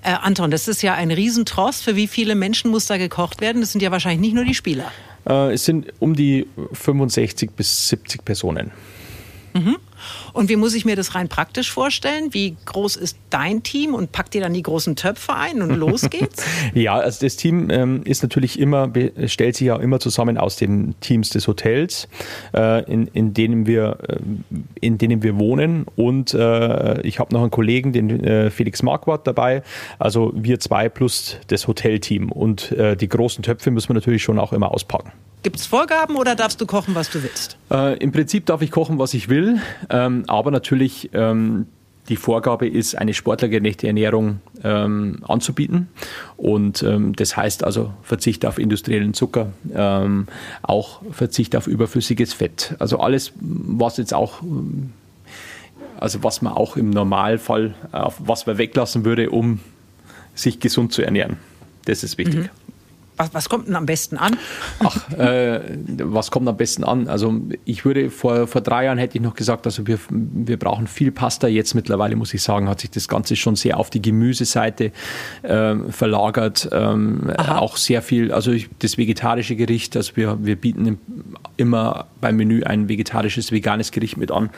Äh, 0.01 0.13
Anton, 0.13 0.49
das 0.49 0.69
ist 0.69 0.81
ja 0.81 0.93
ein 0.93 1.11
Riesentrost. 1.11 1.83
Für 1.83 1.97
wie 1.97 2.07
viele 2.07 2.35
Menschen 2.35 2.71
muss 2.71 2.85
da 2.85 2.95
gekocht 2.95 3.41
werden? 3.41 3.59
Das 3.59 3.73
sind 3.73 3.81
ja 3.81 3.91
wahrscheinlich 3.91 4.21
nicht 4.21 4.33
nur 4.33 4.45
die 4.45 4.55
Spieler. 4.55 4.93
Äh, 5.27 5.53
es 5.53 5.65
sind 5.65 5.91
um 5.99 6.15
die 6.15 6.47
65 6.71 7.51
bis 7.51 7.89
70 7.89 8.23
Personen. 8.23 8.71
Mhm. 9.53 9.77
Und 10.33 10.49
wie 10.49 10.55
muss 10.55 10.73
ich 10.73 10.85
mir 10.85 10.95
das 10.95 11.15
rein 11.15 11.27
praktisch 11.27 11.71
vorstellen? 11.71 12.33
Wie 12.33 12.55
groß 12.65 12.95
ist 12.95 13.17
dein 13.29 13.63
Team 13.63 13.93
und 13.93 14.11
packt 14.11 14.35
ihr 14.35 14.41
dann 14.41 14.53
die 14.53 14.63
großen 14.63 14.95
Töpfe 14.95 15.35
ein 15.35 15.61
und 15.61 15.75
los 15.75 16.09
geht's? 16.09 16.43
ja, 16.73 16.95
also 16.95 17.25
das 17.25 17.35
Team 17.35 17.69
ähm, 17.69 18.01
ist 18.03 18.23
natürlich 18.23 18.59
immer, 18.59 18.91
stellt 19.27 19.55
sich 19.55 19.67
ja 19.67 19.75
immer 19.77 19.99
zusammen 19.99 20.37
aus 20.37 20.55
den 20.55 20.95
Teams 21.01 21.29
des 21.29 21.47
Hotels, 21.47 22.07
äh, 22.53 22.83
in, 22.91 23.07
in, 23.07 23.33
denen 23.33 23.67
wir, 23.67 23.97
äh, 24.07 24.17
in 24.79 24.97
denen 24.97 25.23
wir 25.23 25.37
wohnen. 25.37 25.85
Und 25.95 26.33
äh, 26.33 27.01
ich 27.01 27.19
habe 27.19 27.33
noch 27.33 27.41
einen 27.41 27.51
Kollegen, 27.51 27.93
den 27.93 28.23
äh, 28.23 28.49
Felix 28.49 28.83
Marquardt 28.83 29.27
dabei. 29.27 29.63
Also 29.99 30.31
wir 30.35 30.59
zwei 30.59 30.89
plus 30.89 31.37
das 31.47 31.67
Hotelteam. 31.67 32.31
Und 32.31 32.71
äh, 32.71 32.95
die 32.95 33.09
großen 33.09 33.43
Töpfe 33.43 33.71
müssen 33.71 33.89
wir 33.89 33.95
natürlich 33.95 34.23
schon 34.23 34.39
auch 34.39 34.53
immer 34.53 34.71
auspacken. 34.71 35.11
Gibt 35.43 35.55
es 35.55 35.65
Vorgaben 35.65 36.15
oder 36.15 36.35
darfst 36.35 36.61
du 36.61 36.65
kochen, 36.65 36.93
was 36.93 37.09
du 37.09 37.23
willst? 37.23 37.57
Äh, 37.71 37.97
Im 37.97 38.11
Prinzip 38.11 38.45
darf 38.45 38.61
ich 38.61 38.69
kochen, 38.69 38.99
was 38.99 39.13
ich 39.13 39.27
will, 39.27 39.59
ähm, 39.89 40.23
aber 40.27 40.51
natürlich 40.51 41.09
ähm, 41.13 41.65
die 42.09 42.15
Vorgabe 42.15 42.67
ist, 42.67 42.95
eine 42.95 43.13
sportlergerechte 43.13 43.87
Ernährung 43.87 44.41
ähm, 44.63 45.19
anzubieten. 45.27 45.87
Und 46.37 46.83
ähm, 46.83 47.15
das 47.15 47.37
heißt 47.37 47.63
also 47.63 47.93
Verzicht 48.03 48.45
auf 48.45 48.59
industriellen 48.59 49.13
Zucker, 49.13 49.53
ähm, 49.73 50.27
auch 50.61 51.01
Verzicht 51.11 51.55
auf 51.55 51.67
überflüssiges 51.67 52.33
Fett. 52.33 52.75
Also 52.79 52.99
alles, 52.99 53.33
was 53.39 53.97
jetzt 53.97 54.13
auch, 54.13 54.41
also 55.99 56.23
was 56.23 56.41
man 56.41 56.53
auch 56.53 56.77
im 56.77 56.89
Normalfall, 56.89 57.73
auf 57.91 58.15
was 58.19 58.45
man 58.45 58.57
weglassen 58.57 59.05
würde, 59.05 59.29
um 59.29 59.59
sich 60.35 60.59
gesund 60.59 60.93
zu 60.93 61.01
ernähren. 61.01 61.37
Das 61.85 62.03
ist 62.03 62.17
wichtig. 62.17 62.41
Mhm. 62.41 62.49
Was, 63.17 63.33
was, 63.33 63.49
kommt 63.49 63.67
denn 63.67 63.75
am 63.75 63.85
besten 63.85 64.17
an? 64.17 64.37
Ach, 64.79 65.11
äh, 65.11 65.59
was 66.03 66.31
kommt 66.31 66.47
am 66.47 66.57
besten 66.57 66.83
an? 66.83 67.07
Also 67.07 67.39
ich 67.65 67.85
würde 67.85 68.09
vor, 68.09 68.47
vor 68.47 68.61
drei 68.61 68.85
Jahren 68.85 68.97
hätte 68.97 69.17
ich 69.17 69.23
noch 69.23 69.35
gesagt, 69.35 69.65
also 69.65 69.85
wir, 69.85 69.99
wir 70.09 70.57
brauchen 70.57 70.87
viel 70.87 71.11
Pasta. 71.11 71.47
Jetzt 71.47 71.75
mittlerweile 71.75 72.15
muss 72.15 72.33
ich 72.33 72.41
sagen, 72.41 72.69
hat 72.69 72.81
sich 72.81 72.89
das 72.89 73.07
Ganze 73.07 73.35
schon 73.35 73.55
sehr 73.55 73.77
auf 73.77 73.89
die 73.89 74.01
Gemüseseite 74.01 74.91
äh, 75.43 75.75
verlagert. 75.89 76.69
Ähm, 76.71 77.29
auch 77.37 77.77
sehr 77.77 78.01
viel, 78.01 78.31
also 78.31 78.53
das 78.79 78.97
vegetarische 78.97 79.55
Gericht, 79.55 79.95
also 79.95 80.15
wir, 80.15 80.37
wir 80.43 80.55
bieten 80.55 80.97
immer 81.57 82.07
beim 82.21 82.37
Menü 82.37 82.63
ein 82.63 82.89
vegetarisches, 82.89 83.51
veganes 83.51 83.91
Gericht 83.91 84.17
mit 84.17 84.31
an. 84.31 84.49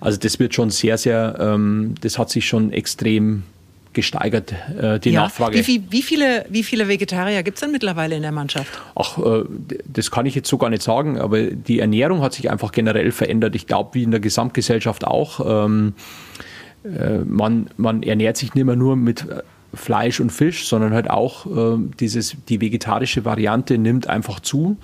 Also 0.00 0.18
das 0.18 0.38
wird 0.38 0.54
schon 0.54 0.70
sehr, 0.70 0.98
sehr, 0.98 1.36
ähm, 1.38 1.94
das 2.00 2.18
hat 2.18 2.30
sich 2.30 2.48
schon 2.48 2.72
extrem 2.72 3.44
gesteigert, 3.92 4.52
äh, 4.80 4.98
die 5.00 5.10
ja. 5.10 5.22
Nachfrage. 5.22 5.58
Wie, 5.58 5.66
wie, 5.66 5.84
wie, 5.90 6.02
viele, 6.02 6.44
wie 6.48 6.62
viele 6.62 6.88
Vegetarier 6.88 7.42
gibt 7.42 7.56
es 7.56 7.60
denn 7.60 7.72
mittlerweile 7.72 8.16
in 8.16 8.22
der 8.22 8.32
Mannschaft? 8.32 8.80
Ach, 8.94 9.18
äh, 9.18 9.44
das 9.86 10.10
kann 10.10 10.26
ich 10.26 10.34
jetzt 10.34 10.48
so 10.48 10.58
gar 10.58 10.70
nicht 10.70 10.82
sagen, 10.82 11.18
aber 11.18 11.42
die 11.42 11.80
Ernährung 11.80 12.22
hat 12.22 12.32
sich 12.32 12.50
einfach 12.50 12.72
generell 12.72 13.12
verändert. 13.12 13.54
Ich 13.54 13.66
glaube, 13.66 13.94
wie 13.94 14.02
in 14.02 14.10
der 14.10 14.20
Gesamtgesellschaft 14.20 15.06
auch. 15.06 15.64
Ähm, 15.64 15.94
äh, 16.84 17.18
man, 17.18 17.70
man 17.76 18.02
ernährt 18.02 18.36
sich 18.36 18.54
nicht 18.54 18.64
mehr 18.64 18.76
nur 18.76 18.96
mit 18.96 19.28
äh, 19.28 19.42
Fleisch 19.74 20.20
und 20.20 20.30
Fisch, 20.30 20.66
sondern 20.66 20.92
halt 20.94 21.10
auch 21.10 21.46
äh, 21.46 21.78
dieses, 22.00 22.36
die 22.48 22.60
vegetarische 22.60 23.24
Variante 23.24 23.78
nimmt 23.78 24.08
einfach 24.08 24.40
zu. 24.40 24.76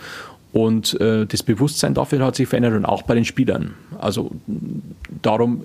Und 0.53 1.01
äh, 1.01 1.27
das 1.27 1.43
Bewusstsein 1.43 1.95
dafür 1.95 2.25
hat 2.25 2.37
sich 2.37 2.49
verändert 2.49 2.75
und 2.75 2.85
auch 2.85 3.03
bei 3.03 3.15
den 3.15 3.25
Spielern. 3.25 3.75
Also 3.99 4.31
darum 5.21 5.65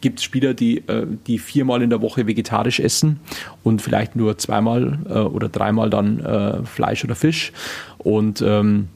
gibt 0.00 0.18
es 0.18 0.24
Spieler, 0.24 0.54
die, 0.54 0.78
äh, 0.88 1.06
die 1.26 1.38
viermal 1.38 1.82
in 1.82 1.90
der 1.90 2.02
Woche 2.02 2.26
vegetarisch 2.26 2.80
essen 2.80 3.20
und 3.62 3.82
vielleicht 3.82 4.16
nur 4.16 4.38
zweimal 4.38 4.98
äh, 5.08 5.12
oder 5.18 5.48
dreimal 5.48 5.90
dann 5.90 6.20
äh, 6.20 6.64
Fleisch 6.64 7.04
oder 7.04 7.14
Fisch. 7.14 7.52
Und 7.98 8.42
ähm, 8.42 8.88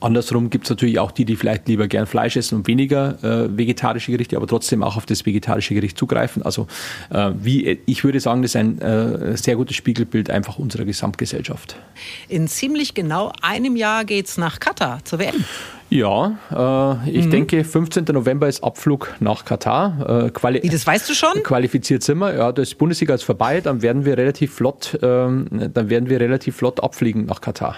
Andersrum 0.00 0.50
gibt 0.50 0.64
es 0.66 0.70
natürlich 0.70 0.98
auch 0.98 1.10
die, 1.10 1.24
die 1.24 1.36
vielleicht 1.36 1.68
lieber 1.68 1.88
gern 1.88 2.06
Fleisch 2.06 2.36
essen 2.36 2.56
und 2.56 2.66
weniger 2.66 3.22
äh, 3.24 3.56
vegetarische 3.56 4.12
Gerichte, 4.12 4.36
aber 4.36 4.46
trotzdem 4.46 4.82
auch 4.82 4.96
auf 4.96 5.06
das 5.06 5.24
vegetarische 5.24 5.74
Gericht 5.74 5.96
zugreifen. 5.96 6.42
Also 6.42 6.66
äh, 7.10 7.30
wie 7.40 7.78
ich 7.86 8.04
würde 8.04 8.20
sagen, 8.20 8.42
das 8.42 8.50
ist 8.50 8.56
ein 8.56 8.80
äh, 8.80 9.36
sehr 9.36 9.56
gutes 9.56 9.76
Spiegelbild 9.76 10.28
einfach 10.28 10.58
unserer 10.58 10.84
Gesamtgesellschaft. 10.84 11.76
In 12.28 12.46
ziemlich 12.46 12.94
genau 12.94 13.32
einem 13.40 13.74
Jahr 13.76 14.04
geht 14.04 14.26
es 14.26 14.36
nach 14.36 14.60
Katar 14.60 15.00
zur 15.04 15.18
WM. 15.18 15.44
Ja, 15.88 16.36
äh, 17.04 17.10
ich 17.10 17.26
mhm. 17.26 17.30
denke, 17.30 17.64
15. 17.64 18.04
November 18.12 18.48
ist 18.48 18.62
Abflug 18.62 19.14
nach 19.20 19.44
Katar. 19.44 20.26
Äh, 20.26 20.62
Wie, 20.62 20.68
das 20.68 20.86
weißt 20.86 21.08
du 21.08 21.14
schon? 21.14 21.42
Qualifiziert 21.42 22.02
sind 22.02 22.18
wir. 22.18 22.34
Ja, 22.34 22.52
das 22.52 22.74
Bundesliga 22.74 23.14
ist 23.14 23.22
vorbei, 23.22 23.60
dann 23.60 23.82
werden 23.82 24.04
wir 24.04 24.18
relativ 24.18 24.54
flott, 24.54 24.98
ähm, 25.00 25.46
dann 25.72 25.88
werden 25.88 26.08
wir 26.08 26.20
relativ 26.20 26.56
flott 26.56 26.82
abfliegen 26.82 27.26
nach 27.26 27.40
Katar. 27.40 27.76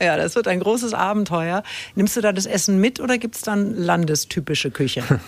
Ja, 0.00 0.16
das 0.16 0.34
wird 0.34 0.48
ein 0.48 0.60
großes 0.60 0.94
Abenteuer. 0.94 1.62
Nimmst 1.94 2.16
du 2.16 2.22
da 2.22 2.32
das 2.32 2.46
Essen 2.46 2.80
mit 2.80 3.00
oder 3.00 3.18
gibt 3.18 3.36
es 3.36 3.42
dann 3.42 3.74
landestypische 3.74 4.70
Küche? 4.70 5.02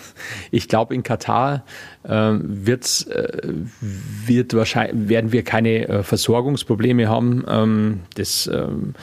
Ich 0.51 0.67
glaube, 0.67 0.93
in 0.93 1.03
Katar 1.03 1.63
äh, 2.03 2.09
wird's, 2.09 3.03
äh, 3.03 3.53
wird 3.81 4.53
wahrscheinlich, 4.53 5.09
werden 5.09 5.31
wir 5.31 5.43
keine 5.43 5.87
äh, 5.87 6.03
Versorgungsprobleme 6.03 7.07
haben. 7.07 7.43
Ähm, 7.47 8.01
das, 8.15 8.47
ähm, 8.47 8.93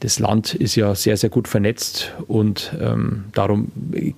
das 0.00 0.18
Land 0.18 0.54
ist 0.54 0.76
ja 0.76 0.94
sehr, 0.94 1.16
sehr 1.18 1.28
gut 1.28 1.46
vernetzt 1.46 2.12
und 2.26 2.72
ähm, 2.80 3.24
darum 3.32 3.70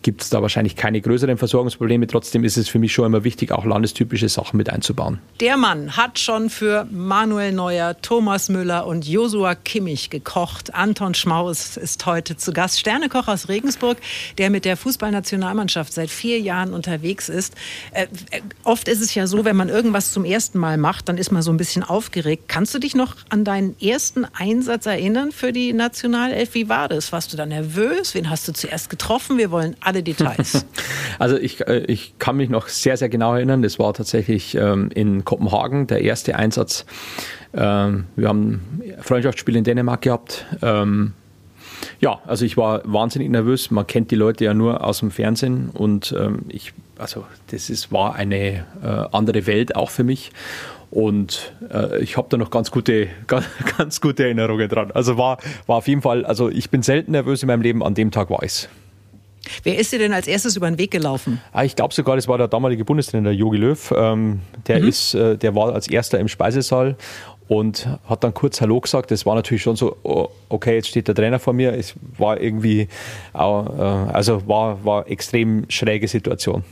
gibt 0.03 0.23
es 0.23 0.31
da 0.31 0.41
wahrscheinlich 0.41 0.77
keine 0.77 1.01
größeren 1.01 1.37
Versorgungsprobleme. 1.37 2.07
Trotzdem 2.07 2.45
ist 2.45 2.57
es 2.57 2.69
für 2.69 2.79
mich 2.79 2.93
schon 2.93 3.07
immer 3.07 3.25
wichtig, 3.25 3.51
auch 3.51 3.65
landestypische 3.65 4.29
Sachen 4.29 4.57
mit 4.57 4.71
einzubauen. 4.71 5.19
Der 5.41 5.57
Mann 5.57 5.97
hat 5.97 6.21
schon 6.21 6.51
für 6.51 6.87
Manuel 6.91 7.53
Neuer, 7.53 7.97
Thomas 8.01 8.49
Müller 8.49 8.87
und 8.87 9.09
Josua 9.09 9.57
Kimmich 9.57 10.09
gekocht. 10.09 10.73
Anton 10.73 11.15
Schmaus 11.15 11.77
ist 11.77 12.07
heute 12.07 12.37
zu 12.37 12.53
Gast. 12.53 12.79
Sternekoch 12.79 13.27
aus 13.27 13.49
Regensburg, 13.49 13.99
der 14.39 14.51
mit 14.51 14.65
der 14.65 14.77
Fußballnationalmannschaft 14.77 15.93
seit 15.93 16.11
vier 16.11 16.39
Jahren 16.39 16.75
unterwegs 16.75 17.29
ist. 17.29 17.55
Äh, 17.91 18.07
oft 18.63 18.87
ist 18.87 19.03
es 19.03 19.17
ja 19.17 19.27
so, 19.27 19.45
wenn 19.45 19.57
man 19.57 19.69
irgendwas 19.69 20.13
zum 20.13 20.25
ersten 20.25 20.61
Mal 20.61 20.77
macht, 20.77 21.09
dann 21.09 21.19
ist 21.19 21.33
man 21.33 21.43
so 21.43 21.51
ein 21.51 21.57
bisschen 21.57 21.83
aufgeregt. 21.83 22.45
Kannst 22.47 22.73
du 22.73 22.79
dich 22.79 22.95
noch 22.95 23.17
an 23.31 23.45
deinen 23.45 23.75
ersten 23.81 24.25
Einsatz 24.25 24.87
erinnern 24.87 25.33
für 25.33 25.53
die 25.53 25.72
Nationalelf. 25.73 26.55
Wie 26.55 26.69
war 26.69 26.89
das? 26.89 27.13
Warst 27.13 27.33
du 27.33 27.37
da 27.37 27.47
nervös? 27.47 28.15
Wen 28.15 28.31
hast 28.31 28.47
du 28.49 28.53
zuerst 28.53 28.91
getroffen? 28.91 29.39
Wir 29.39 29.51
wollen 29.51 29.77
alle 29.81 30.03
Details. 30.03 30.67
Also 31.19 31.37
ich, 31.37 31.61
äh, 31.69 31.85
ich 31.87 32.15
kann 32.19 32.37
mich 32.37 32.49
noch 32.49 32.69
sehr, 32.69 32.97
sehr 32.97 33.09
genau 33.09 33.35
erinnern. 33.35 33.63
Das 33.63 33.79
war 33.79 33.93
tatsächlich 33.93 34.55
ähm, 34.57 34.91
in 34.93 35.25
Kopenhagen 35.25 35.87
der 35.87 36.01
erste 36.01 36.37
Einsatz. 36.37 36.87
Ähm, 37.55 38.07
wir 38.17 38.29
haben 38.29 38.81
Freundschaftsspiele 39.01 39.59
in 39.59 39.65
Dänemark 39.65 40.01
gehabt. 40.01 40.47
Ähm, 40.63 41.13
ja, 42.01 42.21
also 42.27 42.45
ich 42.45 42.57
war 42.57 42.81
wahnsinnig 42.85 43.29
nervös. 43.31 43.71
Man 43.71 43.87
kennt 43.87 44.11
die 44.11 44.17
Leute 44.17 44.45
ja 44.45 44.55
nur 44.55 44.83
aus 44.85 45.01
dem 45.01 45.11
Fernsehen 45.11 45.69
und 45.75 46.15
ich, 46.49 46.73
also 46.99 47.25
das 47.51 47.71
ist, 47.71 47.93
war 47.93 48.15
eine 48.15 48.65
äh, 48.83 48.87
andere 49.13 49.47
Welt 49.47 49.77
auch 49.77 49.91
für 49.91 50.05
mich. 50.05 50.33
Und 50.93 51.55
äh, 51.73 52.03
ich 52.03 52.19
habe 52.19 52.29
da 52.29 52.37
noch 52.37 52.51
ganz 52.51 52.71
gute, 52.71 53.09
ganz, 53.27 53.47
ganz, 53.79 54.01
gute 54.03 54.25
Erinnerungen 54.25 54.69
dran. 54.69 54.91
Also 54.93 55.17
war, 55.17 55.39
war 55.67 55.79
auf 55.79 55.89
jeden 55.89 56.03
Fall, 56.03 56.27
also 56.27 56.51
ich 56.51 56.69
bin 56.69 56.83
selten 56.83 57.13
nervös 57.13 57.43
in 57.43 57.47
meinem 57.47 57.63
Leben, 57.63 57.83
an 57.83 57.95
dem 57.95 58.11
Tag 58.11 58.29
war 58.29 58.43
ich's. 58.43 58.69
Wer 59.63 59.79
ist 59.79 59.91
dir 59.91 59.99
denn 59.99 60.13
als 60.13 60.29
erstes 60.29 60.55
über 60.55 60.71
den 60.71 60.79
Weg 60.79 60.91
gelaufen? 60.91 61.41
Ah, 61.53 61.65
ich 61.65 61.75
glaube 61.75 61.95
sogar, 61.95 62.17
das 62.17 62.29
war 62.29 62.37
der 62.37 62.47
damalige 62.47 62.85
Bundestrainer 62.85 63.31
Jogi 63.31 63.57
Löw. 63.57 63.95
Ähm, 63.97 64.41
der, 64.69 64.81
mhm. 64.81 64.89
ist, 64.89 65.15
äh, 65.15 65.39
der 65.39 65.55
war 65.55 65.73
als 65.73 65.89
erster 65.89 66.21
im 66.21 66.29
Speisesaal 66.29 66.97
und 67.49 67.89
hat 68.07 68.23
dann 68.23 68.35
kurz 68.35 68.61
Hallo 68.61 68.79
gesagt. 68.79 69.11
Das 69.11 69.25
war 69.25 69.35
natürlich 69.35 69.63
schon 69.63 69.77
so, 69.77 69.97
oh, 70.03 70.29
okay, 70.51 70.75
jetzt 70.75 70.89
steht 70.89 71.09
der 71.09 71.15
Trainer 71.15 71.39
vor 71.39 71.55
mir. 71.55 71.73
Es 71.73 71.95
war 72.19 72.39
irgendwie, 72.39 72.83
äh, 73.35 73.39
also 73.39 74.47
war, 74.47 74.85
war 74.85 75.09
extrem 75.09 75.65
schräge 75.71 76.07
Situation. 76.07 76.65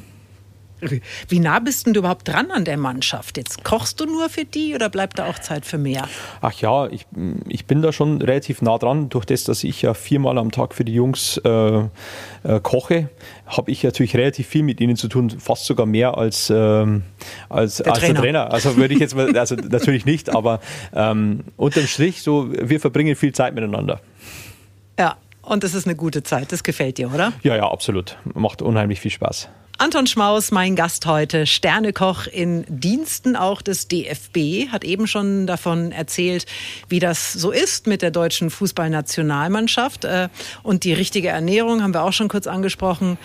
Wie 1.28 1.38
nah 1.38 1.58
bist 1.58 1.86
denn 1.86 1.94
du 1.94 2.00
überhaupt 2.00 2.28
dran 2.28 2.50
an 2.50 2.64
der 2.64 2.76
Mannschaft? 2.76 3.36
Jetzt 3.36 3.64
kochst 3.64 4.00
du 4.00 4.06
nur 4.06 4.28
für 4.28 4.44
die 4.44 4.74
oder 4.74 4.88
bleibt 4.88 5.18
da 5.18 5.28
auch 5.28 5.38
Zeit 5.38 5.64
für 5.66 5.78
mehr? 5.78 6.08
Ach 6.40 6.52
ja, 6.60 6.86
ich, 6.88 7.06
ich 7.48 7.66
bin 7.66 7.82
da 7.82 7.92
schon 7.92 8.20
relativ 8.22 8.62
nah 8.62 8.78
dran. 8.78 9.08
Durch 9.08 9.24
das, 9.24 9.44
dass 9.44 9.64
ich 9.64 9.82
ja 9.82 9.94
viermal 9.94 10.38
am 10.38 10.50
Tag 10.50 10.74
für 10.74 10.84
die 10.84 10.94
Jungs 10.94 11.38
äh, 11.38 11.48
äh, 11.48 12.60
koche, 12.62 13.08
habe 13.46 13.70
ich 13.70 13.82
natürlich 13.82 14.16
relativ 14.16 14.46
viel 14.46 14.62
mit 14.62 14.80
ihnen 14.80 14.96
zu 14.96 15.08
tun, 15.08 15.30
fast 15.30 15.66
sogar 15.66 15.86
mehr 15.86 16.16
als, 16.16 16.50
ähm, 16.54 17.02
als, 17.48 17.76
der, 17.76 17.88
als 17.88 17.98
Trainer. 17.98 18.14
der 18.14 18.22
Trainer. 18.22 18.52
Also 18.52 18.76
würde 18.76 18.94
ich 18.94 19.00
jetzt 19.00 19.14
mal, 19.14 19.36
also 19.36 19.54
natürlich 19.70 20.04
nicht, 20.04 20.34
aber 20.34 20.60
ähm, 20.94 21.44
unterm 21.56 21.86
Strich, 21.86 22.22
so, 22.22 22.50
wir 22.50 22.80
verbringen 22.80 23.16
viel 23.16 23.32
Zeit 23.32 23.54
miteinander. 23.54 24.00
Ja, 24.98 25.16
und 25.42 25.64
das 25.64 25.74
ist 25.74 25.86
eine 25.86 25.96
gute 25.96 26.22
Zeit. 26.22 26.52
Das 26.52 26.62
gefällt 26.62 26.98
dir, 26.98 27.12
oder? 27.12 27.32
Ja, 27.42 27.56
ja, 27.56 27.70
absolut. 27.70 28.16
Macht 28.34 28.62
unheimlich 28.62 29.00
viel 29.00 29.10
Spaß. 29.10 29.48
Anton 29.80 30.06
Schmaus, 30.06 30.50
mein 30.50 30.76
Gast 30.76 31.06
heute, 31.06 31.46
Sternekoch 31.46 32.26
in 32.26 32.66
Diensten 32.68 33.34
auch 33.34 33.62
des 33.62 33.88
DFB, 33.88 34.68
hat 34.70 34.84
eben 34.84 35.06
schon 35.06 35.46
davon 35.46 35.90
erzählt, 35.90 36.44
wie 36.90 36.98
das 36.98 37.32
so 37.32 37.50
ist 37.50 37.86
mit 37.86 38.02
der 38.02 38.10
deutschen 38.10 38.50
Fußballnationalmannschaft. 38.50 40.04
Äh, 40.04 40.28
und 40.62 40.84
die 40.84 40.92
richtige 40.92 41.28
Ernährung 41.28 41.82
haben 41.82 41.94
wir 41.94 42.02
auch 42.02 42.12
schon 42.12 42.28
kurz 42.28 42.46
angesprochen 42.46 43.16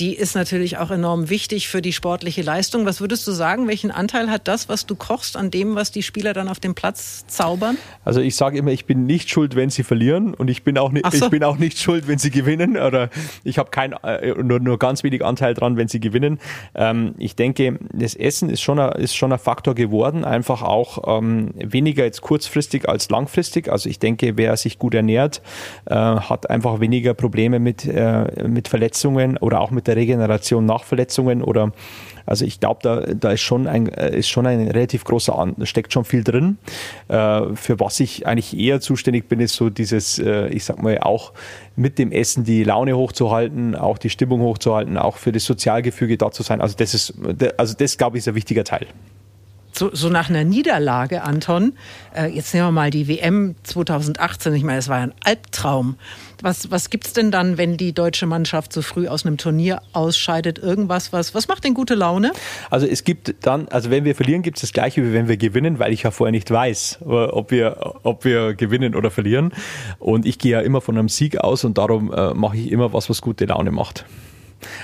die 0.00 0.14
ist 0.14 0.34
natürlich 0.34 0.78
auch 0.78 0.90
enorm 0.90 1.28
wichtig 1.28 1.68
für 1.68 1.82
die 1.82 1.92
sportliche 1.92 2.42
Leistung. 2.42 2.86
Was 2.86 3.00
würdest 3.00 3.26
du 3.26 3.32
sagen, 3.32 3.66
welchen 3.66 3.90
Anteil 3.90 4.30
hat 4.30 4.46
das, 4.46 4.68
was 4.68 4.86
du 4.86 4.94
kochst, 4.94 5.36
an 5.36 5.50
dem, 5.50 5.74
was 5.74 5.90
die 5.90 6.04
Spieler 6.04 6.34
dann 6.34 6.48
auf 6.48 6.60
dem 6.60 6.74
Platz 6.74 7.26
zaubern? 7.26 7.76
Also 8.04 8.20
ich 8.20 8.36
sage 8.36 8.58
immer, 8.58 8.70
ich 8.70 8.84
bin 8.84 9.06
nicht 9.06 9.28
schuld, 9.28 9.56
wenn 9.56 9.70
sie 9.70 9.82
verlieren 9.82 10.34
und 10.34 10.48
ich 10.48 10.62
bin 10.62 10.78
auch, 10.78 10.92
nicht, 10.92 11.10
so. 11.10 11.24
ich 11.24 11.30
bin 11.30 11.42
auch 11.42 11.58
nicht 11.58 11.78
schuld, 11.78 12.06
wenn 12.06 12.18
sie 12.18 12.30
gewinnen 12.30 12.76
oder 12.76 13.10
ich 13.42 13.58
habe 13.58 13.70
kein, 13.70 13.92
äh, 14.04 14.34
nur, 14.40 14.60
nur 14.60 14.78
ganz 14.78 15.02
wenig 15.02 15.24
Anteil 15.24 15.54
dran, 15.54 15.76
wenn 15.76 15.88
sie 15.88 15.98
gewinnen. 15.98 16.38
Ähm, 16.76 17.14
ich 17.18 17.34
denke, 17.34 17.78
das 17.92 18.14
Essen 18.14 18.50
ist 18.50 18.60
schon, 18.60 18.78
ein, 18.78 18.92
ist 19.00 19.16
schon 19.16 19.32
ein 19.32 19.38
Faktor 19.38 19.74
geworden, 19.74 20.24
einfach 20.24 20.62
auch 20.62 21.18
ähm, 21.18 21.50
weniger 21.56 22.04
jetzt 22.04 22.20
kurzfristig 22.20 22.88
als 22.88 23.10
langfristig. 23.10 23.68
Also 23.68 23.88
ich 23.88 23.98
denke, 23.98 24.36
wer 24.36 24.56
sich 24.56 24.78
gut 24.78 24.94
ernährt, 24.94 25.42
äh, 25.86 25.94
hat 25.94 26.48
einfach 26.50 26.78
weniger 26.78 27.14
Probleme 27.14 27.58
mit, 27.58 27.84
äh, 27.84 28.46
mit 28.46 28.68
Verletzungen 28.68 29.36
oder 29.38 29.60
auch 29.60 29.72
mit 29.72 29.87
der 29.88 29.96
Regeneration 29.96 30.66
nach 30.66 30.84
Verletzungen 30.84 31.42
oder 31.42 31.72
also 32.28 32.44
ich 32.44 32.60
glaube, 32.60 32.80
da, 32.82 33.00
da 33.14 33.32
ist 33.32 33.40
schon 33.40 33.66
ein, 33.66 33.86
ist 33.86 34.28
schon 34.28 34.46
ein 34.46 34.68
relativ 34.68 35.04
großer 35.04 35.38
An, 35.38 35.56
steckt 35.62 35.94
schon 35.94 36.04
viel 36.04 36.22
drin. 36.22 36.58
Äh, 37.08 37.54
für 37.54 37.80
was 37.80 38.00
ich 38.00 38.26
eigentlich 38.26 38.56
eher 38.56 38.80
zuständig 38.80 39.28
bin, 39.28 39.40
ist 39.40 39.54
so 39.54 39.70
dieses, 39.70 40.18
äh, 40.18 40.48
ich 40.48 40.64
sag 40.64 40.82
mal, 40.82 40.98
auch 40.98 41.32
mit 41.74 41.98
dem 41.98 42.12
Essen 42.12 42.44
die 42.44 42.64
Laune 42.64 42.98
hochzuhalten, 42.98 43.74
auch 43.74 43.96
die 43.96 44.10
Stimmung 44.10 44.42
hochzuhalten, 44.42 44.98
auch 44.98 45.16
für 45.16 45.32
das 45.32 45.44
Sozialgefüge 45.44 46.18
da 46.18 46.30
zu 46.30 46.42
sein. 46.42 46.60
Also 46.60 46.76
das 46.76 46.92
ist, 46.92 47.14
also 47.56 47.74
das 47.74 47.96
glaube 47.96 48.18
ich 48.18 48.24
ist 48.24 48.28
ein 48.28 48.34
wichtiger 48.34 48.64
Teil 48.64 48.86
so, 49.72 49.94
so 49.94 50.08
nach 50.08 50.28
einer 50.28 50.44
Niederlage, 50.44 51.22
Anton, 51.22 51.74
äh, 52.14 52.26
jetzt 52.26 52.52
nehmen 52.54 52.66
wir 52.66 52.72
mal 52.72 52.90
die 52.90 53.08
WM 53.08 53.54
2018, 53.62 54.54
ich 54.54 54.64
meine, 54.64 54.78
es 54.78 54.88
war 54.88 54.98
ein 54.98 55.12
Albtraum. 55.24 55.96
Was, 56.40 56.70
was 56.70 56.90
gibt 56.90 57.06
es 57.06 57.12
denn 57.12 57.30
dann, 57.30 57.58
wenn 57.58 57.76
die 57.76 57.92
deutsche 57.92 58.26
Mannschaft 58.26 58.72
so 58.72 58.80
früh 58.82 59.08
aus 59.08 59.26
einem 59.26 59.38
Turnier 59.38 59.82
ausscheidet? 59.92 60.58
Irgendwas, 60.58 61.12
was, 61.12 61.34
was 61.34 61.48
macht 61.48 61.64
denn 61.64 61.74
gute 61.74 61.94
Laune? 61.94 62.32
Also 62.70 62.86
es 62.86 63.02
gibt 63.02 63.34
dann, 63.40 63.66
also 63.68 63.90
wenn 63.90 64.04
wir 64.04 64.14
verlieren, 64.14 64.42
gibt 64.42 64.58
es 64.58 64.62
das 64.62 64.72
gleiche, 64.72 65.02
wie 65.02 65.12
wenn 65.12 65.26
wir 65.26 65.36
gewinnen, 65.36 65.78
weil 65.78 65.92
ich 65.92 66.04
ja 66.04 66.10
vorher 66.10 66.32
nicht 66.32 66.50
weiß, 66.50 67.00
äh, 67.02 67.04
ob 67.06 67.50
wir, 67.50 67.94
ob 68.04 68.24
wir 68.24 68.54
gewinnen 68.54 68.94
oder 68.94 69.10
verlieren. 69.10 69.52
Und 69.98 70.26
ich 70.26 70.38
gehe 70.38 70.52
ja 70.52 70.60
immer 70.60 70.80
von 70.80 70.96
einem 70.96 71.08
Sieg 71.08 71.38
aus 71.38 71.64
und 71.64 71.78
darum 71.78 72.12
äh, 72.12 72.34
mache 72.34 72.56
ich 72.56 72.70
immer 72.70 72.92
was, 72.92 73.10
was 73.10 73.20
gute 73.20 73.46
Laune 73.46 73.72
macht. 73.72 74.04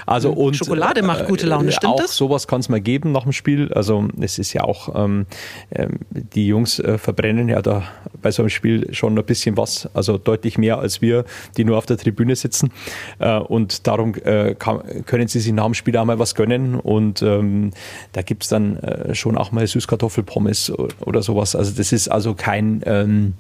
Also 0.06 0.30
hm, 0.30 0.38
und 0.38 0.56
Schokolade 0.56 1.02
macht 1.02 1.26
gute 1.26 1.46
Laune, 1.46 1.68
äh, 1.68 1.72
stimmt 1.72 1.94
auch 1.94 2.00
das? 2.00 2.16
Sowas 2.16 2.46
kann 2.46 2.60
es 2.60 2.68
mal 2.68 2.80
geben 2.80 3.12
nach 3.12 3.24
dem 3.24 3.32
Spiel. 3.32 3.72
Also 3.72 4.08
es 4.20 4.38
ist 4.38 4.52
ja 4.52 4.62
auch, 4.62 4.94
ähm, 4.94 5.26
ähm, 5.70 5.98
die 6.12 6.46
Jungs 6.46 6.78
äh, 6.78 6.98
verbrennen 6.98 7.48
ja 7.48 7.62
da 7.62 7.84
bei 8.20 8.30
so 8.30 8.42
einem 8.42 8.50
Spiel 8.50 8.92
schon 8.94 9.18
ein 9.18 9.24
bisschen 9.24 9.56
was, 9.56 9.88
also 9.94 10.18
deutlich 10.18 10.58
mehr 10.58 10.78
als 10.78 11.00
wir, 11.02 11.24
die 11.56 11.64
nur 11.64 11.78
auf 11.78 11.87
der 11.87 11.96
Tribüne 11.96 12.37
sitzen. 12.37 12.72
Äh, 13.18 13.38
und 13.38 13.87
darum 13.87 14.14
äh, 14.24 14.54
kann, 14.54 15.04
können 15.06 15.28
sie 15.28 15.40
sich 15.40 15.52
nach 15.52 15.64
dem 15.64 15.74
Spiel 15.74 15.96
auch 15.96 16.04
mal 16.04 16.18
was 16.18 16.34
gönnen. 16.34 16.74
Und 16.76 17.22
ähm, 17.22 17.72
da 18.12 18.22
gibt 18.22 18.44
es 18.44 18.48
dann 18.48 18.78
äh, 18.78 19.14
schon 19.14 19.37
auch 19.37 19.52
mal 19.52 19.66
Süßkartoffelpommes 19.66 20.72
oder 21.00 21.22
sowas. 21.22 21.54
Also 21.56 21.72
das 21.76 21.92
ist 21.92 22.08
also 22.08 22.34
kein, 22.34 22.82
ähm, 22.87 23.34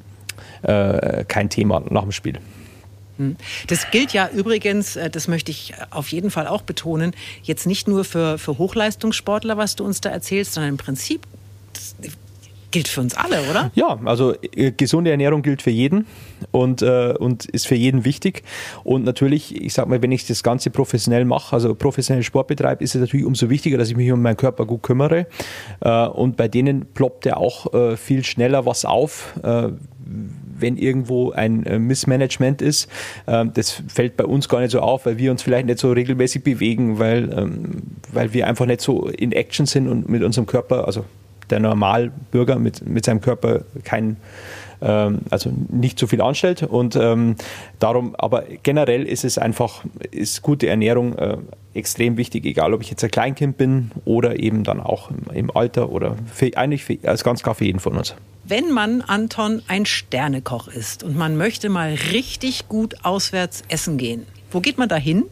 äh, 0.62 1.24
kein 1.24 1.50
Thema 1.50 1.82
nach 1.90 2.02
dem 2.02 2.12
Spiel. 2.12 2.38
Hm. 3.18 3.36
Das 3.68 3.90
gilt 3.90 4.12
ja 4.12 4.28
übrigens, 4.28 4.96
äh, 4.96 5.10
das 5.10 5.28
möchte 5.28 5.50
ich 5.50 5.74
auf 5.90 6.08
jeden 6.08 6.30
Fall 6.30 6.46
auch 6.46 6.62
betonen, 6.62 7.12
jetzt 7.42 7.66
nicht 7.66 7.88
nur 7.88 8.04
für, 8.04 8.38
für 8.38 8.58
Hochleistungssportler, 8.58 9.56
was 9.56 9.76
du 9.76 9.84
uns 9.84 10.00
da 10.00 10.10
erzählst, 10.10 10.54
sondern 10.54 10.70
im 10.70 10.78
Prinzip 10.78 11.20
gilt 12.74 12.88
für 12.88 13.02
uns 13.02 13.14
alle, 13.16 13.40
oder? 13.48 13.70
Ja, 13.76 14.00
also 14.04 14.34
äh, 14.56 14.72
gesunde 14.72 15.12
Ernährung 15.12 15.42
gilt 15.42 15.62
für 15.62 15.70
jeden 15.70 16.06
und, 16.50 16.82
äh, 16.82 17.14
und 17.16 17.44
ist 17.44 17.68
für 17.68 17.76
jeden 17.76 18.04
wichtig. 18.04 18.42
Und 18.82 19.04
natürlich, 19.04 19.54
ich 19.54 19.72
sag 19.74 19.86
mal, 19.86 20.02
wenn 20.02 20.10
ich 20.10 20.26
das 20.26 20.42
Ganze 20.42 20.70
professionell 20.70 21.24
mache, 21.24 21.54
also 21.54 21.76
professionell 21.76 22.24
Sport 22.24 22.48
betreibe, 22.48 22.82
ist 22.82 22.96
es 22.96 23.00
natürlich 23.00 23.24
umso 23.26 23.48
wichtiger, 23.48 23.78
dass 23.78 23.90
ich 23.90 23.96
mich 23.96 24.10
um 24.10 24.20
meinen 24.20 24.36
Körper 24.36 24.66
gut 24.66 24.82
kümmere. 24.82 25.28
Äh, 25.82 26.06
und 26.08 26.36
bei 26.36 26.48
denen 26.48 26.86
ploppt 26.86 27.26
ja 27.26 27.36
auch 27.36 27.72
äh, 27.72 27.96
viel 27.96 28.24
schneller 28.24 28.66
was 28.66 28.84
auf 28.84 29.34
äh, 29.44 29.68
wenn 30.58 30.76
irgendwo 30.76 31.32
ein 31.32 31.64
äh, 31.66 31.78
Missmanagement 31.78 32.62
ist. 32.62 32.88
Ähm, 33.26 33.52
das 33.54 33.82
fällt 33.88 34.16
bei 34.16 34.24
uns 34.24 34.48
gar 34.48 34.60
nicht 34.60 34.70
so 34.70 34.80
auf, 34.80 35.06
weil 35.06 35.18
wir 35.18 35.30
uns 35.30 35.42
vielleicht 35.42 35.66
nicht 35.66 35.78
so 35.78 35.92
regelmäßig 35.92 36.42
bewegen, 36.42 36.98
weil, 36.98 37.32
ähm, 37.36 37.82
weil 38.12 38.32
wir 38.32 38.46
einfach 38.46 38.66
nicht 38.66 38.80
so 38.80 39.08
in 39.08 39.32
Action 39.32 39.66
sind 39.66 39.88
und 39.88 40.08
mit 40.08 40.22
unserem 40.22 40.46
Körper, 40.46 40.86
also 40.86 41.04
der 41.50 41.60
Normalbürger 41.60 42.58
mit, 42.58 42.86
mit 42.86 43.04
seinem 43.04 43.20
Körper 43.20 43.62
kein 43.84 44.16
ähm, 44.84 45.20
also 45.30 45.50
nicht 45.70 45.98
so 45.98 46.06
viel 46.06 46.20
anstellt 46.20 46.62
und 46.62 46.94
ähm, 46.96 47.36
darum, 47.78 48.14
aber 48.16 48.44
generell 48.62 49.04
ist 49.04 49.24
es 49.24 49.38
einfach, 49.38 49.84
ist 50.10 50.42
gute 50.42 50.68
Ernährung 50.68 51.16
äh, 51.16 51.38
extrem 51.72 52.16
wichtig, 52.16 52.44
egal 52.44 52.74
ob 52.74 52.82
ich 52.82 52.90
jetzt 52.90 53.02
ein 53.02 53.10
Kleinkind 53.10 53.56
bin 53.56 53.90
oder 54.04 54.38
eben 54.38 54.62
dann 54.62 54.80
auch 54.80 55.10
im, 55.10 55.34
im 55.34 55.56
Alter 55.56 55.90
oder 55.90 56.16
für, 56.32 56.56
eigentlich 56.56 56.84
für, 56.84 56.98
also 57.04 57.24
ganz 57.24 57.42
klar 57.42 57.54
für 57.54 57.64
jeden 57.64 57.80
von 57.80 57.96
uns. 57.96 58.14
Wenn 58.44 58.70
man, 58.70 59.00
Anton, 59.00 59.62
ein 59.68 59.86
Sternekoch 59.86 60.68
ist 60.68 61.02
und 61.02 61.16
man 61.16 61.36
möchte 61.36 61.70
mal 61.70 61.96
richtig 62.12 62.68
gut 62.68 63.04
auswärts 63.04 63.62
essen 63.68 63.96
gehen, 63.96 64.26
wo 64.50 64.60
geht 64.60 64.76
man 64.76 64.88
da 64.88 64.96
hin? 64.96 65.24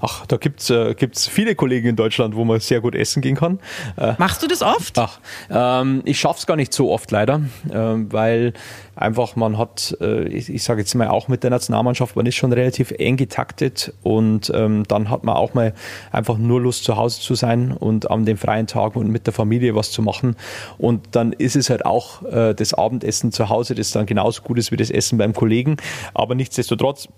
Ach, 0.00 0.26
da 0.26 0.36
gibt 0.36 0.60
es 0.60 0.70
äh, 0.70 0.94
gibt's 0.94 1.26
viele 1.26 1.54
Kollegen 1.54 1.88
in 1.88 1.96
Deutschland, 1.96 2.34
wo 2.34 2.44
man 2.44 2.60
sehr 2.60 2.80
gut 2.80 2.94
essen 2.94 3.20
gehen 3.20 3.36
kann. 3.36 3.60
Äh, 3.96 4.14
Machst 4.18 4.42
du 4.42 4.46
das 4.46 4.62
oft? 4.62 4.98
Ach, 4.98 5.20
ähm, 5.50 6.02
ich 6.04 6.18
schaffe 6.18 6.38
es 6.38 6.46
gar 6.46 6.56
nicht 6.56 6.72
so 6.72 6.90
oft 6.90 7.10
leider, 7.10 7.42
äh, 7.68 7.74
weil 7.74 8.54
einfach 8.96 9.36
man 9.36 9.58
hat, 9.58 9.96
äh, 10.00 10.24
ich, 10.28 10.48
ich 10.48 10.62
sage 10.62 10.80
jetzt 10.80 10.94
mal 10.94 11.08
auch 11.08 11.28
mit 11.28 11.42
der 11.42 11.50
Nationalmannschaft, 11.50 12.16
man 12.16 12.26
ist 12.26 12.36
schon 12.36 12.52
relativ 12.52 12.92
eng 12.92 13.16
getaktet 13.16 13.92
und 14.02 14.50
ähm, 14.54 14.84
dann 14.88 15.10
hat 15.10 15.24
man 15.24 15.36
auch 15.36 15.54
mal 15.54 15.74
einfach 16.12 16.38
nur 16.38 16.60
Lust 16.60 16.84
zu 16.84 16.96
Hause 16.96 17.20
zu 17.20 17.34
sein 17.34 17.72
und 17.72 18.10
an 18.10 18.24
den 18.24 18.36
freien 18.36 18.66
Tagen 18.66 18.98
und 18.98 19.08
mit 19.08 19.26
der 19.26 19.32
Familie 19.34 19.74
was 19.74 19.90
zu 19.90 20.02
machen. 20.02 20.36
Und 20.78 21.08
dann 21.12 21.32
ist 21.32 21.56
es 21.56 21.70
halt 21.70 21.84
auch 21.84 22.22
äh, 22.22 22.54
das 22.54 22.74
Abendessen 22.74 23.32
zu 23.32 23.48
Hause, 23.48 23.74
das 23.74 23.90
dann 23.90 24.06
genauso 24.06 24.42
gut 24.42 24.58
ist 24.58 24.72
wie 24.72 24.76
das 24.76 24.90
Essen 24.90 25.18
beim 25.18 25.34
Kollegen. 25.34 25.76
Aber 26.14 26.34
nichtsdestotrotz 26.34 27.08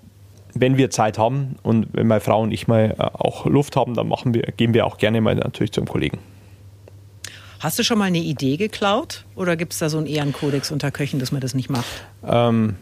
wenn 0.54 0.76
wir 0.76 0.90
Zeit 0.90 1.18
haben 1.18 1.56
und 1.62 1.88
wenn 1.92 2.06
meine 2.06 2.20
Frau 2.20 2.42
und 2.42 2.52
ich 2.52 2.68
mal 2.68 2.94
äh, 2.98 3.02
auch 3.02 3.46
Luft 3.46 3.76
haben, 3.76 3.94
dann 3.94 4.08
machen 4.08 4.34
wir, 4.34 4.42
gehen 4.42 4.74
wir 4.74 4.86
auch 4.86 4.98
gerne 4.98 5.20
mal 5.20 5.34
natürlich 5.34 5.72
zum 5.72 5.86
Kollegen. 5.86 6.18
Hast 7.60 7.78
du 7.78 7.84
schon 7.84 7.98
mal 7.98 8.06
eine 8.06 8.18
Idee 8.18 8.56
geklaut 8.56 9.24
oder 9.36 9.56
gibt 9.56 9.72
es 9.72 9.78
da 9.78 9.88
so 9.88 9.98
einen 9.98 10.08
Ehrenkodex 10.08 10.72
unter 10.72 10.90
Köchen, 10.90 11.20
dass 11.20 11.30
man 11.30 11.40
das 11.40 11.54
nicht 11.54 11.70
macht? 11.70 11.86
Ähm, 12.26 12.76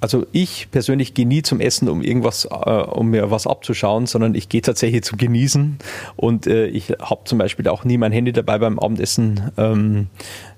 also 0.00 0.26
ich 0.32 0.70
persönlich 0.70 1.14
gehe 1.14 1.26
nie 1.26 1.42
zum 1.42 1.60
Essen, 1.60 1.88
um 1.88 2.02
irgendwas, 2.02 2.44
äh, 2.44 2.70
um 2.70 3.10
mir 3.10 3.30
was 3.30 3.46
abzuschauen, 3.46 4.06
sondern 4.06 4.34
ich 4.34 4.48
gehe 4.48 4.62
tatsächlich 4.62 5.02
zum 5.02 5.18
Genießen 5.18 5.78
und 6.16 6.46
äh, 6.46 6.66
ich 6.66 6.90
habe 7.00 7.22
zum 7.24 7.38
Beispiel 7.38 7.68
auch 7.68 7.84
nie 7.84 7.98
mein 7.98 8.12
Handy 8.12 8.32
dabei 8.32 8.58
beim 8.58 8.78
Abendessen. 8.78 9.50
Ähm, 9.56 10.08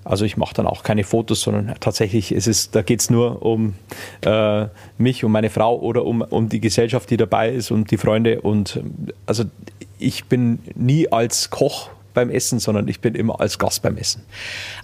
also 0.03 0.25
ich 0.25 0.37
mache 0.37 0.55
dann 0.55 0.67
auch 0.67 0.83
keine 0.83 1.03
Fotos, 1.03 1.41
sondern 1.41 1.75
tatsächlich 1.79 2.31
ist 2.31 2.47
es, 2.47 2.71
da 2.71 2.81
geht 2.81 3.01
es 3.01 3.09
nur 3.09 3.43
um 3.43 3.75
äh, 4.21 4.65
mich 4.97 5.23
und 5.23 5.31
meine 5.31 5.49
Frau 5.49 5.79
oder 5.79 6.05
um, 6.05 6.21
um 6.21 6.49
die 6.49 6.59
Gesellschaft, 6.59 7.09
die 7.09 7.17
dabei 7.17 7.51
ist 7.51 7.71
und 7.71 7.91
die 7.91 7.97
Freunde 7.97 8.41
und 8.41 8.81
also 9.25 9.43
ich 9.99 10.25
bin 10.25 10.59
nie 10.75 11.07
als 11.11 11.51
Koch 11.51 11.89
beim 12.13 12.29
Essen, 12.29 12.59
sondern 12.59 12.87
ich 12.87 12.99
bin 12.99 13.15
immer 13.15 13.39
als 13.39 13.59
Gast 13.59 13.81
beim 13.81 13.97
Essen. 13.97 14.21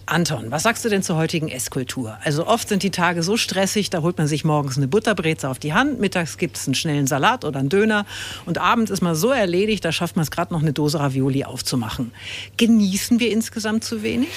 Anton, 0.06 0.52
was 0.52 0.64
sagst 0.64 0.86
du 0.86 0.90
denn 0.90 1.04
zur 1.04 1.18
heutigen 1.18 1.50
Esskultur? 1.50 2.18
Also 2.24 2.48
oft 2.48 2.70
sind 2.70 2.84
die 2.84 2.92
Tage 2.92 3.24
so 3.24 3.38
stressig, 3.38 3.90
da 3.90 4.02
holt 4.02 4.18
man 4.18 4.28
sich 4.28 4.44
morgens 4.44 4.78
eine 4.78 4.88
Butterbreze 4.88 5.50
auf 5.50 5.60
die 5.60 5.74
Hand, 5.74 6.00
mittags 6.00 6.38
gibt 6.38 6.58
es 6.58 6.68
einen 6.68 6.76
schnellen 6.76 7.08
Salat 7.08 7.46
oder 7.46 7.60
einen 7.60 7.70
Döner 7.70 8.06
und 8.46 8.58
abends 8.58 8.92
ist 8.92 9.02
man 9.02 9.16
so 9.16 9.32
erledigt, 9.32 9.84
da 9.84 9.92
schafft 9.92 10.16
man 10.16 10.24
es 10.24 10.32
gerade 10.32 10.54
noch 10.54 10.62
eine 10.62 10.74
Dose 10.74 11.00
Ravioli 11.00 11.44
aufzumachen. 11.44 12.12
Genießen 12.58 13.20
wir 13.20 13.32
insgesamt 13.32 13.84
zu 13.84 14.04
wenig? 14.04 14.30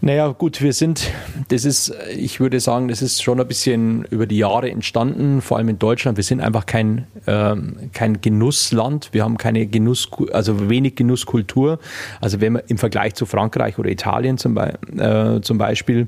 Naja, 0.00 0.28
gut, 0.28 0.62
wir 0.62 0.72
sind, 0.72 1.10
das 1.48 1.64
ist, 1.64 1.92
ich 2.16 2.38
würde 2.38 2.60
sagen, 2.60 2.86
das 2.86 3.02
ist 3.02 3.20
schon 3.20 3.40
ein 3.40 3.48
bisschen 3.48 4.04
über 4.04 4.26
die 4.26 4.38
Jahre 4.38 4.70
entstanden, 4.70 5.40
vor 5.40 5.56
allem 5.56 5.70
in 5.70 5.78
Deutschland. 5.80 6.16
Wir 6.16 6.22
sind 6.22 6.40
einfach 6.40 6.66
kein, 6.66 7.08
ähm, 7.26 7.90
kein 7.92 8.20
Genussland. 8.20 9.08
Wir 9.10 9.24
haben 9.24 9.38
keine 9.38 9.66
Genuss, 9.66 10.08
also 10.32 10.70
wenig 10.70 10.94
Genusskultur. 10.94 11.80
Also 12.20 12.40
wenn 12.40 12.52
man 12.52 12.62
im 12.68 12.78
Vergleich 12.78 13.14
zu 13.14 13.26
Frankreich 13.26 13.76
oder 13.76 13.90
Italien 13.90 14.38
zum, 14.38 14.54
Be 14.54 14.78
äh, 14.96 15.40
zum 15.40 15.58
Beispiel, 15.58 16.06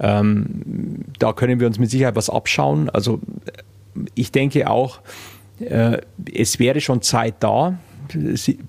ähm, 0.00 1.04
da 1.20 1.32
können 1.32 1.60
wir 1.60 1.68
uns 1.68 1.78
mit 1.78 1.90
Sicherheit 1.90 2.16
was 2.16 2.30
abschauen. 2.30 2.90
Also 2.90 3.20
ich 4.16 4.32
denke 4.32 4.68
auch, 4.68 4.98
äh, 5.60 5.98
es 6.34 6.58
wäre 6.58 6.80
schon 6.80 7.02
Zeit 7.02 7.36
da, 7.38 7.78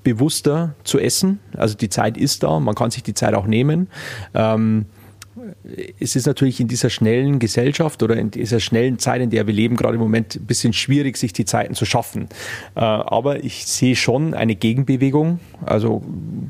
bewusster 0.04 0.76
zu 0.84 1.00
essen. 1.00 1.40
Also 1.56 1.76
die 1.76 1.90
Zeit 1.90 2.18
ist 2.18 2.44
da, 2.44 2.60
man 2.60 2.76
kann 2.76 2.92
sich 2.92 3.04
die 3.04 3.14
Zeit 3.14 3.34
auch 3.34 3.48
nehmen. 3.48 3.88
Ähm, 4.34 4.86
es 6.00 6.16
ist 6.16 6.28
natürlich 6.28 6.60
in 6.60 6.68
dieser 6.68 6.90
schnellen 6.90 7.40
Gesellschaft 7.40 8.02
oder 8.04 8.18
in 8.18 8.32
dieser 8.32 8.60
schnellen 8.60 9.00
Zeit, 9.00 9.22
in 9.22 9.30
der 9.30 9.48
wir 9.48 9.54
leben, 9.54 9.76
gerade 9.76 9.96
im 9.96 10.02
Moment 10.02 10.36
ein 10.36 10.46
bisschen 10.46 10.74
schwierig, 10.74 11.18
sich 11.18 11.34
die 11.34 11.46
Zeiten 11.46 11.76
zu 11.76 11.86
schaffen. 11.86 12.30
Äh, 12.76 12.80
aber 12.80 13.44
ich 13.44 13.66
sehe 13.66 13.96
schon 13.96 14.34
eine 14.34 14.56
Gegenbewegung. 14.56 15.40
Also 15.66 16.04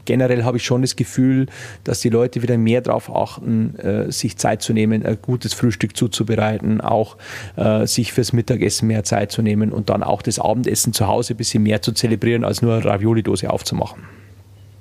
generell 0.06 0.44
habe 0.44 0.58
ich 0.58 0.64
schon 0.64 0.82
das 0.82 0.96
Gefühl, 0.96 1.48
dass 1.84 2.02
die 2.02 2.10
Leute 2.10 2.42
wieder 2.42 2.58
mehr 2.58 2.82
darauf 2.82 3.14
achten, 3.14 3.76
äh, 3.80 4.12
sich 4.12 4.38
Zeit 4.38 4.62
zu 4.62 4.74
nehmen, 4.74 5.06
ein 5.06 5.18
gutes 5.22 5.54
Frühstück 5.54 5.96
zuzubereiten, 5.96 6.82
auch 6.82 7.18
äh, 7.56 7.86
sich 7.86 8.14
fürs 8.14 8.34
Mittagessen 8.34 8.88
mehr 8.88 9.04
Zeit 9.04 9.32
zu 9.32 9.42
nehmen 9.42 9.72
und 9.72 9.90
dann 9.90 10.04
auch 10.04 10.22
das 10.22 10.40
Abendessen 10.40 10.94
zu 10.94 11.08
Hause 11.08 11.34
ein 11.34 11.38
bisschen 11.38 11.64
mehr 11.64 11.82
zu 11.82 11.92
zelebrieren, 11.92 12.44
als 12.44 12.62
nur 12.62 12.74
eine 12.74 12.86
Ravioli-Dose 12.86 13.50
aufzumachen. 13.50 14.04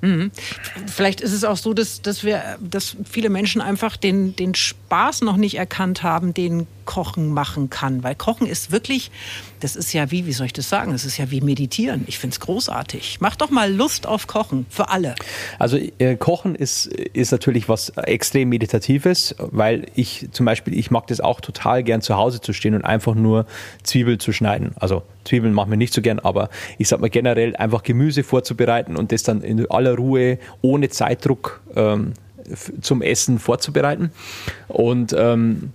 Mhm. 0.01 0.31
Vielleicht 0.87 1.21
ist 1.21 1.33
es 1.33 1.43
auch 1.43 1.57
so, 1.57 1.73
dass, 1.73 2.01
dass, 2.01 2.23
wir, 2.23 2.57
dass 2.61 2.95
viele 3.09 3.29
Menschen 3.29 3.61
einfach 3.61 3.97
den, 3.97 4.35
den 4.35 4.55
Spaß 4.55 5.21
noch 5.21 5.37
nicht 5.37 5.55
erkannt 5.57 6.03
haben, 6.03 6.33
den 6.33 6.67
Kochen 6.85 7.33
machen 7.33 7.69
kann. 7.69 8.03
Weil 8.03 8.15
Kochen 8.15 8.47
ist 8.47 8.71
wirklich, 8.71 9.11
das 9.59 9.75
ist 9.75 9.93
ja 9.93 10.11
wie, 10.11 10.25
wie 10.25 10.33
soll 10.33 10.45
ich 10.45 10.53
das 10.53 10.69
sagen? 10.69 10.91
Das 10.91 11.05
ist 11.05 11.17
ja 11.17 11.31
wie 11.31 11.41
Meditieren. 11.41 12.03
Ich 12.07 12.17
finde 12.17 12.33
es 12.33 12.39
großartig. 12.39 13.17
Mach 13.19 13.35
doch 13.35 13.49
mal 13.49 13.71
Lust 13.71 14.07
auf 14.07 14.27
Kochen 14.27 14.65
für 14.69 14.89
alle. 14.89 15.15
Also 15.57 15.77
äh, 15.97 16.15
Kochen 16.15 16.55
ist, 16.55 16.87
ist 16.87 17.31
natürlich 17.31 17.69
was 17.69 17.89
extrem 17.97 18.49
Meditatives, 18.49 19.35
weil 19.37 19.87
ich 19.95 20.29
zum 20.31 20.45
Beispiel, 20.45 20.77
ich 20.77 20.91
mag 20.91 21.07
das 21.07 21.19
auch 21.19 21.41
total 21.41 21.83
gern 21.83 22.01
zu 22.01 22.15
Hause 22.15 22.41
zu 22.41 22.53
stehen 22.53 22.75
und 22.75 22.85
einfach 22.85 23.15
nur 23.15 23.45
Zwiebeln 23.83 24.19
zu 24.19 24.31
schneiden. 24.31 24.71
Also 24.79 25.03
Zwiebeln 25.25 25.53
machen 25.53 25.69
wir 25.69 25.77
nicht 25.77 25.93
so 25.93 26.01
gern, 26.01 26.19
aber 26.19 26.49
ich 26.77 26.87
sag 26.87 27.01
mal 27.01 27.09
generell 27.09 27.55
einfach 27.55 27.83
Gemüse 27.83 28.23
vorzubereiten 28.23 28.95
und 28.95 29.11
das 29.11 29.23
dann 29.23 29.41
in 29.41 29.69
aller 29.69 29.95
Ruhe, 29.95 30.39
ohne 30.61 30.89
Zeitdruck 30.89 31.61
ähm, 31.75 32.13
zum 32.81 33.01
Essen 33.01 33.39
vorzubereiten. 33.39 34.11
Und 34.67 35.13
ähm, 35.17 35.73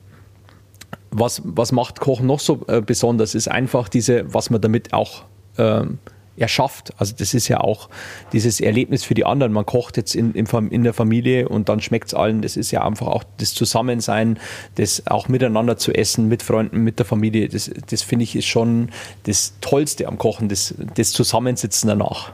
was, 1.15 1.43
was 1.45 1.73
macht 1.73 2.01
Kochen 2.01 2.27
noch 2.27 2.41
so 2.41 2.65
äh, 2.67 2.81
besonders, 2.81 3.35
ist 3.35 3.49
einfach 3.49 3.89
diese, 3.89 4.33
was 4.33 4.51
man 4.51 4.61
damit 4.61 4.93
auch 4.93 5.25
ähm, 5.59 5.99
erschafft. 6.37 6.93
Also 6.99 7.15
das 7.17 7.35
ist 7.35 7.47
ja 7.47 7.61
auch 7.61 7.89
dieses 8.33 8.61
Erlebnis 8.61 9.05
für 9.05 9.15
die 9.15 9.25
anderen. 9.25 9.53
Man 9.53 9.65
kocht 9.65 9.97
jetzt 9.97 10.17
in, 10.17 10.33
in 10.35 10.85
der 10.85 10.93
Familie 10.93 11.49
und 11.49 11.69
dann 11.69 11.81
schmeckt 11.81 12.09
es 12.09 12.15
allen. 12.15 12.43
Das 12.43 12.57
ist 12.57 12.73
ja 12.73 12.85
einfach 12.85 13.07
auch 13.07 13.23
das 13.39 13.55
Zusammensein, 13.55 14.39
das 14.75 15.07
auch 15.07 15.29
miteinander 15.29 15.77
zu 15.77 15.93
essen, 15.93 16.29
mit 16.29 16.43
Freunden, 16.43 16.83
mit 16.83 16.99
der 16.99 17.07
Familie. 17.07 17.49
Das, 17.49 17.71
das 17.89 18.03
finde 18.03 18.25
ich 18.25 18.35
ist 18.35 18.47
schon 18.47 18.91
das 19.25 19.55
Tollste 19.61 20.09
am 20.09 20.19
Kochen, 20.19 20.49
das, 20.49 20.75
das 20.97 21.12
Zusammensitzen 21.12 21.89
danach. 21.89 22.33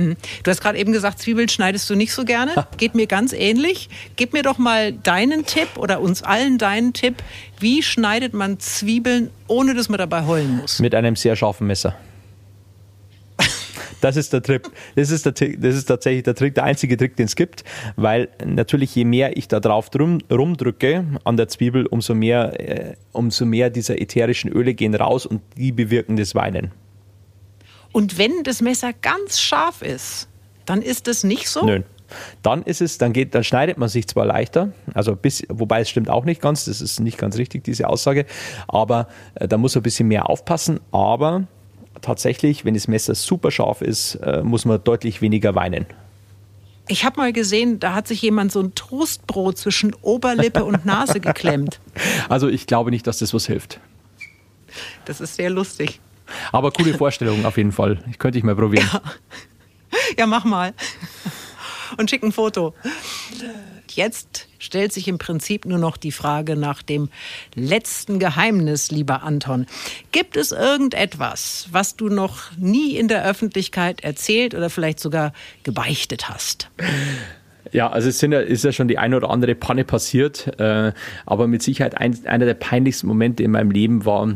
Hm. 0.00 0.16
Du 0.42 0.50
hast 0.50 0.60
gerade 0.60 0.78
eben 0.78 0.92
gesagt, 0.92 1.18
Zwiebeln 1.18 1.48
schneidest 1.48 1.88
du 1.90 1.94
nicht 1.94 2.12
so 2.12 2.24
gerne. 2.24 2.66
Geht 2.78 2.94
mir 2.94 3.06
ganz 3.06 3.32
ähnlich. 3.32 3.88
Gib 4.16 4.32
mir 4.32 4.42
doch 4.42 4.58
mal 4.58 4.92
deinen 4.92 5.44
Tipp 5.44 5.68
oder 5.76 6.00
uns 6.00 6.22
allen 6.22 6.56
deinen 6.56 6.92
Tipp. 6.92 7.16
Wie 7.58 7.82
schneidet 7.82 8.32
man 8.32 8.58
Zwiebeln, 8.58 9.30
ohne 9.46 9.74
dass 9.74 9.88
man 9.88 9.98
dabei 9.98 10.24
heulen 10.24 10.56
muss? 10.56 10.78
Mit 10.78 10.94
einem 10.94 11.16
sehr 11.16 11.36
scharfen 11.36 11.66
Messer. 11.66 11.94
Das 14.00 14.16
ist 14.16 14.32
der 14.32 14.42
Trick. 14.42 14.62
Das 14.96 15.10
ist, 15.10 15.26
der, 15.26 15.32
das 15.32 15.76
ist 15.76 15.84
tatsächlich 15.84 16.22
der 16.22 16.34
Trick, 16.34 16.54
der 16.54 16.64
einzige 16.64 16.96
Trick, 16.96 17.16
den 17.16 17.26
es 17.26 17.36
gibt, 17.36 17.64
weil 17.96 18.28
natürlich 18.42 18.94
je 18.94 19.04
mehr 19.04 19.36
ich 19.36 19.46
da 19.46 19.60
drauf 19.60 19.90
drum, 19.90 20.20
rumdrücke 20.30 21.04
an 21.24 21.36
der 21.36 21.48
Zwiebel, 21.48 21.84
umso 21.84 22.14
mehr, 22.14 22.58
äh, 22.58 22.94
umso 23.12 23.44
mehr 23.44 23.68
dieser 23.68 24.00
ätherischen 24.00 24.50
Öle 24.50 24.72
gehen 24.72 24.94
raus 24.94 25.26
und 25.26 25.42
die 25.58 25.72
bewirken 25.72 26.16
das 26.16 26.34
Weinen. 26.34 26.72
Und 27.92 28.18
wenn 28.18 28.42
das 28.44 28.60
Messer 28.60 28.92
ganz 28.92 29.40
scharf 29.40 29.82
ist, 29.82 30.28
dann 30.66 30.82
ist 30.82 31.08
es 31.08 31.24
nicht 31.24 31.48
so? 31.48 31.64
Nö. 31.64 31.82
Dann 32.42 32.62
ist 32.62 32.80
es, 32.80 32.98
dann 32.98 33.12
geht, 33.12 33.34
dann 33.34 33.44
schneidet 33.44 33.78
man 33.78 33.88
sich 33.88 34.08
zwar 34.08 34.26
leichter, 34.26 34.72
also 34.94 35.14
bis, 35.14 35.44
wobei 35.48 35.80
es 35.80 35.90
stimmt 35.90 36.10
auch 36.10 36.24
nicht 36.24 36.40
ganz, 36.40 36.64
das 36.64 36.80
ist 36.80 36.98
nicht 36.98 37.18
ganz 37.18 37.36
richtig, 37.36 37.62
diese 37.62 37.88
Aussage, 37.88 38.26
aber 38.66 39.06
äh, 39.36 39.46
da 39.46 39.56
muss 39.58 39.76
man 39.76 39.80
ein 39.80 39.84
bisschen 39.84 40.08
mehr 40.08 40.28
aufpassen, 40.28 40.80
aber 40.90 41.46
tatsächlich, 42.02 42.64
wenn 42.64 42.74
das 42.74 42.88
Messer 42.88 43.14
super 43.14 43.52
scharf 43.52 43.80
ist, 43.80 44.16
äh, 44.16 44.42
muss 44.42 44.64
man 44.64 44.82
deutlich 44.82 45.22
weniger 45.22 45.54
weinen. 45.54 45.86
Ich 46.88 47.04
habe 47.04 47.20
mal 47.20 47.32
gesehen, 47.32 47.78
da 47.78 47.94
hat 47.94 48.08
sich 48.08 48.20
jemand 48.20 48.50
so 48.50 48.60
ein 48.60 48.74
Toastbrot 48.74 49.56
zwischen 49.56 49.94
Oberlippe 50.02 50.64
und 50.64 50.84
Nase 50.84 51.20
geklemmt. 51.20 51.78
Also 52.28 52.48
ich 52.48 52.66
glaube 52.66 52.90
nicht, 52.90 53.06
dass 53.06 53.18
das 53.18 53.32
was 53.34 53.46
hilft. 53.46 53.78
Das 55.04 55.20
ist 55.20 55.36
sehr 55.36 55.50
lustig. 55.50 56.00
Aber 56.52 56.70
coole 56.70 56.94
Vorstellung 56.94 57.44
auf 57.44 57.56
jeden 57.56 57.72
Fall. 57.72 58.02
Ich 58.10 58.18
könnte 58.18 58.38
ich 58.38 58.44
mal 58.44 58.56
probieren. 58.56 58.88
Ja. 58.92 59.02
ja, 60.18 60.26
mach 60.26 60.44
mal. 60.44 60.74
Und 61.96 62.08
schick 62.10 62.22
ein 62.22 62.32
Foto. 62.32 62.74
Jetzt 63.90 64.48
stellt 64.58 64.92
sich 64.92 65.08
im 65.08 65.18
Prinzip 65.18 65.64
nur 65.64 65.78
noch 65.78 65.96
die 65.96 66.12
Frage 66.12 66.54
nach 66.54 66.82
dem 66.82 67.08
letzten 67.54 68.18
Geheimnis, 68.18 68.90
lieber 68.90 69.22
Anton. 69.22 69.66
Gibt 70.12 70.36
es 70.36 70.52
irgendetwas, 70.52 71.68
was 71.72 71.96
du 71.96 72.08
noch 72.08 72.56
nie 72.56 72.96
in 72.96 73.08
der 73.08 73.24
Öffentlichkeit 73.24 74.02
erzählt 74.02 74.54
oder 74.54 74.70
vielleicht 74.70 75.00
sogar 75.00 75.32
gebeichtet 75.64 76.28
hast? 76.28 76.70
Ja, 77.72 77.90
also 77.90 78.08
es 78.08 78.18
sind 78.18 78.32
ja, 78.32 78.40
ist 78.40 78.64
ja 78.64 78.72
schon 78.72 78.88
die 78.88 78.98
eine 78.98 79.16
oder 79.16 79.30
andere 79.30 79.54
Panne 79.54 79.84
passiert, 79.84 80.58
äh, 80.58 80.92
aber 81.26 81.46
mit 81.46 81.62
Sicherheit 81.62 81.96
ein, 81.98 82.18
einer 82.26 82.46
der 82.46 82.54
peinlichsten 82.54 83.06
Momente 83.06 83.42
in 83.42 83.50
meinem 83.50 83.70
Leben 83.70 84.04
war, 84.04 84.34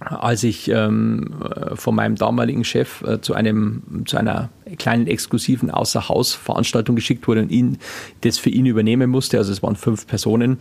als 0.00 0.44
ich 0.44 0.68
ähm, 0.70 1.30
von 1.74 1.94
meinem 1.94 2.16
damaligen 2.16 2.64
Chef 2.64 3.02
äh, 3.02 3.20
zu, 3.20 3.34
einem, 3.34 4.04
zu 4.04 4.16
einer 4.16 4.50
kleinen 4.78 5.06
exklusiven 5.06 5.70
Außerhausveranstaltung 5.70 6.96
geschickt 6.96 7.26
wurde 7.28 7.42
und 7.42 7.50
ihn 7.50 7.78
das 8.20 8.38
für 8.38 8.50
ihn 8.50 8.66
übernehmen 8.66 9.10
musste. 9.10 9.38
Also 9.38 9.52
es 9.52 9.62
waren 9.62 9.76
fünf 9.76 10.06
Personen. 10.06 10.58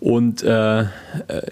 Und 0.00 0.44
äh, 0.44 0.84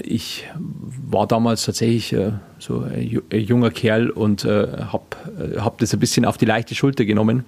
ich 0.05 0.47
war 0.57 1.27
damals 1.27 1.65
tatsächlich 1.65 2.13
äh, 2.13 2.33
so 2.61 2.83
ein 2.83 3.23
junger 3.33 3.71
Kerl 3.71 4.09
und 4.09 4.45
äh, 4.45 4.69
habe 4.93 5.05
äh, 5.57 5.59
hab 5.59 5.79
das 5.79 5.93
ein 5.93 5.99
bisschen 5.99 6.25
auf 6.25 6.39
die 6.39 6.45
leichte 6.45 6.77
Schulter 6.77 7.05
genommen 7.05 7.45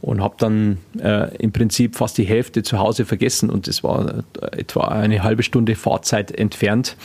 und 0.00 0.22
habe 0.22 0.34
dann 0.38 0.78
äh, 0.98 1.36
im 1.36 1.52
Prinzip 1.52 1.96
fast 1.96 2.16
die 2.16 2.24
Hälfte 2.24 2.62
zu 2.62 2.78
Hause 2.78 3.04
vergessen 3.04 3.50
und 3.50 3.68
es 3.68 3.84
war 3.84 4.24
etwa 4.52 4.88
eine 4.88 5.22
halbe 5.22 5.42
Stunde 5.42 5.76
Fahrzeit 5.76 6.32
entfernt 6.32 6.96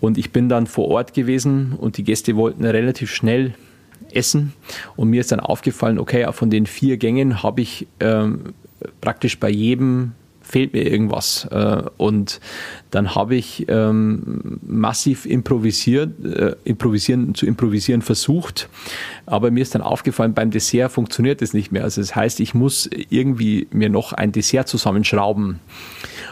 und 0.00 0.18
ich 0.18 0.32
bin 0.32 0.48
dann 0.48 0.66
vor 0.66 0.88
Ort 0.88 1.14
gewesen 1.14 1.72
und 1.72 1.96
die 1.96 2.04
Gäste 2.04 2.36
wollten 2.36 2.64
relativ 2.64 3.10
schnell 3.10 3.54
essen. 4.12 4.52
Und 4.96 5.10
mir 5.10 5.20
ist 5.20 5.32
dann 5.32 5.40
aufgefallen, 5.40 5.98
okay, 5.98 6.26
von 6.32 6.50
den 6.50 6.66
vier 6.66 6.96
Gängen 6.96 7.42
habe 7.42 7.60
ich 7.60 7.86
ähm, 8.00 8.54
praktisch 9.00 9.38
bei 9.38 9.50
jedem 9.50 10.12
fehlt 10.48 10.72
mir 10.72 10.90
irgendwas. 10.90 11.46
Äh, 11.50 11.82
und 11.98 12.40
dann 12.90 13.14
habe 13.14 13.36
ich 13.36 13.66
ähm, 13.68 14.58
massiv 14.66 15.26
improvisiert, 15.26 16.24
äh, 16.24 16.56
improvisieren, 16.64 17.34
zu 17.34 17.44
improvisieren 17.46 18.00
versucht. 18.00 18.68
Aber 19.26 19.50
mir 19.50 19.60
ist 19.60 19.74
dann 19.74 19.82
aufgefallen, 19.82 20.32
beim 20.32 20.50
Dessert 20.50 20.90
funktioniert 20.90 21.42
das 21.42 21.52
nicht 21.52 21.70
mehr. 21.70 21.84
Also 21.84 22.00
das 22.00 22.16
heißt, 22.16 22.40
ich 22.40 22.54
muss 22.54 22.88
irgendwie 23.10 23.68
mir 23.70 23.90
noch 23.90 24.12
ein 24.14 24.32
Dessert 24.32 24.68
zusammenschrauben. 24.68 25.60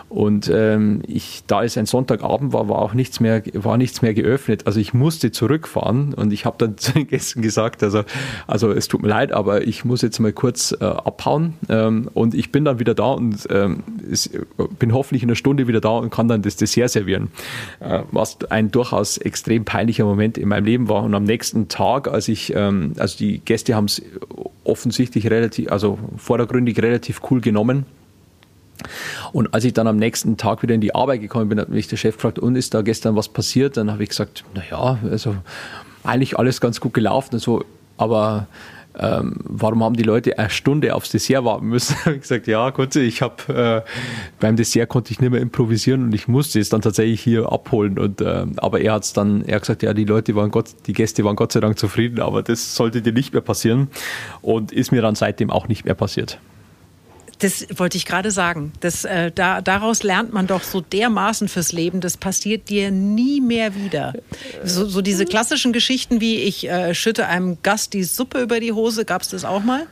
Und 0.09 0.49
ähm, 0.55 1.03
ich, 1.07 1.43
da 1.47 1.65
es 1.65 1.77
ein 1.77 1.87
Sonntagabend 1.87 2.53
war, 2.53 2.69
war 2.69 2.79
auch 2.79 2.95
nichts 2.95 3.19
mehr, 3.19 3.43
war 3.55 3.77
nichts 3.77 4.03
mehr 4.03 4.15
geöffnet. 4.15 4.67
Also 4.67 4.79
ich 4.79 4.95
musste 4.95 5.33
zurückfahren 5.33 6.15
und 6.15 6.33
ich 6.33 6.45
habe 6.45 6.57
dann 6.59 6.79
zu 6.79 6.93
den 6.93 7.09
Gästen 7.09 7.43
gesagt, 7.43 7.83
also, 7.83 8.05
also 8.47 8.71
es 8.71 8.89
tut 8.89 9.03
mir 9.03 9.09
leid, 9.09 9.33
aber 9.33 9.67
ich 9.67 9.85
muss 9.85 10.03
jetzt 10.03 10.21
mal 10.21 10.33
kurz 10.33 10.73
äh, 10.81 10.85
abhauen. 10.85 11.55
Ähm, 11.69 12.09
und 12.15 12.35
ich 12.35 12.53
bin 12.53 12.65
dann 12.65 12.79
wieder 12.79 12.95
da 12.95 13.13
und 13.13 13.47
ähm, 13.51 13.83
es, 14.11 14.31
bin 14.79 14.93
hoffentlich 14.93 15.23
in 15.23 15.29
einer 15.29 15.37
Stunde 15.37 15.69
wieder 15.69 15.81
da 15.81 15.91
und 15.91 16.11
kann 16.11 16.29
dann 16.29 16.43
das 16.43 16.57
Dessert 16.57 16.91
servieren. 16.91 17.29
Äh, 17.81 18.03
was 18.11 18.39
ein 18.51 18.71
durchaus 18.71 19.19
extrem 19.19 19.65
peinlicher 19.65 20.05
Moment 20.05 20.39
in 20.39 20.49
meinem 20.49 20.65
Leben 20.65 20.89
war. 20.89 21.03
Und 21.03 21.15
am 21.15 21.25
nächsten 21.25 21.69
Tag, 21.69 22.09
als 22.09 22.29
ich, 22.29 22.55
ähm, 22.55 22.93
also 22.99 23.19
die 23.19 23.39
Gäste 23.39 23.75
haben 23.75 23.87
es 23.87 24.03
offensichtlich 24.65 25.31
relativ, 25.31 25.71
also 25.71 25.99
vordergründig 26.17 26.81
relativ 26.83 27.21
cool 27.31 27.41
genommen. 27.41 27.87
Und 29.33 29.55
als 29.55 29.65
ich 29.65 29.73
dann 29.73 29.87
am 29.87 29.97
nächsten 29.97 30.37
Tag 30.37 30.63
wieder 30.63 30.75
in 30.75 30.81
die 30.81 30.95
Arbeit 30.95 31.21
gekommen 31.21 31.49
bin, 31.49 31.59
hat 31.59 31.69
mich 31.69 31.89
der 31.89 31.97
Chef 31.97 32.17
gefragt, 32.17 32.39
und 32.39 32.57
ist 32.57 32.75
da 32.75 32.83
gestern 32.83 33.17
was 33.17 33.29
passiert? 33.29 33.77
Dann 33.77 33.91
habe 33.91 34.03
ich 34.03 34.11
gesagt, 34.11 34.45
naja, 34.55 34.99
also 35.11 35.37
eigentlich 36.05 36.39
alles 36.39 36.61
ganz 36.61 36.81
gut 36.81 36.95
gelaufen 36.95 37.35
und 37.35 37.41
so, 37.41 37.65
aber 37.97 38.47
ähm, 38.99 39.35
warum 39.45 39.85
haben 39.85 39.97
die 39.97 40.03
Leute 40.03 40.39
eine 40.39 40.51
Stunde 40.51 40.95
aufs 40.95 41.11
Dessert 41.11 41.45
warten 41.45 41.67
müssen? 41.67 41.97
ich 42.07 42.21
gesagt, 42.21 42.47
ja, 42.47 42.71
gut, 42.71 42.97
ich 42.97 43.23
habe 43.23 43.85
äh, 43.85 43.91
beim 44.41 44.57
Dessert 44.57 44.89
konnte 44.89 45.13
ich 45.13 45.21
nicht 45.21 45.31
mehr 45.31 45.41
improvisieren 45.41 46.05
und 46.05 46.15
ich 46.15 46.29
musste 46.29 46.61
es 46.61 46.69
dann 46.69 46.81
tatsächlich 46.81 47.21
hier 47.21 47.53
abholen. 47.53 47.99
Und 47.99 48.21
äh, 48.21 48.47
aber 48.57 48.81
er 48.81 48.95
hat 48.95 49.05
es 49.05 49.13
dann, 49.13 49.45
er 49.45 49.57
hat 49.57 49.63
gesagt, 49.63 49.83
ja, 49.83 49.93
die 49.93 50.05
Leute 50.05 50.35
waren 50.35 50.51
Gott, 50.51 50.71
die 50.87 50.93
Gäste 50.93 51.25
waren 51.25 51.37
Gott 51.37 51.53
sei 51.53 51.61
Dank 51.61 51.79
zufrieden, 51.79 52.21
aber 52.21 52.43
das 52.43 52.75
sollte 52.75 53.03
dir 53.03 53.13
nicht 53.13 53.33
mehr 53.33 53.43
passieren 53.43 53.89
und 54.41 54.73
ist 54.73 54.93
mir 54.93 55.03
dann 55.03 55.15
seitdem 55.15 55.51
auch 55.51 55.69
nicht 55.69 55.85
mehr 55.85 55.95
passiert. 55.95 56.39
Das 57.39 57.67
wollte 57.77 57.97
ich 57.99 58.07
gerade 58.07 58.31
sagen. 58.31 58.73
Das, 58.81 59.05
äh, 59.05 59.31
da, 59.31 59.61
daraus 59.61 60.03
lernt 60.03 60.33
man 60.33 60.47
doch 60.47 60.63
so 60.63 60.81
dermaßen 60.81 61.49
fürs 61.49 61.73
Leben. 61.73 62.01
Das 62.01 62.17
passiert 62.17 62.69
dir 62.71 62.91
nie 62.91 63.41
mehr 63.41 63.75
wieder. 63.75 64.15
So, 64.65 64.87
so 64.87 65.03
diese 65.03 65.27
klassischen 65.27 65.73
Geschichten 65.73 66.21
wie 66.21 66.37
ich 66.37 66.69
äh, 66.69 66.95
schütte 66.95 67.27
einem 67.27 67.59
Gast 67.63 67.93
die 67.93 68.05
Suppe 68.05 68.41
über 68.41 68.61
die 68.61 68.73
Hose, 68.73 69.05
gab 69.05 69.23
es 69.23 69.29
das 69.29 69.45
auch 69.45 69.63
mal? 69.63 69.87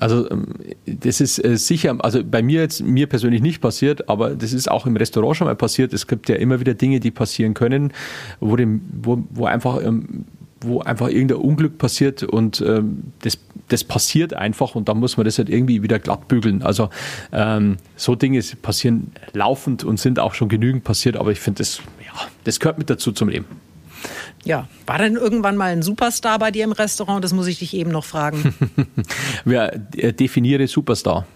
Also 0.00 0.30
ähm, 0.30 0.46
das 0.86 1.20
ist 1.20 1.44
äh, 1.44 1.56
sicher, 1.56 1.96
also 2.00 2.22
bei 2.24 2.42
mir 2.42 2.60
jetzt 2.60 2.80
mir 2.80 3.08
persönlich 3.08 3.42
nicht 3.42 3.60
passiert, 3.60 4.08
aber 4.08 4.30
das 4.30 4.52
ist 4.52 4.70
auch 4.70 4.86
im 4.86 4.96
Restaurant 4.96 5.36
schon 5.36 5.46
mal 5.46 5.56
passiert. 5.56 5.92
Es 5.92 6.06
gibt 6.06 6.28
ja 6.28 6.36
immer 6.36 6.60
wieder 6.60 6.74
Dinge, 6.74 7.00
die 7.00 7.10
passieren 7.10 7.54
können, 7.54 7.92
wo, 8.40 8.56
dem, 8.56 8.82
wo, 9.02 9.22
wo 9.30 9.46
einfach 9.46 9.82
ähm, 9.82 10.24
wo 10.64 10.80
einfach 10.80 11.08
irgendein 11.08 11.38
Unglück 11.38 11.78
passiert 11.78 12.22
und 12.22 12.60
ähm, 12.60 13.12
das, 13.22 13.38
das 13.68 13.84
passiert 13.84 14.34
einfach 14.34 14.74
und 14.74 14.88
dann 14.88 14.98
muss 14.98 15.16
man 15.16 15.24
das 15.24 15.38
halt 15.38 15.48
irgendwie 15.48 15.82
wieder 15.82 15.98
glatt 15.98 16.28
bügeln. 16.28 16.62
Also 16.62 16.90
ähm, 17.32 17.76
so 17.96 18.14
Dinge 18.14 18.42
passieren 18.60 19.12
laufend 19.32 19.84
und 19.84 19.98
sind 19.98 20.18
auch 20.18 20.34
schon 20.34 20.48
genügend 20.48 20.84
passiert, 20.84 21.16
aber 21.16 21.32
ich 21.32 21.40
finde, 21.40 21.58
das, 21.58 21.78
ja, 22.04 22.20
das 22.44 22.60
gehört 22.60 22.78
mit 22.78 22.90
dazu 22.90 23.12
zum 23.12 23.28
Leben. 23.28 23.46
Ja, 24.44 24.68
war 24.86 24.98
denn 24.98 25.14
irgendwann 25.14 25.56
mal 25.56 25.72
ein 25.72 25.82
Superstar 25.82 26.38
bei 26.38 26.50
dir 26.50 26.64
im 26.64 26.72
Restaurant? 26.72 27.22
Das 27.22 27.32
muss 27.32 27.46
ich 27.46 27.60
dich 27.60 27.74
eben 27.74 27.90
noch 27.90 28.04
fragen. 28.04 28.54
Wer 29.44 29.74
äh, 29.96 30.12
definiere 30.12 30.66
Superstar? 30.66 31.26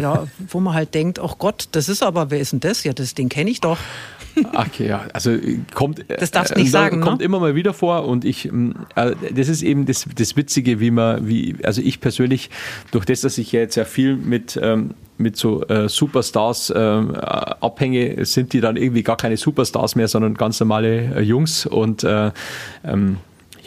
Ja, 0.00 0.26
wo 0.50 0.60
man 0.60 0.74
halt 0.74 0.94
denkt, 0.94 1.18
oh 1.18 1.34
Gott, 1.38 1.68
das 1.72 1.88
ist 1.88 2.02
aber, 2.02 2.30
wer 2.30 2.40
ist 2.40 2.52
denn 2.52 2.60
das? 2.60 2.84
Ja, 2.84 2.92
das, 2.92 3.14
den 3.14 3.28
kenne 3.28 3.50
ich 3.50 3.60
doch. 3.60 3.78
Okay, 4.54 4.88
ja, 4.88 5.06
also 5.12 5.36
kommt. 5.74 6.04
Das 6.08 6.30
darfst 6.30 6.56
nicht 6.56 6.68
äh, 6.68 6.70
sagen. 6.70 7.00
Kommt 7.00 7.18
ne? 7.18 7.24
immer 7.24 7.40
mal 7.40 7.54
wieder 7.54 7.72
vor 7.72 8.04
und 8.06 8.24
ich, 8.24 8.46
ähm, 8.46 8.74
äh, 8.94 9.12
das 9.34 9.48
ist 9.48 9.62
eben 9.62 9.86
das, 9.86 10.06
das 10.14 10.36
Witzige, 10.36 10.80
wie 10.80 10.90
man, 10.90 11.26
wie, 11.28 11.56
also 11.62 11.80
ich 11.82 12.00
persönlich, 12.00 12.50
durch 12.90 13.04
das, 13.04 13.22
dass 13.22 13.38
ich 13.38 13.52
ja 13.52 13.60
jetzt 13.60 13.74
ja 13.76 13.84
viel 13.84 14.16
mit, 14.16 14.58
ähm, 14.62 14.94
mit 15.16 15.36
so 15.36 15.64
äh, 15.66 15.88
Superstars 15.88 16.70
äh, 16.70 16.78
abhänge, 16.78 18.24
sind 18.24 18.52
die 18.52 18.60
dann 18.60 18.76
irgendwie 18.76 19.02
gar 19.02 19.16
keine 19.16 19.36
Superstars 19.36 19.96
mehr, 19.96 20.08
sondern 20.08 20.34
ganz 20.34 20.60
normale 20.60 21.16
äh, 21.16 21.20
Jungs 21.22 21.66
und 21.66 22.04
äh, 22.04 22.30
ähm, 22.84 23.18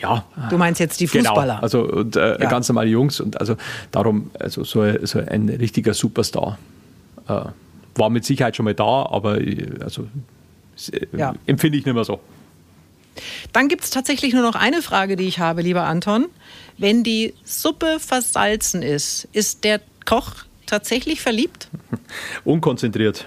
ja. 0.01 0.25
Du 0.49 0.57
meinst 0.57 0.79
jetzt 0.79 0.99
die 0.99 1.05
genau, 1.05 1.29
Fußballer? 1.29 1.55
Genau, 1.55 1.63
also 1.63 1.83
und, 1.83 2.15
äh, 2.15 2.41
ja. 2.41 2.49
ganz 2.49 2.67
normale 2.69 2.89
Jungs 2.89 3.19
und 3.19 3.39
also 3.39 3.55
darum, 3.91 4.31
also 4.39 4.63
so, 4.63 4.83
so 5.05 5.19
ein 5.19 5.49
richtiger 5.49 5.93
Superstar 5.93 6.57
äh, 7.27 7.41
war 7.95 8.09
mit 8.09 8.25
Sicherheit 8.25 8.55
schon 8.55 8.65
mal 8.65 8.73
da, 8.73 9.05
aber 9.05 9.39
also 9.81 10.07
äh, 10.91 11.05
ja. 11.17 11.33
empfinde 11.45 11.77
ich 11.77 11.85
nicht 11.85 11.93
mehr 11.93 12.03
so. 12.03 12.19
Dann 13.53 13.67
gibt 13.67 13.83
es 13.83 13.89
tatsächlich 13.89 14.33
nur 14.33 14.43
noch 14.43 14.55
eine 14.55 14.81
Frage, 14.81 15.15
die 15.15 15.27
ich 15.27 15.39
habe, 15.39 15.61
lieber 15.61 15.83
Anton. 15.83 16.27
Wenn 16.77 17.03
die 17.03 17.33
Suppe 17.43 17.97
versalzen 17.99 18.81
ist, 18.81 19.27
ist 19.33 19.63
der 19.63 19.81
Koch 20.05 20.45
tatsächlich 20.71 21.21
verliebt? 21.21 21.67
Unkonzentriert. 22.45 23.25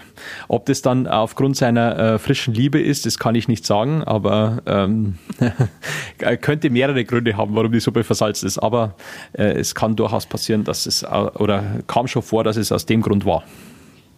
Ob 0.49 0.65
das 0.65 0.81
dann 0.81 1.07
aufgrund 1.07 1.57
seiner 1.57 1.99
äh, 1.99 2.19
frischen 2.19 2.55
Liebe 2.55 2.81
ist, 2.81 3.05
das 3.05 3.19
kann 3.19 3.35
ich 3.35 3.49
nicht 3.49 3.67
sagen, 3.67 4.03
aber 4.03 4.63
ähm, 4.67 5.19
könnte 6.41 6.71
mehrere 6.71 7.05
Gründe 7.05 7.37
haben, 7.37 7.55
warum 7.55 7.71
die 7.71 7.81
Suppe 7.81 8.03
versalzt 8.03 8.45
ist. 8.45 8.59
Aber 8.59 8.97
äh, 9.35 9.45
es 9.59 9.75
kann 9.75 9.95
durchaus 9.95 10.25
passieren, 10.25 10.65
dass 10.65 10.87
es, 10.87 11.03
äh, 11.03 11.07
oder 11.07 11.83
kam 11.87 12.09
schon 12.09 12.23
vor, 12.23 12.45
dass 12.45 12.57
es 12.57 12.73
aus 12.73 12.87
dem 12.87 13.03
Grund 13.03 13.27
war. 13.27 13.45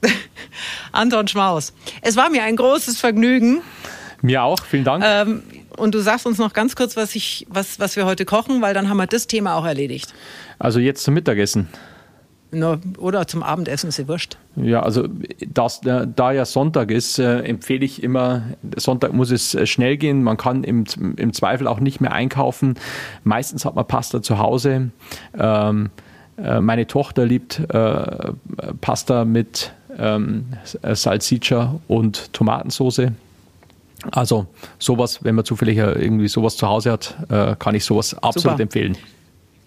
Anton 0.92 1.26
Schmaus. 1.26 1.72
Es 2.02 2.14
war 2.14 2.30
mir 2.30 2.44
ein 2.44 2.54
großes 2.54 3.00
Vergnügen. 3.00 3.60
Mir 4.22 4.44
auch, 4.44 4.64
vielen 4.64 4.84
Dank. 4.84 5.04
Ähm, 5.04 5.42
und 5.76 5.94
du 5.94 6.00
sagst 6.00 6.26
uns 6.26 6.38
noch 6.38 6.52
ganz 6.52 6.76
kurz, 6.76 6.96
was, 6.96 7.16
ich, 7.16 7.44
was, 7.48 7.80
was 7.80 7.96
wir 7.96 8.06
heute 8.06 8.24
kochen, 8.24 8.62
weil 8.62 8.72
dann 8.72 8.88
haben 8.88 8.96
wir 8.96 9.06
das 9.08 9.26
Thema 9.26 9.56
auch 9.56 9.66
erledigt. 9.66 10.14
Also 10.60 10.78
jetzt 10.78 11.02
zum 11.02 11.14
Mittagessen. 11.14 11.68
No, 12.56 12.78
oder 12.96 13.26
zum 13.26 13.42
Abendessen 13.42 13.88
ist 13.88 13.98
ja 13.98 14.08
wurscht. 14.08 14.38
Ja, 14.56 14.82
also 14.82 15.08
das, 15.46 15.84
äh, 15.84 16.06
da 16.14 16.32
ja 16.32 16.46
Sonntag 16.46 16.90
ist, 16.90 17.18
äh, 17.18 17.40
empfehle 17.40 17.84
ich 17.84 18.02
immer, 18.02 18.44
Sonntag 18.76 19.12
muss 19.12 19.30
es 19.30 19.54
äh, 19.54 19.66
schnell 19.66 19.98
gehen. 19.98 20.22
Man 20.22 20.38
kann 20.38 20.64
im, 20.64 20.84
im 21.16 21.34
Zweifel 21.34 21.66
auch 21.66 21.80
nicht 21.80 22.00
mehr 22.00 22.12
einkaufen. 22.12 22.76
Meistens 23.24 23.66
hat 23.66 23.74
man 23.74 23.86
Pasta 23.86 24.22
zu 24.22 24.38
Hause. 24.38 24.90
Ähm, 25.38 25.90
äh, 26.38 26.60
meine 26.60 26.86
Tochter 26.86 27.26
liebt 27.26 27.60
äh, 27.68 28.32
Pasta 28.80 29.26
mit 29.26 29.74
ähm, 29.98 30.46
Salsiccia 30.64 31.78
und 31.88 32.32
Tomatensauce. 32.32 33.02
Also 34.12 34.46
sowas, 34.78 35.22
wenn 35.24 35.34
man 35.34 35.44
zufällig 35.44 35.76
irgendwie 35.76 36.28
sowas 36.28 36.56
zu 36.56 36.66
Hause 36.66 36.92
hat, 36.92 37.16
äh, 37.28 37.54
kann 37.58 37.74
ich 37.74 37.84
sowas 37.84 38.14
absolut 38.14 38.52
Super. 38.52 38.62
empfehlen. 38.62 38.96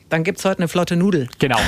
Dann 0.10 0.24
gibt 0.24 0.40
es 0.40 0.46
heute 0.46 0.58
eine 0.58 0.68
flotte 0.68 0.96
Nudel. 0.96 1.30
Genau. 1.38 1.60